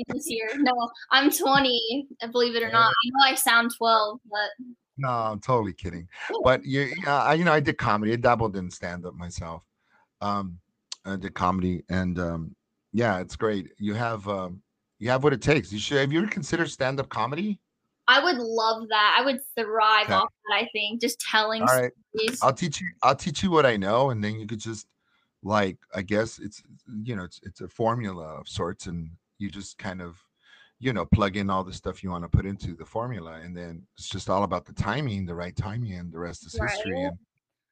this 0.08 0.30
year. 0.30 0.50
No, 0.58 0.74
I'm 1.12 1.32
20. 1.32 2.08
Believe 2.32 2.56
it 2.56 2.64
or 2.64 2.72
not, 2.72 2.88
I 2.88 2.92
know 3.06 3.32
I 3.32 3.36
sound 3.36 3.72
12, 3.78 4.20
but 4.30 4.50
No, 4.98 5.10
I'm 5.10 5.40
totally 5.40 5.74
kidding. 5.74 6.08
But 6.44 6.66
you, 6.66 6.92
I, 7.08 7.34
you 7.36 7.44
know, 7.44 7.54
I 7.54 7.60
did 7.60 7.78
comedy. 7.78 8.14
I 8.14 8.18
dabbled 8.18 8.56
in 8.56 8.70
stand 8.72 9.06
up 9.06 9.16
myself. 9.16 9.64
Um, 10.22 10.60
I 11.06 11.16
did 11.16 11.34
comedy, 11.34 11.84
and 11.90 12.20
um, 12.20 12.56
yeah, 12.94 13.20
it's 13.20 13.36
great. 13.36 13.72
You 13.80 13.94
have, 13.96 14.28
um, 14.28 14.62
you 15.00 15.10
have 15.10 15.24
what 15.24 15.34
it 15.34 15.42
takes. 15.42 15.72
You 15.72 15.80
should. 15.80 15.98
Have 15.98 16.14
you 16.14 16.20
ever 16.20 16.28
considered 16.28 16.70
stand 16.70 17.00
up 17.00 17.10
comedy? 17.10 17.60
I 18.08 18.24
would 18.24 18.38
love 18.38 18.88
that. 18.90 19.18
I 19.20 19.26
would 19.26 19.40
thrive 19.58 20.06
Okay. 20.06 20.14
off 20.14 20.30
that. 20.50 20.56
I 20.56 20.68
think 20.74 21.02
just 21.02 21.20
telling 21.20 21.62
All 21.62 21.68
right, 21.68 21.92
stories. 22.14 22.40
I'll 22.44 22.54
teach 22.54 22.82
you. 22.82 22.88
I'll 23.02 23.16
teach 23.16 23.42
you 23.42 23.50
what 23.50 23.66
I 23.66 23.78
know, 23.78 24.12
and 24.12 24.24
then 24.24 24.40
you 24.40 24.46
could 24.46 24.60
just, 24.60 24.86
like, 25.44 25.78
I 25.96 26.02
guess 26.02 26.40
it's, 26.40 26.62
you 27.04 27.16
know, 27.16 27.24
it's 27.24 27.40
it's 27.44 27.62
a 27.62 27.68
formula 27.68 28.24
of 28.24 28.48
sorts, 28.48 28.86
and 28.86 29.10
you 29.38 29.50
just 29.50 29.78
kind 29.78 30.02
of, 30.02 30.18
you 30.80 30.94
know, 30.94 31.06
plug 31.06 31.38
in 31.38 31.50
all 31.50 31.64
the 31.64 31.74
stuff 31.74 32.04
you 32.04 32.12
want 32.12 32.24
to 32.24 32.30
put 32.30 32.46
into 32.46 32.76
the 32.76 32.86
formula, 32.86 33.40
and 33.44 33.56
then 33.56 33.84
it's 33.98 34.10
just 34.10 34.30
all 34.30 34.44
about 34.44 34.66
the 34.66 34.74
timing, 34.74 35.26
the 35.26 35.36
right 35.36 35.56
timing, 35.56 35.94
and 35.94 36.12
the 36.12 36.20
rest 36.20 36.46
is 36.46 36.60
history. 36.60 37.04
And 37.04 37.18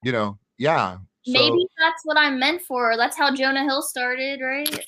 you 0.03 0.11
know, 0.11 0.37
yeah. 0.57 0.97
So, 1.23 1.33
Maybe 1.33 1.65
that's 1.77 2.01
what 2.05 2.17
I'm 2.17 2.39
meant 2.39 2.61
for. 2.61 2.95
That's 2.97 3.17
how 3.17 3.35
Jonah 3.35 3.63
Hill 3.63 3.81
started, 3.81 4.39
right? 4.41 4.85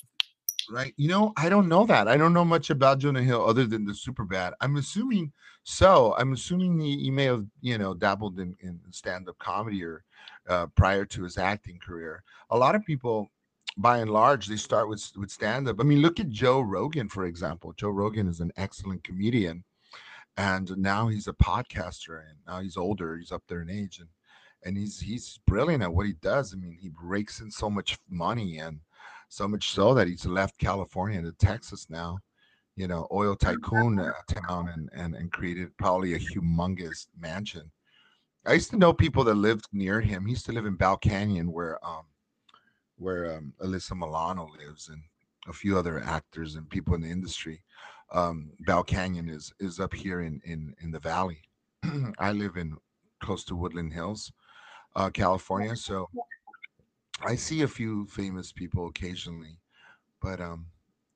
Right. 0.70 0.94
You 0.96 1.08
know, 1.08 1.32
I 1.36 1.48
don't 1.48 1.68
know 1.68 1.84
that. 1.86 2.08
I 2.08 2.16
don't 2.16 2.32
know 2.32 2.44
much 2.44 2.70
about 2.70 2.98
Jonah 2.98 3.22
Hill 3.22 3.44
other 3.44 3.66
than 3.66 3.84
the 3.84 3.92
Superbad. 3.92 4.52
I'm 4.60 4.76
assuming 4.76 5.32
so. 5.64 6.14
I'm 6.16 6.32
assuming 6.32 6.78
he, 6.78 6.96
he 6.98 7.10
may 7.10 7.24
have, 7.24 7.44
you 7.60 7.76
know, 7.76 7.92
dabbled 7.92 8.38
in, 8.40 8.56
in 8.60 8.80
stand-up 8.90 9.38
comedy 9.38 9.84
or 9.84 10.04
uh, 10.48 10.66
prior 10.76 11.04
to 11.06 11.22
his 11.22 11.38
acting 11.38 11.78
career. 11.78 12.22
A 12.50 12.56
lot 12.56 12.74
of 12.74 12.84
people, 12.84 13.30
by 13.76 13.98
and 13.98 14.10
large, 14.10 14.46
they 14.46 14.56
start 14.56 14.88
with 14.88 15.10
with 15.16 15.30
stand-up. 15.30 15.80
I 15.80 15.84
mean, 15.84 16.02
look 16.02 16.20
at 16.20 16.28
Joe 16.28 16.60
Rogan, 16.60 17.08
for 17.08 17.26
example. 17.26 17.72
Joe 17.74 17.90
Rogan 17.90 18.28
is 18.28 18.40
an 18.40 18.52
excellent 18.56 19.04
comedian, 19.04 19.64
and 20.36 20.76
now 20.76 21.08
he's 21.08 21.28
a 21.28 21.32
podcaster, 21.32 22.20
and 22.28 22.38
now 22.46 22.60
he's 22.60 22.76
older. 22.76 23.16
He's 23.16 23.32
up 23.32 23.42
there 23.48 23.62
in 23.62 23.70
age, 23.70 23.98
and 24.00 24.08
and 24.64 24.76
he's 24.76 25.00
he's 25.00 25.40
brilliant 25.46 25.82
at 25.82 25.92
what 25.92 26.06
he 26.06 26.14
does. 26.14 26.52
I 26.52 26.56
mean, 26.56 26.76
he 26.80 26.90
rakes 27.00 27.40
in 27.40 27.50
so 27.50 27.70
much 27.70 27.98
money 28.08 28.58
and 28.58 28.80
so 29.28 29.48
much 29.48 29.70
so 29.70 29.94
that 29.94 30.08
he's 30.08 30.26
left 30.26 30.58
California 30.58 31.22
to 31.22 31.32
Texas 31.32 31.86
now, 31.88 32.18
you 32.76 32.86
know, 32.86 33.08
oil 33.10 33.34
tycoon 33.34 33.98
uh, 33.98 34.12
town, 34.28 34.68
and 34.68 34.90
and 34.94 35.14
and 35.14 35.32
created 35.32 35.76
probably 35.78 36.14
a 36.14 36.18
humongous 36.18 37.06
mansion. 37.18 37.70
I 38.44 38.54
used 38.54 38.70
to 38.70 38.76
know 38.76 38.92
people 38.92 39.24
that 39.24 39.34
lived 39.34 39.68
near 39.72 40.00
him. 40.00 40.26
He 40.26 40.30
used 40.32 40.46
to 40.46 40.52
live 40.52 40.66
in 40.66 40.76
Bell 40.76 40.96
Canyon, 40.96 41.52
where 41.52 41.84
um, 41.86 42.06
where 42.96 43.36
um, 43.36 43.52
Alyssa 43.60 43.96
Milano 43.96 44.48
lives, 44.58 44.88
and 44.88 45.02
a 45.48 45.52
few 45.52 45.78
other 45.78 46.00
actors 46.00 46.56
and 46.56 46.68
people 46.68 46.94
in 46.94 47.00
the 47.02 47.10
industry. 47.10 47.62
Um, 48.12 48.50
Bell 48.60 48.82
Canyon 48.82 49.28
is 49.28 49.52
is 49.60 49.78
up 49.78 49.94
here 49.94 50.20
in 50.22 50.40
in 50.44 50.74
in 50.82 50.90
the 50.90 50.98
valley. 50.98 51.40
I 52.18 52.32
live 52.32 52.56
in 52.56 52.76
close 53.20 53.44
to 53.44 53.56
Woodland 53.56 53.92
Hills, 53.92 54.32
uh, 54.96 55.10
California, 55.10 55.76
so 55.76 56.08
I 57.24 57.36
see 57.36 57.62
a 57.62 57.68
few 57.68 58.06
famous 58.06 58.50
people 58.50 58.88
occasionally, 58.88 59.58
but 60.20 60.40
um, 60.40 60.66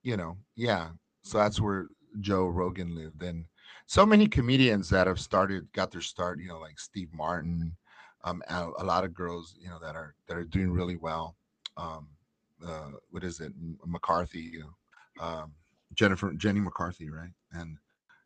you 0.05 0.17
know, 0.17 0.37
yeah. 0.55 0.91
So 1.23 1.39
that's 1.39 1.61
where 1.61 1.89
Joe 2.21 2.47
Rogan 2.47 2.95
lived, 2.95 3.23
and 3.25 3.47
so 3.87 4.05
many 4.05 4.27
comedians 4.27 4.89
that 4.91 5.07
have 5.07 5.21
started 5.21 5.67
got 5.73 5.91
their 5.91 6.01
start. 6.01 6.41
You 6.41 6.49
know, 6.49 6.59
like 6.59 6.79
Steve 6.79 7.09
Martin, 7.13 7.77
um, 8.25 8.43
a, 8.49 8.69
a 8.79 8.85
lot 8.85 9.05
of 9.05 9.15
girls, 9.15 9.57
you 9.59 9.69
know, 9.69 9.79
that 9.81 9.95
are 9.97 10.15
that 10.29 10.37
are 10.37 10.45
doing 10.45 10.73
really 10.73 10.97
well. 10.97 11.37
Um, 11.77 12.09
uh, 12.67 12.91
what 13.11 13.23
is 13.25 13.41
it, 13.41 13.53
McCarthy, 13.85 14.41
you 14.41 14.61
know, 14.61 15.25
um, 15.25 15.53
Jennifer 15.95 16.33
Jenny 16.33 16.61
McCarthy, 16.61 17.11
right, 17.11 17.33
and 17.53 17.77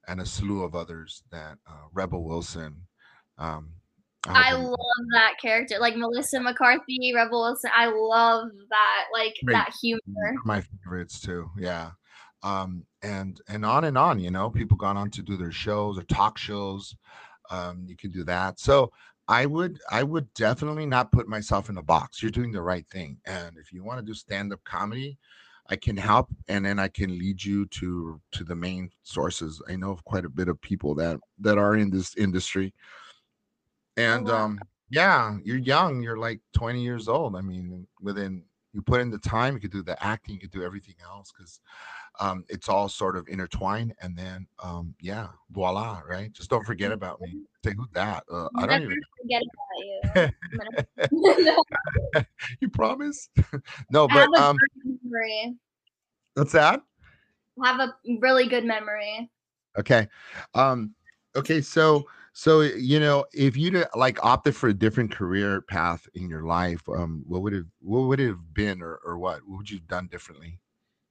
and 0.08 0.20
a 0.20 0.26
slew 0.26 0.62
of 0.62 0.74
others 0.74 1.22
that 1.30 1.58
uh, 1.68 1.86
Rebel 1.92 2.24
Wilson. 2.24 2.76
Um, 3.38 3.70
I, 4.26 4.50
I 4.50 4.52
love 4.52 4.76
that 5.12 5.34
character, 5.40 5.78
like 5.78 5.96
Melissa 5.96 6.40
McCarthy, 6.40 7.12
Rebel 7.14 7.40
Wilson. 7.42 7.70
I 7.74 7.86
love 7.86 8.48
that, 8.68 9.04
like 9.12 9.34
Great. 9.44 9.54
that 9.54 9.74
humor. 9.80 10.34
My 10.44 10.60
favorites 10.60 11.20
too. 11.20 11.50
Yeah, 11.58 11.92
um, 12.42 12.84
and 13.02 13.40
and 13.48 13.64
on 13.64 13.84
and 13.84 13.98
on. 13.98 14.18
You 14.18 14.30
know, 14.30 14.50
people 14.50 14.76
gone 14.76 14.96
on 14.96 15.10
to 15.10 15.22
do 15.22 15.36
their 15.36 15.52
shows 15.52 15.98
or 15.98 16.02
talk 16.04 16.38
shows. 16.38 16.94
Um, 17.50 17.84
you 17.86 17.96
can 17.96 18.10
do 18.10 18.24
that. 18.24 18.60
So 18.60 18.92
I 19.28 19.46
would 19.46 19.80
I 19.90 20.02
would 20.02 20.32
definitely 20.34 20.86
not 20.86 21.12
put 21.12 21.28
myself 21.28 21.68
in 21.68 21.78
a 21.78 21.82
box. 21.82 22.22
You're 22.22 22.30
doing 22.30 22.52
the 22.52 22.62
right 22.62 22.86
thing. 22.90 23.18
And 23.26 23.56
if 23.58 23.72
you 23.72 23.84
want 23.84 24.00
to 24.00 24.04
do 24.04 24.14
stand-up 24.14 24.62
comedy, 24.64 25.18
I 25.68 25.76
can 25.76 25.96
help 25.96 26.28
and 26.48 26.66
then 26.66 26.80
I 26.80 26.88
can 26.88 27.16
lead 27.16 27.42
you 27.42 27.66
to 27.66 28.20
to 28.32 28.44
the 28.44 28.56
main 28.56 28.90
sources. 29.02 29.62
I 29.68 29.76
know 29.76 29.92
of 29.92 30.04
quite 30.04 30.24
a 30.24 30.28
bit 30.28 30.48
of 30.48 30.60
people 30.60 30.94
that 30.96 31.20
that 31.38 31.58
are 31.58 31.76
in 31.76 31.90
this 31.90 32.16
industry. 32.16 32.74
Oh, 33.96 34.02
and 34.02 34.28
oh, 34.28 34.32
wow. 34.32 34.44
um 34.44 34.58
yeah, 34.90 35.36
you're 35.44 35.58
young, 35.58 36.02
you're 36.02 36.18
like 36.18 36.40
20 36.54 36.82
years 36.82 37.06
old. 37.06 37.36
I 37.36 37.40
mean, 37.40 37.86
within 38.00 38.42
you 38.72 38.82
put 38.82 39.00
in 39.00 39.10
the 39.10 39.18
time, 39.18 39.54
you 39.54 39.60
could 39.60 39.70
do 39.70 39.84
the 39.84 40.02
acting, 40.04 40.34
you 40.34 40.40
could 40.40 40.50
do 40.50 40.64
everything 40.64 40.96
else 41.04 41.32
because 41.36 41.60
um, 42.20 42.44
it's 42.48 42.68
all 42.68 42.88
sort 42.88 43.16
of 43.16 43.26
intertwined. 43.28 43.94
And 44.00 44.16
then, 44.16 44.46
um, 44.62 44.94
yeah, 45.00 45.28
voila, 45.50 46.02
right? 46.08 46.32
Just 46.32 46.50
don't 46.50 46.64
forget 46.64 46.92
about 46.92 47.20
me. 47.20 47.40
Say 47.64 47.74
who 47.76 47.86
that? 47.94 48.24
Uh, 48.30 48.48
I 48.56 48.66
don't 48.66 48.82
even 48.82 49.00
forget 49.22 49.42
about 49.42 50.32
you. 51.10 52.24
you 52.60 52.68
promise? 52.68 53.28
no, 53.90 54.06
but 54.06 54.32
um, 54.38 54.58
memory. 54.84 55.56
What's 56.34 56.52
that? 56.52 56.82
Have 57.64 57.80
a 57.80 57.94
really 58.20 58.46
good 58.46 58.64
memory. 58.64 59.30
Okay. 59.78 60.08
Um. 60.54 60.94
Okay. 61.36 61.60
So 61.60 62.06
so 62.32 62.62
you 62.62 63.00
know, 63.00 63.24
if 63.32 63.56
you'd 63.56 63.86
like 63.94 64.24
opted 64.24 64.56
for 64.56 64.68
a 64.68 64.74
different 64.74 65.10
career 65.10 65.60
path 65.60 66.06
in 66.14 66.28
your 66.28 66.44
life, 66.44 66.82
um, 66.88 67.24
what 67.26 67.42
would 67.42 67.52
it 67.52 67.66
what 67.80 68.00
would 68.02 68.20
it 68.20 68.28
have 68.28 68.54
been, 68.54 68.82
or 68.82 69.00
or 69.04 69.18
what? 69.18 69.40
What 69.46 69.58
would 69.58 69.70
you 69.70 69.78
have 69.78 69.88
done 69.88 70.06
differently? 70.06 70.58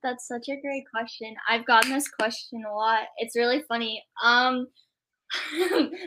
That's 0.02 0.28
such 0.28 0.48
a 0.50 0.62
great 0.62 0.86
question. 0.94 1.36
I've 1.48 1.66
gotten 1.66 1.92
this 1.92 2.10
question 2.10 2.64
a 2.66 2.74
lot. 2.74 3.02
It's 3.18 3.36
really 3.36 3.64
funny. 3.68 4.04
Um, 4.24 4.68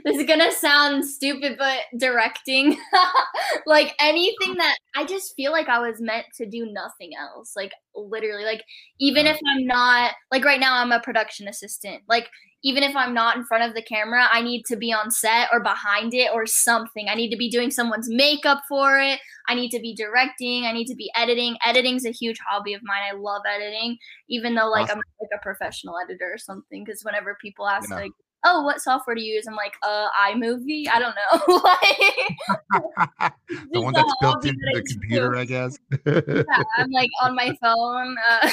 this 0.05 0.17
is 0.17 0.27
gonna 0.27 0.51
sound 0.51 1.05
stupid, 1.05 1.57
but 1.59 1.81
directing, 1.99 2.77
like 3.67 3.95
anything 4.01 4.55
that 4.55 4.77
I 4.97 5.05
just 5.05 5.35
feel 5.37 5.53
like 5.53 5.69
I 5.69 5.79
was 5.79 6.01
meant 6.01 6.27
to 6.39 6.47
do 6.47 6.67
nothing 6.67 7.13
else. 7.19 7.53
Like 7.55 7.73
literally, 7.95 8.45
like 8.45 8.65
even 8.99 9.27
if 9.27 9.39
I'm 9.49 9.67
not 9.67 10.13
like 10.33 10.45
right 10.45 10.61
now, 10.61 10.77
I'm 10.77 10.93
a 10.93 11.01
production 11.01 11.47
assistant. 11.47 12.03
Like 12.09 12.29
even 12.65 12.83
if 12.83 12.95
I'm 12.95 13.13
not 13.13 13.37
in 13.37 13.45
front 13.45 13.65
of 13.65 13.75
the 13.75 13.83
camera, 13.83 14.29
I 14.31 14.41
need 14.41 14.65
to 14.67 14.77
be 14.77 14.93
on 14.93 15.11
set 15.11 15.49
or 15.53 15.61
behind 15.61 16.15
it 16.15 16.31
or 16.33 16.47
something. 16.47 17.09
I 17.09 17.15
need 17.15 17.31
to 17.31 17.37
be 17.37 17.51
doing 17.51 17.71
someone's 17.71 18.09
makeup 18.09 18.63
for 18.69 18.99
it. 18.99 19.19
I 19.49 19.55
need 19.55 19.71
to 19.71 19.81
be 19.81 19.95
directing. 19.95 20.65
I 20.65 20.73
need 20.73 20.87
to 20.87 20.95
be 20.95 21.11
editing. 21.17 21.57
Editing's 21.65 22.07
a 22.07 22.13
huge 22.13 22.39
hobby 22.49 22.75
of 22.75 22.83
mine. 22.85 23.03
I 23.09 23.17
love 23.17 23.43
editing, 23.49 23.99
even 24.29 24.55
though 24.55 24.69
like 24.69 24.85
awesome. 24.85 24.99
I'm 24.99 25.29
like 25.29 25.41
a 25.41 25.43
professional 25.43 25.95
editor 25.99 26.31
or 26.33 26.39
something. 26.39 26.85
Because 26.85 27.03
whenever 27.03 27.37
people 27.41 27.69
ask 27.69 27.91
yeah. 27.91 27.97
like, 27.97 28.13
"Oh, 28.45 28.63
what 28.63 28.81
software 28.81 29.17
do 29.17 29.23
you 29.23 29.35
use?" 29.35 29.47
I'm 29.47 29.57
like, 29.57 29.75
"Uh, 29.83 30.09
iMovie." 30.29 30.89
I 30.89 30.99
don't 30.99 31.15
know. 31.15 31.61
like, 31.65 33.33
the 33.73 33.81
one 33.81 33.95
that's 33.95 34.13
built 34.21 34.45
into 34.45 34.61
the 34.75 34.83
computer, 34.83 35.37
I 35.37 35.45
guess. 35.45 35.79
yeah, 36.07 36.43
I'm 36.77 36.91
like 36.91 37.11
on 37.23 37.35
my 37.35 37.57
phone. 37.61 38.17
Uh, 38.31 38.51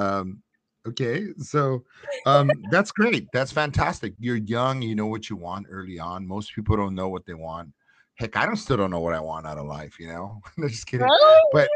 um 0.00 0.42
Okay, 0.86 1.28
so 1.38 1.82
um, 2.26 2.50
that's 2.70 2.92
great. 2.92 3.26
That's 3.32 3.50
fantastic. 3.50 4.12
You're 4.18 4.36
young. 4.36 4.82
You 4.82 4.94
know 4.94 5.06
what 5.06 5.30
you 5.30 5.36
want 5.36 5.66
early 5.70 5.98
on. 5.98 6.26
Most 6.26 6.54
people 6.54 6.76
don't 6.76 6.94
know 6.94 7.08
what 7.08 7.24
they 7.24 7.32
want. 7.32 7.70
Heck, 8.16 8.36
I 8.36 8.44
don't 8.44 8.56
still 8.56 8.76
don't 8.76 8.90
know 8.90 9.00
what 9.00 9.14
I 9.14 9.20
want 9.20 9.46
out 9.46 9.56
of 9.56 9.64
life. 9.64 9.98
You 9.98 10.08
know, 10.08 10.42
I'm 10.58 10.68
just 10.68 10.86
kidding. 10.86 11.08
But 11.52 11.70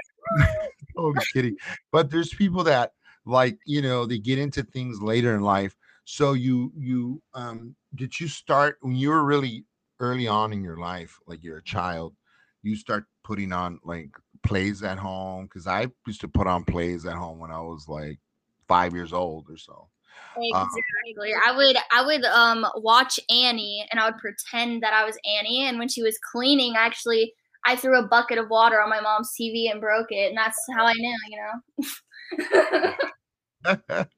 oh, 0.98 1.08
I'm 1.08 1.14
just 1.14 1.32
kidding. 1.32 1.56
But 1.90 2.10
there's 2.10 2.34
people 2.34 2.62
that 2.64 2.92
like 3.26 3.58
you 3.66 3.82
know 3.82 4.06
they 4.06 4.18
get 4.18 4.38
into 4.38 4.62
things 4.62 5.00
later 5.00 5.34
in 5.34 5.42
life. 5.42 5.74
So 6.04 6.32
you 6.32 6.72
you 6.76 7.22
um 7.34 7.74
did 7.94 8.18
you 8.18 8.28
start 8.28 8.78
when 8.80 8.96
you 8.96 9.10
were 9.10 9.24
really 9.24 9.64
early 10.00 10.28
on 10.28 10.52
in 10.52 10.62
your 10.62 10.78
life, 10.78 11.18
like 11.26 11.42
you're 11.42 11.58
a 11.58 11.64
child, 11.64 12.14
you 12.62 12.76
start 12.76 13.04
putting 13.24 13.52
on 13.52 13.78
like 13.84 14.10
plays 14.42 14.82
at 14.82 14.98
home? 14.98 15.44
Because 15.44 15.66
I 15.66 15.88
used 16.06 16.20
to 16.22 16.28
put 16.28 16.46
on 16.46 16.64
plays 16.64 17.04
at 17.04 17.16
home 17.16 17.38
when 17.38 17.50
I 17.50 17.60
was 17.60 17.88
like 17.88 18.18
five 18.68 18.94
years 18.94 19.12
old 19.12 19.46
or 19.48 19.56
so. 19.56 19.88
Um, 20.54 20.68
exactly. 20.76 21.34
Um, 21.34 21.40
I 21.46 21.56
would 21.56 21.76
I 21.90 22.06
would 22.06 22.24
um 22.24 22.66
watch 22.76 23.18
Annie 23.28 23.86
and 23.90 24.00
I 24.00 24.08
would 24.10 24.18
pretend 24.18 24.82
that 24.82 24.92
I 24.92 25.04
was 25.04 25.18
Annie 25.24 25.66
and 25.66 25.78
when 25.78 25.88
she 25.88 26.02
was 26.02 26.18
cleaning 26.32 26.74
actually 26.76 27.34
I 27.66 27.74
threw 27.76 27.98
a 27.98 28.06
bucket 28.06 28.38
of 28.38 28.48
water 28.48 28.80
on 28.80 28.88
my 28.88 29.00
mom's 29.00 29.32
TV 29.38 29.68
and 29.70 29.80
broke 29.80 30.06
it 30.10 30.28
and 30.28 30.36
that's 30.38 30.58
how 30.76 30.86
I 30.86 30.92
knew, 30.92 31.16
you 31.28 31.36
know. 31.36 31.84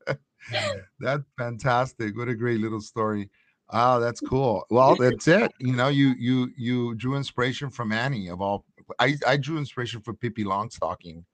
that's 1.01 1.29
fantastic. 1.39 2.17
What 2.17 2.29
a 2.29 2.35
great 2.35 2.61
little 2.61 2.81
story. 2.81 3.31
Oh, 3.71 4.01
that's 4.01 4.21
cool. 4.29 4.65
Well, 4.71 4.97
that's 4.97 5.29
it. 5.29 5.53
You 5.61 5.75
know, 5.75 5.89
you 5.89 6.15
you 6.19 6.51
you 6.57 6.95
drew 6.97 7.17
inspiration 7.17 7.71
from 7.71 7.93
Annie 7.93 8.29
of 8.29 8.41
all 8.41 8.65
I, 8.99 9.17
I 9.27 9.37
drew 9.37 9.59
inspiration 9.59 10.01
from 10.01 10.17
Pippi 10.17 10.45
Longstocking. 10.45 11.25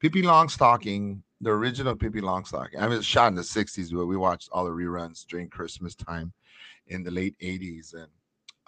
Pippi 0.00 0.22
Longstocking 0.22 1.20
the 1.44 1.50
original 1.50 1.94
Pippi 1.94 2.20
Longstocking. 2.20 2.80
I 2.80 2.88
mean, 2.88 2.98
it's 2.98 3.06
shot 3.06 3.28
in 3.28 3.34
the 3.34 3.42
60s, 3.42 3.92
but 3.92 4.06
we 4.06 4.16
watched 4.16 4.48
all 4.50 4.64
the 4.64 4.70
reruns 4.70 5.26
during 5.26 5.48
Christmas 5.48 5.94
time 5.94 6.32
in 6.86 7.02
the 7.02 7.10
late 7.10 7.36
80s. 7.40 7.94
And 7.94 8.08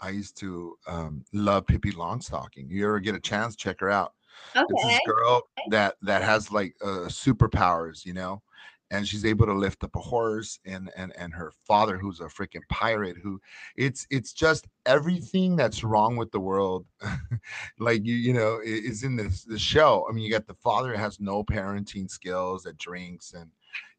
I 0.00 0.10
used 0.10 0.36
to 0.38 0.76
um, 0.86 1.24
love 1.32 1.66
Pippi 1.66 1.92
Longstocking. 1.92 2.68
You 2.68 2.84
ever 2.84 3.00
get 3.00 3.14
a 3.14 3.20
chance, 3.20 3.56
check 3.56 3.80
her 3.80 3.90
out. 3.90 4.12
Okay. 4.54 4.66
It's 4.68 4.84
this 4.84 5.00
girl 5.06 5.42
that 5.70 5.96
that 6.02 6.22
has 6.22 6.50
like 6.50 6.74
uh, 6.82 7.08
superpowers, 7.08 8.04
you 8.04 8.14
know, 8.14 8.42
and 8.90 9.06
she's 9.06 9.24
able 9.24 9.46
to 9.46 9.52
lift 9.52 9.82
up 9.84 9.94
a 9.96 10.00
horse 10.00 10.58
and 10.64 10.90
and 10.96 11.12
and 11.16 11.32
her 11.32 11.52
father 11.66 11.98
who's 11.98 12.20
a 12.20 12.24
freaking 12.24 12.66
pirate 12.68 13.16
who 13.22 13.40
it's 13.76 14.06
it's 14.10 14.32
just 14.32 14.66
everything 14.86 15.56
that's 15.56 15.82
wrong 15.82 16.16
with 16.16 16.30
the 16.30 16.40
world 16.40 16.86
like 17.78 18.04
you 18.04 18.14
you 18.14 18.32
know 18.32 18.60
is 18.64 19.02
in 19.02 19.16
this 19.16 19.44
the 19.44 19.58
show 19.58 20.06
i 20.08 20.12
mean 20.12 20.24
you 20.24 20.30
got 20.30 20.46
the 20.46 20.54
father 20.54 20.96
has 20.96 21.20
no 21.20 21.42
parenting 21.42 22.08
skills 22.08 22.62
that 22.62 22.78
drinks 22.78 23.32
and 23.32 23.50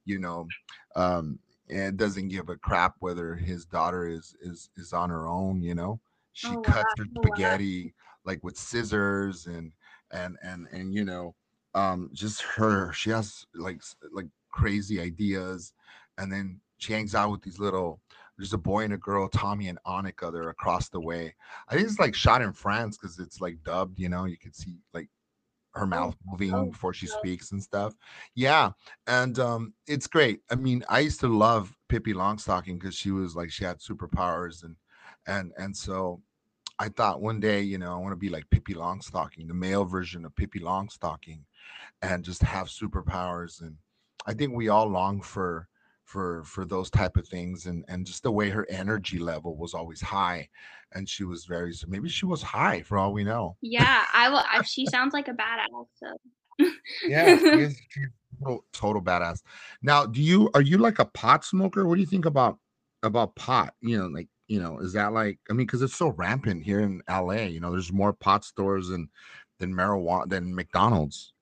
you 0.06 0.20
know 0.20 0.48
um 0.96 1.38
and 1.70 1.98
doesn't 1.98 2.30
give 2.30 2.48
a 2.50 2.56
crap 2.56 2.96
whether 3.00 3.36
his 3.36 3.66
daughter 3.66 4.08
is 4.08 4.36
is 4.42 4.70
is 4.78 4.94
on 4.94 5.10
her 5.10 5.28
own 5.28 5.62
you 5.62 5.76
know 5.76 6.00
she 6.34 6.48
oh, 6.48 6.62
cuts 6.62 6.94
wow. 6.98 7.04
her 7.04 7.06
oh, 7.18 7.22
spaghetti 7.24 7.86
wow. 7.86 7.92
like 8.32 8.44
with 8.44 8.58
scissors 8.58 9.48
and 9.48 9.72
and 10.12 10.38
and 10.44 10.68
and 10.72 10.94
you 10.94 11.04
know 11.04 11.36
um 11.76 12.10
just 12.14 12.42
her 12.42 12.92
she 12.94 13.10
has 13.10 13.46
like 13.54 13.82
like 14.12 14.28
crazy 14.58 15.00
ideas. 15.00 15.74
And 16.18 16.32
then 16.32 16.60
she 16.80 16.94
hangs 16.94 17.16
out 17.16 17.32
with 17.32 17.42
these 17.42 17.60
little 17.60 18.02
there's 18.38 18.54
a 18.54 18.58
boy 18.58 18.84
and 18.84 18.94
a 18.94 18.98
girl, 18.98 19.28
Tommy 19.30 19.68
and 19.68 19.80
Annika, 19.88 20.32
they're 20.32 20.50
across 20.50 20.90
the 20.90 21.00
way. 21.00 21.34
I 21.68 21.76
think 21.76 21.88
it's 21.88 22.00
like 22.00 22.14
shot 22.14 22.44
in 22.44 22.54
France 22.54 22.96
because 22.98 23.18
it's 23.18 23.42
like 23.42 23.64
dubbed, 23.64 24.00
you 24.00 24.10
know, 24.10 24.26
you 24.26 24.38
can 24.38 24.54
see 24.54 24.78
like 24.94 25.10
her 25.74 25.84
oh, 25.84 25.88
mouth 25.88 26.16
moving 26.26 26.54
oh, 26.54 26.66
before 26.66 26.94
she 26.94 27.08
speaks 27.08 27.52
and 27.52 27.62
stuff. 27.62 27.96
Yeah. 28.36 28.72
And 29.08 29.40
um 29.40 29.74
it's 29.88 30.08
great. 30.08 30.42
I 30.52 30.56
mean, 30.56 30.84
I 30.90 31.00
used 31.00 31.20
to 31.22 31.28
love 31.28 31.76
Pippi 31.90 32.14
Longstocking 32.14 32.80
because 32.80 32.96
she 32.96 33.12
was 33.12 33.36
like 33.36 33.52
she 33.52 33.64
had 33.64 33.80
superpowers 33.80 34.64
and 34.64 34.76
and 35.28 35.52
and 35.58 35.76
so 35.76 36.22
I 36.80 36.90
thought 36.90 37.22
one 37.22 37.40
day, 37.40 37.62
you 37.62 37.78
know, 37.78 37.94
I 37.94 37.98
want 37.98 38.12
to 38.12 38.18
be 38.18 38.30
like 38.30 38.50
Pippi 38.50 38.76
Longstocking, 38.76 39.48
the 39.48 39.54
male 39.54 39.86
version 39.86 40.26
of 40.26 40.36
Pippi 40.36 40.60
Longstocking, 40.60 41.40
and 42.02 42.24
just 42.24 42.44
have 42.44 42.68
superpowers 42.68 43.62
and 43.62 43.76
I 44.26 44.34
think 44.34 44.54
we 44.54 44.70
all 44.70 44.88
long 44.88 45.22
for 45.22 45.68
for 46.04 46.44
for 46.44 46.66
those 46.66 46.90
type 46.90 47.18
of 47.18 47.28
things 47.28 47.66
and 47.66 47.84
and 47.88 48.06
just 48.06 48.24
the 48.24 48.32
way 48.32 48.50
her 48.50 48.66
energy 48.70 49.20
level 49.20 49.58
was 49.58 49.74
always 49.74 50.02
high 50.02 50.48
and 50.94 51.08
she 51.08 51.24
was 51.24 51.46
very 51.46 51.74
so 51.74 51.88
maybe 51.90 52.08
she 52.10 52.26
was 52.26 52.42
high 52.42 52.82
for 52.82 52.98
all 52.98 53.14
we 53.14 53.24
know 53.24 53.58
Yeah, 53.62 54.06
I 54.14 54.30
will. 54.30 54.38
I, 54.50 54.62
she 54.64 54.86
sounds 54.92 55.14
like 55.14 55.28
a 55.28 55.34
badass. 55.34 55.88
So 55.96 56.68
yeah 57.08 57.38
she's, 57.38 57.82
she's 57.90 58.08
total, 58.42 58.66
total 58.72 59.02
badass 59.02 59.42
now 59.82 60.06
do 60.06 60.22
you 60.22 60.50
are 60.54 60.62
you 60.62 60.78
like 60.78 61.00
a 61.00 61.06
pot 61.06 61.44
smoker 61.44 61.86
what 61.86 61.96
do 61.96 62.02
you 62.02 62.08
think 62.08 62.26
about 62.26 62.58
about 63.04 63.36
pot 63.36 63.74
you 63.82 63.98
know 63.98 64.08
like 64.08 64.28
you 64.48 64.62
know 64.62 64.80
is 64.80 64.94
that 64.94 65.14
like 65.14 65.40
i 65.50 65.54
mean 65.54 65.66
because 65.68 65.82
it's 65.82 65.96
so 65.96 66.10
rampant 66.10 66.64
here 66.64 66.82
in 66.82 67.02
la 67.10 67.32
you 67.32 67.60
know 67.60 67.72
there's 67.72 67.92
more 67.92 68.14
pot 68.14 68.46
stores 68.46 68.90
than 68.90 69.10
than 69.60 69.74
marijuana 69.74 70.28
than 70.30 70.56
mcdonald's 70.56 71.34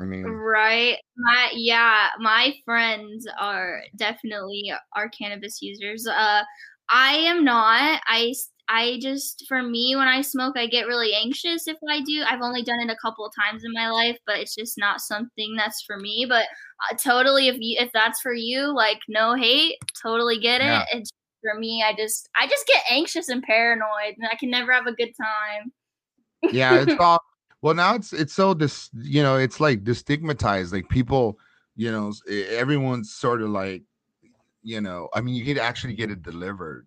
i 0.00 0.04
mean 0.04 0.26
right, 0.50 0.98
my 1.16 1.50
yeah, 1.54 2.08
my 2.18 2.54
friends 2.64 3.26
are 3.38 3.82
definitely 3.96 4.72
are 4.96 5.08
cannabis 5.10 5.62
users. 5.62 6.06
Uh, 6.06 6.42
I 6.90 7.12
am 7.12 7.44
not. 7.44 8.00
i 8.06 8.34
i 8.68 8.98
just 9.00 9.44
for 9.48 9.62
me 9.62 9.94
when 9.96 10.08
I 10.08 10.20
smoke, 10.22 10.56
I 10.56 10.66
get 10.66 10.86
really 10.86 11.12
anxious 11.14 11.68
if 11.68 11.76
I 11.88 12.00
do. 12.02 12.22
I've 12.28 12.42
only 12.42 12.62
done 12.62 12.80
it 12.80 12.90
a 12.90 12.96
couple 13.02 13.24
of 13.24 13.32
times 13.34 13.64
in 13.64 13.72
my 13.72 13.88
life, 13.90 14.18
but 14.26 14.38
it's 14.38 14.54
just 14.54 14.78
not 14.78 15.00
something 15.00 15.54
that's 15.56 15.82
for 15.82 15.98
me. 15.98 16.26
But 16.28 16.46
uh, 16.90 16.96
totally, 16.96 17.48
if 17.48 17.56
you 17.58 17.76
if 17.80 17.90
that's 17.92 18.20
for 18.20 18.34
you, 18.34 18.74
like 18.74 19.00
no 19.08 19.34
hate, 19.34 19.76
totally 20.02 20.38
get 20.38 20.60
it. 20.60 20.64
Yeah. 20.64 20.84
It's 20.92 21.10
for 21.40 21.58
me. 21.58 21.82
I 21.86 21.94
just 21.94 22.28
I 22.36 22.46
just 22.46 22.66
get 22.66 22.82
anxious 22.90 23.28
and 23.28 23.42
paranoid, 23.42 24.16
and 24.18 24.28
I 24.30 24.36
can 24.36 24.50
never 24.50 24.72
have 24.72 24.86
a 24.86 24.92
good 24.94 25.12
time. 25.16 25.72
yeah 26.50 26.80
it's 26.80 26.94
all 27.00 27.20
well 27.62 27.74
now 27.74 27.94
it's 27.94 28.12
it's 28.12 28.32
so 28.32 28.54
this 28.54 28.90
you 28.94 29.22
know 29.22 29.36
it's 29.36 29.60
like 29.60 29.84
destigmatized 29.84 30.72
like 30.72 30.88
people 30.88 31.38
you 31.76 31.90
know 31.90 32.12
everyone's 32.50 33.12
sort 33.12 33.42
of 33.42 33.50
like 33.50 33.82
you 34.62 34.80
know 34.80 35.08
i 35.14 35.20
mean 35.20 35.34
you 35.34 35.44
could 35.44 35.58
actually 35.58 35.94
get 35.94 36.10
it 36.10 36.22
delivered 36.22 36.86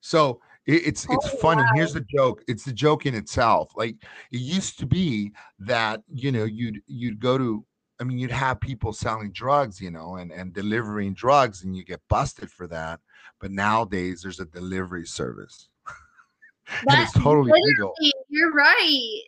so 0.00 0.40
it, 0.66 0.86
it's 0.86 1.06
it's 1.10 1.28
Oh, 1.32 1.36
funny 1.40 1.62
here's 1.74 1.92
the 1.92 2.04
joke 2.14 2.42
it's 2.48 2.64
the 2.64 2.72
joke 2.72 3.06
in 3.06 3.14
itself 3.14 3.72
like 3.76 3.96
it 4.32 4.40
used 4.40 4.78
to 4.78 4.86
be 4.86 5.32
that 5.58 6.02
you 6.12 6.32
know 6.32 6.44
you'd 6.44 6.80
you'd 6.86 7.18
go 7.20 7.36
to 7.38 7.64
i 8.00 8.04
mean 8.04 8.18
you'd 8.18 8.30
have 8.30 8.60
people 8.60 8.92
selling 8.92 9.30
drugs 9.32 9.80
you 9.80 9.90
know 9.90 10.16
and 10.16 10.32
and 10.32 10.52
delivering 10.52 11.14
drugs 11.14 11.64
and 11.64 11.76
you 11.76 11.84
get 11.84 12.00
busted 12.08 12.50
for 12.50 12.66
that 12.68 13.00
but 13.40 13.50
nowadays 13.50 14.22
there's 14.22 14.40
a 14.40 14.44
delivery 14.46 15.06
service 15.06 15.68
and 16.88 17.02
it's 17.02 17.12
totally 17.12 17.52
legal 17.52 17.92
You're 18.28 18.52
right. 18.52 19.22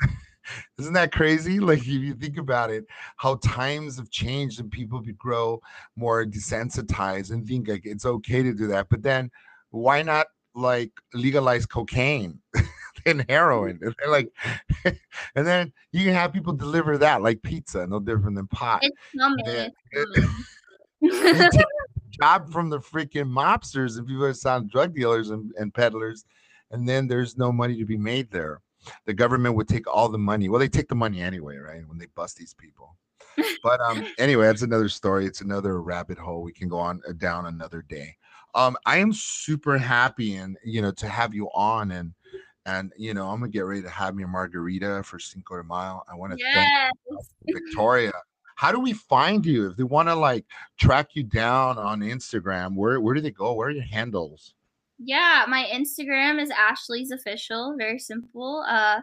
Isn't 0.78 0.94
that 0.94 1.12
crazy? 1.12 1.60
Like 1.70 1.80
if 1.80 1.86
you 1.86 2.14
think 2.14 2.38
about 2.38 2.70
it, 2.70 2.86
how 3.16 3.36
times 3.36 3.96
have 3.96 4.10
changed 4.10 4.60
and 4.60 4.70
people 4.70 5.00
grow 5.18 5.60
more 5.96 6.24
desensitized 6.24 7.30
and 7.30 7.46
think 7.46 7.68
like 7.68 7.86
it's 7.86 8.06
okay 8.06 8.42
to 8.42 8.52
do 8.52 8.66
that. 8.68 8.88
But 8.88 9.02
then 9.02 9.30
why 9.70 10.02
not 10.02 10.26
like 10.54 10.90
legalize 11.14 11.66
cocaine 11.66 12.40
and 13.06 13.24
heroin? 13.28 13.78
And 13.82 13.94
like, 14.10 14.32
and 14.84 15.46
then 15.46 15.72
you 15.92 16.04
can 16.04 16.14
have 16.14 16.32
people 16.32 16.52
deliver 16.52 16.98
that 16.98 17.22
like 17.22 17.42
pizza, 17.42 17.86
no 17.86 18.00
different 18.00 18.36
than 18.36 18.48
pot. 18.48 18.80
It's 18.82 18.96
coming. 19.16 19.44
Yeah. 19.46 19.68
It's 19.92 21.56
coming. 21.56 21.66
Job 22.20 22.50
from 22.52 22.70
the 22.70 22.78
freaking 22.78 23.28
mobsters 23.30 23.98
and 23.98 24.06
people 24.06 24.26
that 24.26 24.34
sound 24.34 24.70
drug 24.70 24.94
dealers 24.94 25.30
and, 25.30 25.52
and 25.56 25.72
peddlers, 25.72 26.24
and 26.70 26.88
then 26.88 27.06
there's 27.06 27.36
no 27.36 27.50
money 27.52 27.76
to 27.76 27.84
be 27.84 27.96
made 27.96 28.30
there. 28.30 28.60
The 29.06 29.14
government 29.14 29.56
would 29.56 29.68
take 29.68 29.86
all 29.86 30.08
the 30.08 30.18
money. 30.18 30.48
Well, 30.48 30.60
they 30.60 30.68
take 30.68 30.88
the 30.88 30.94
money 30.94 31.20
anyway, 31.20 31.56
right? 31.56 31.86
When 31.86 31.98
they 31.98 32.06
bust 32.14 32.36
these 32.36 32.54
people. 32.54 32.96
But 33.62 33.78
um, 33.80 34.06
anyway, 34.18 34.46
that's 34.46 34.62
another 34.62 34.88
story. 34.88 35.26
It's 35.26 35.42
another 35.42 35.82
rabbit 35.82 36.16
hole. 36.16 36.42
We 36.42 36.52
can 36.52 36.68
go 36.68 36.78
on 36.78 37.02
uh, 37.06 37.12
down 37.12 37.44
another 37.44 37.82
day. 37.82 38.16
Um, 38.54 38.74
I 38.86 38.96
am 38.96 39.12
super 39.12 39.76
happy 39.76 40.36
and 40.36 40.56
you 40.64 40.80
know 40.80 40.92
to 40.92 41.08
have 41.08 41.34
you 41.34 41.48
on 41.54 41.90
and 41.90 42.14
and 42.64 42.92
you 42.96 43.12
know 43.12 43.28
I'm 43.28 43.40
gonna 43.40 43.50
get 43.50 43.60
ready 43.60 43.82
to 43.82 43.90
have 43.90 44.14
me 44.14 44.24
a 44.24 44.26
margarita 44.26 45.02
for 45.04 45.18
Cinco 45.18 45.56
de 45.56 45.64
Mayo. 45.64 46.02
I 46.10 46.14
want 46.14 46.32
to 46.32 46.38
thank. 46.54 46.72
Victoria. 47.44 48.12
How 48.60 48.70
do 48.70 48.78
we 48.78 48.92
find 48.92 49.46
you 49.46 49.70
if 49.70 49.78
they 49.78 49.84
want 49.84 50.10
to 50.10 50.14
like 50.14 50.44
track 50.78 51.14
you 51.14 51.22
down 51.22 51.78
on 51.78 52.00
Instagram? 52.00 52.74
Where 52.74 53.00
where 53.00 53.14
do 53.14 53.22
they 53.22 53.30
go? 53.30 53.54
Where 53.54 53.68
are 53.68 53.70
your 53.70 53.82
handles? 53.82 54.52
Yeah, 54.98 55.46
my 55.48 55.64
Instagram 55.72 56.38
is 56.38 56.50
Ashley's 56.50 57.10
official. 57.10 57.74
Very 57.78 57.98
simple. 57.98 58.62
Uh, 58.68 59.00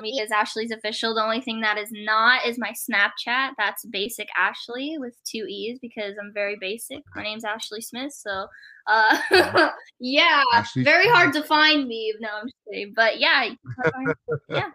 me 0.00 0.18
is 0.22 0.30
Ashley's 0.30 0.70
official. 0.70 1.14
The 1.14 1.22
only 1.22 1.42
thing 1.42 1.60
that 1.60 1.76
is 1.76 1.90
not 1.92 2.46
is 2.46 2.58
my 2.58 2.70
Snapchat. 2.70 3.50
That's 3.58 3.84
basic 3.84 4.28
Ashley 4.34 4.96
with 4.96 5.14
two 5.22 5.44
e's 5.46 5.78
because 5.80 6.14
I'm 6.18 6.32
very 6.32 6.56
basic. 6.58 7.02
My 7.14 7.24
name's 7.24 7.44
Ashley 7.44 7.82
Smith. 7.82 8.14
So, 8.14 8.46
uh, 8.86 9.18
yeah, 10.00 10.44
Ashley 10.54 10.82
very 10.82 11.08
hard 11.08 11.34
to 11.34 11.42
find 11.42 11.86
me. 11.88 12.14
No, 12.20 12.28
I'm 12.40 12.46
just 12.46 12.56
kidding. 12.72 12.94
But 12.96 13.20
yeah, 13.20 13.44
you 13.44 13.56
can 13.82 13.92
find- 13.92 14.14
yeah, 14.48 14.70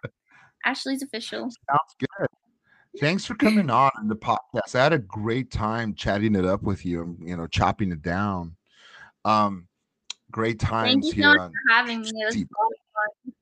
Ashley's 0.66 1.02
official. 1.02 1.50
Sounds 1.50 1.96
good. 1.98 2.28
Thanks 3.00 3.26
for 3.26 3.36
coming 3.36 3.70
on 3.70 3.92
the 4.06 4.16
podcast. 4.16 4.76
I 4.76 4.84
had 4.84 4.94
a 4.94 5.00
great 5.00 5.50
time 5.52 5.96
chatting 5.96 6.36
it 6.36 6.46
up 6.46 6.62
with 6.64 6.86
you 6.86 7.02
and 7.02 7.28
you 7.28 7.36
know 7.36 7.48
chopping 7.48 7.92
it 7.92 8.02
down. 8.02 8.56
Um, 9.26 9.68
great 10.32 10.60
Thank 10.62 10.72
times 10.72 11.06
you 11.08 11.12
so 11.12 11.16
here. 11.18 11.28
much 11.30 11.40
on- 11.40 11.50
for 11.52 11.74
having 11.74 12.02
me. 12.02 12.10
It 12.10 12.26
was 12.26 12.36
Deep. 12.36 12.50
fun. 12.56 13.34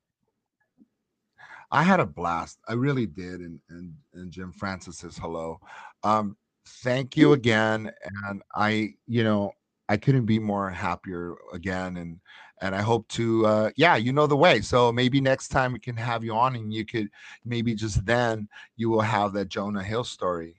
I 1.71 1.83
had 1.83 1.99
a 1.99 2.05
blast. 2.05 2.59
I 2.67 2.73
really 2.73 3.05
did. 3.05 3.41
And 3.41 3.59
and 3.69 3.93
and 4.13 4.31
Jim 4.31 4.51
Francis 4.51 4.97
says 4.99 5.17
hello. 5.17 5.59
Um, 6.03 6.35
thank 6.65 7.15
you 7.17 7.33
again. 7.33 7.91
And 8.27 8.41
I, 8.55 8.93
you 9.07 9.23
know, 9.23 9.51
I 9.89 9.97
couldn't 9.97 10.25
be 10.25 10.39
more 10.39 10.69
happier 10.69 11.35
again. 11.53 11.97
And 11.97 12.19
and 12.61 12.75
I 12.75 12.81
hope 12.81 13.07
to 13.09 13.45
uh 13.45 13.69
yeah, 13.75 13.95
you 13.95 14.13
know 14.13 14.27
the 14.27 14.37
way. 14.37 14.61
So 14.61 14.91
maybe 14.91 15.19
next 15.19 15.49
time 15.49 15.73
we 15.73 15.79
can 15.79 15.97
have 15.97 16.23
you 16.23 16.33
on 16.33 16.55
and 16.55 16.73
you 16.73 16.85
could 16.85 17.09
maybe 17.43 17.73
just 17.75 18.05
then 18.05 18.47
you 18.77 18.89
will 18.89 19.01
have 19.01 19.33
that 19.33 19.49
Jonah 19.49 19.83
Hill 19.83 20.03
story. 20.03 20.55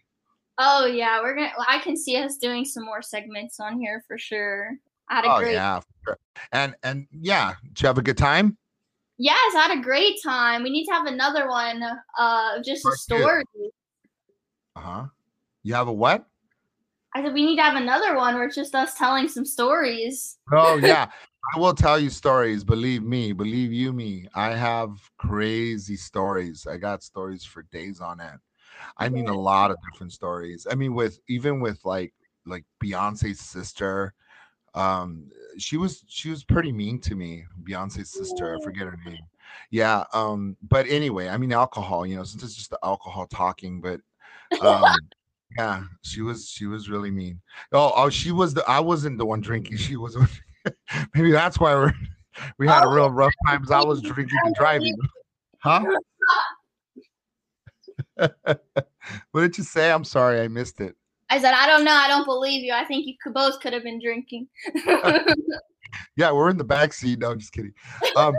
Oh 0.58 0.84
yeah, 0.86 1.20
we're 1.22 1.34
gonna. 1.34 1.52
I 1.66 1.78
can 1.78 1.96
see 1.96 2.16
us 2.16 2.36
doing 2.36 2.64
some 2.64 2.84
more 2.84 3.02
segments 3.02 3.58
on 3.58 3.80
here 3.80 4.04
for 4.06 4.18
sure. 4.18 4.76
I 5.08 5.16
had 5.16 5.24
a 5.24 5.32
Oh 5.34 5.38
great. 5.38 5.54
yeah. 5.54 5.80
sure. 6.04 6.18
And 6.52 6.74
and 6.82 7.06
yeah, 7.10 7.54
did 7.64 7.80
you 7.80 7.86
have 7.86 7.98
a 7.98 8.02
good 8.02 8.18
time? 8.18 8.58
Yes, 9.18 9.54
I 9.54 9.68
had 9.68 9.78
a 9.78 9.82
great 9.82 10.20
time. 10.22 10.62
We 10.62 10.70
need 10.70 10.84
to 10.86 10.92
have 10.92 11.06
another 11.06 11.48
one. 11.48 11.82
Uh, 12.18 12.62
just 12.62 12.84
a 12.84 12.88
Part 12.88 12.98
story. 12.98 13.44
Uh-huh. 14.74 15.06
You 15.62 15.74
have 15.74 15.88
a 15.88 15.92
what? 15.92 16.26
I 17.14 17.22
said 17.22 17.34
we 17.34 17.44
need 17.44 17.56
to 17.56 17.62
have 17.62 17.76
another 17.76 18.16
one 18.16 18.34
where 18.34 18.44
it's 18.44 18.56
just 18.56 18.74
us 18.74 18.94
telling 18.94 19.28
some 19.28 19.44
stories. 19.44 20.38
Oh 20.52 20.76
yeah, 20.82 21.10
I 21.54 21.58
will 21.58 21.74
tell 21.74 21.98
you 21.98 22.10
stories. 22.10 22.64
Believe 22.64 23.02
me, 23.02 23.32
believe 23.32 23.72
you 23.72 23.92
me. 23.92 24.26
I 24.34 24.54
have 24.54 24.90
crazy 25.18 25.96
stories. 25.96 26.66
I 26.66 26.78
got 26.78 27.02
stories 27.02 27.44
for 27.44 27.64
days 27.64 28.00
on 28.00 28.20
end. 28.20 28.38
I 28.96 29.08
mean, 29.08 29.28
a 29.28 29.38
lot 29.38 29.70
of 29.70 29.76
different 29.90 30.12
stories. 30.12 30.66
I 30.70 30.74
mean, 30.74 30.94
with 30.94 31.20
even 31.28 31.60
with 31.60 31.78
like 31.84 32.14
like 32.46 32.64
Beyonce's 32.82 33.40
sister. 33.40 34.14
Um, 34.74 35.30
she 35.58 35.76
was 35.76 36.02
she 36.08 36.30
was 36.30 36.44
pretty 36.44 36.72
mean 36.72 36.98
to 37.00 37.14
me. 37.14 37.44
Beyonce's 37.62 38.10
sister, 38.10 38.56
I 38.56 38.64
forget 38.64 38.86
her 38.86 38.98
name. 39.04 39.18
Yeah. 39.70 40.04
Um, 40.14 40.56
but 40.62 40.86
anyway, 40.88 41.28
I 41.28 41.36
mean, 41.36 41.52
alcohol. 41.52 42.06
You 42.06 42.16
know, 42.16 42.24
since 42.24 42.42
it's 42.42 42.54
just 42.54 42.70
the 42.70 42.78
alcohol 42.82 43.26
talking, 43.26 43.82
but 43.82 44.00
um. 44.62 44.96
Yeah, 45.56 45.84
she 46.02 46.22
was 46.22 46.48
she 46.48 46.66
was 46.66 46.88
really 46.88 47.10
mean. 47.10 47.40
Oh, 47.72 47.92
oh, 47.94 48.10
she 48.10 48.32
was 48.32 48.54
the 48.54 48.68
I 48.68 48.80
wasn't 48.80 49.18
the 49.18 49.26
one 49.26 49.40
drinking. 49.40 49.76
She 49.76 49.96
was 49.96 50.16
maybe 51.14 51.32
that's 51.32 51.58
why 51.58 51.74
we're 51.74 51.92
we 52.58 52.66
had 52.66 52.84
a 52.84 52.86
Oh, 52.86 52.92
real 52.92 53.10
rough 53.10 53.34
times. 53.46 53.70
I 53.70 53.82
was 53.82 54.00
drinking 54.00 54.38
and 54.44 54.54
driving. 54.54 54.96
Huh? 55.58 55.84
what 59.32 59.40
did 59.40 59.58
you 59.58 59.64
say? 59.64 59.90
I'm 59.90 60.04
sorry, 60.04 60.40
I 60.40 60.48
missed 60.48 60.80
it. 60.80 60.96
I 61.30 61.38
said 61.40 61.54
I 61.54 61.66
don't 61.66 61.84
know. 61.84 61.94
I 61.94 62.08
don't 62.08 62.24
believe 62.24 62.62
you. 62.62 62.72
I 62.72 62.84
think 62.84 63.06
you 63.06 63.14
could, 63.22 63.34
both 63.34 63.60
could 63.60 63.72
have 63.72 63.82
been 63.82 64.00
drinking. 64.02 64.48
Yeah, 66.16 66.32
we're 66.32 66.50
in 66.50 66.56
the 66.56 66.64
back 66.64 66.92
seat. 66.92 67.18
No, 67.18 67.30
I'm 67.30 67.38
just 67.38 67.52
kidding. 67.52 67.72
Um, 68.16 68.34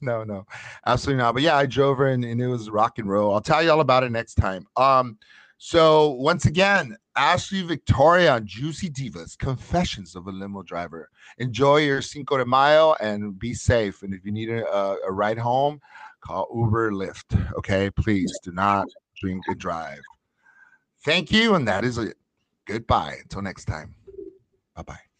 no, 0.00 0.24
no, 0.24 0.46
absolutely 0.86 1.22
not. 1.22 1.34
But 1.34 1.42
yeah, 1.42 1.56
I 1.56 1.66
drove 1.66 1.98
her 1.98 2.08
and, 2.08 2.24
and 2.24 2.40
it 2.40 2.48
was 2.48 2.70
rock 2.70 2.98
and 2.98 3.08
roll. 3.08 3.32
I'll 3.32 3.40
tell 3.40 3.62
you 3.62 3.70
all 3.70 3.80
about 3.80 4.02
it 4.02 4.10
next 4.10 4.34
time. 4.34 4.66
Um, 4.76 5.18
so 5.64 6.10
once 6.10 6.46
again, 6.46 6.96
Ashley 7.14 7.62
Victoria 7.62 8.34
on 8.34 8.44
Juicy 8.44 8.90
Divas, 8.90 9.38
Confessions 9.38 10.16
of 10.16 10.26
a 10.26 10.32
Limo 10.32 10.64
Driver. 10.64 11.08
Enjoy 11.38 11.76
your 11.76 12.02
Cinco 12.02 12.36
de 12.36 12.44
Mayo 12.44 12.96
and 13.00 13.38
be 13.38 13.54
safe. 13.54 14.02
And 14.02 14.12
if 14.12 14.24
you 14.24 14.32
need 14.32 14.50
a, 14.50 14.66
a, 14.66 15.12
ride 15.12 15.38
home, 15.38 15.80
call 16.20 16.48
Uber, 16.52 16.90
Lyft. 16.90 17.54
Okay, 17.58 17.90
please 17.90 18.36
do 18.42 18.50
not 18.50 18.88
drink 19.16 19.44
and 19.46 19.56
drive. 19.56 20.00
Thank 21.04 21.30
you, 21.30 21.54
and 21.54 21.68
that 21.68 21.84
is 21.84 21.96
it. 21.96 22.16
Goodbye. 22.66 23.18
Until 23.22 23.42
next 23.42 23.66
time. 23.66 23.94
Bye 24.74 24.82
bye. 24.82 25.11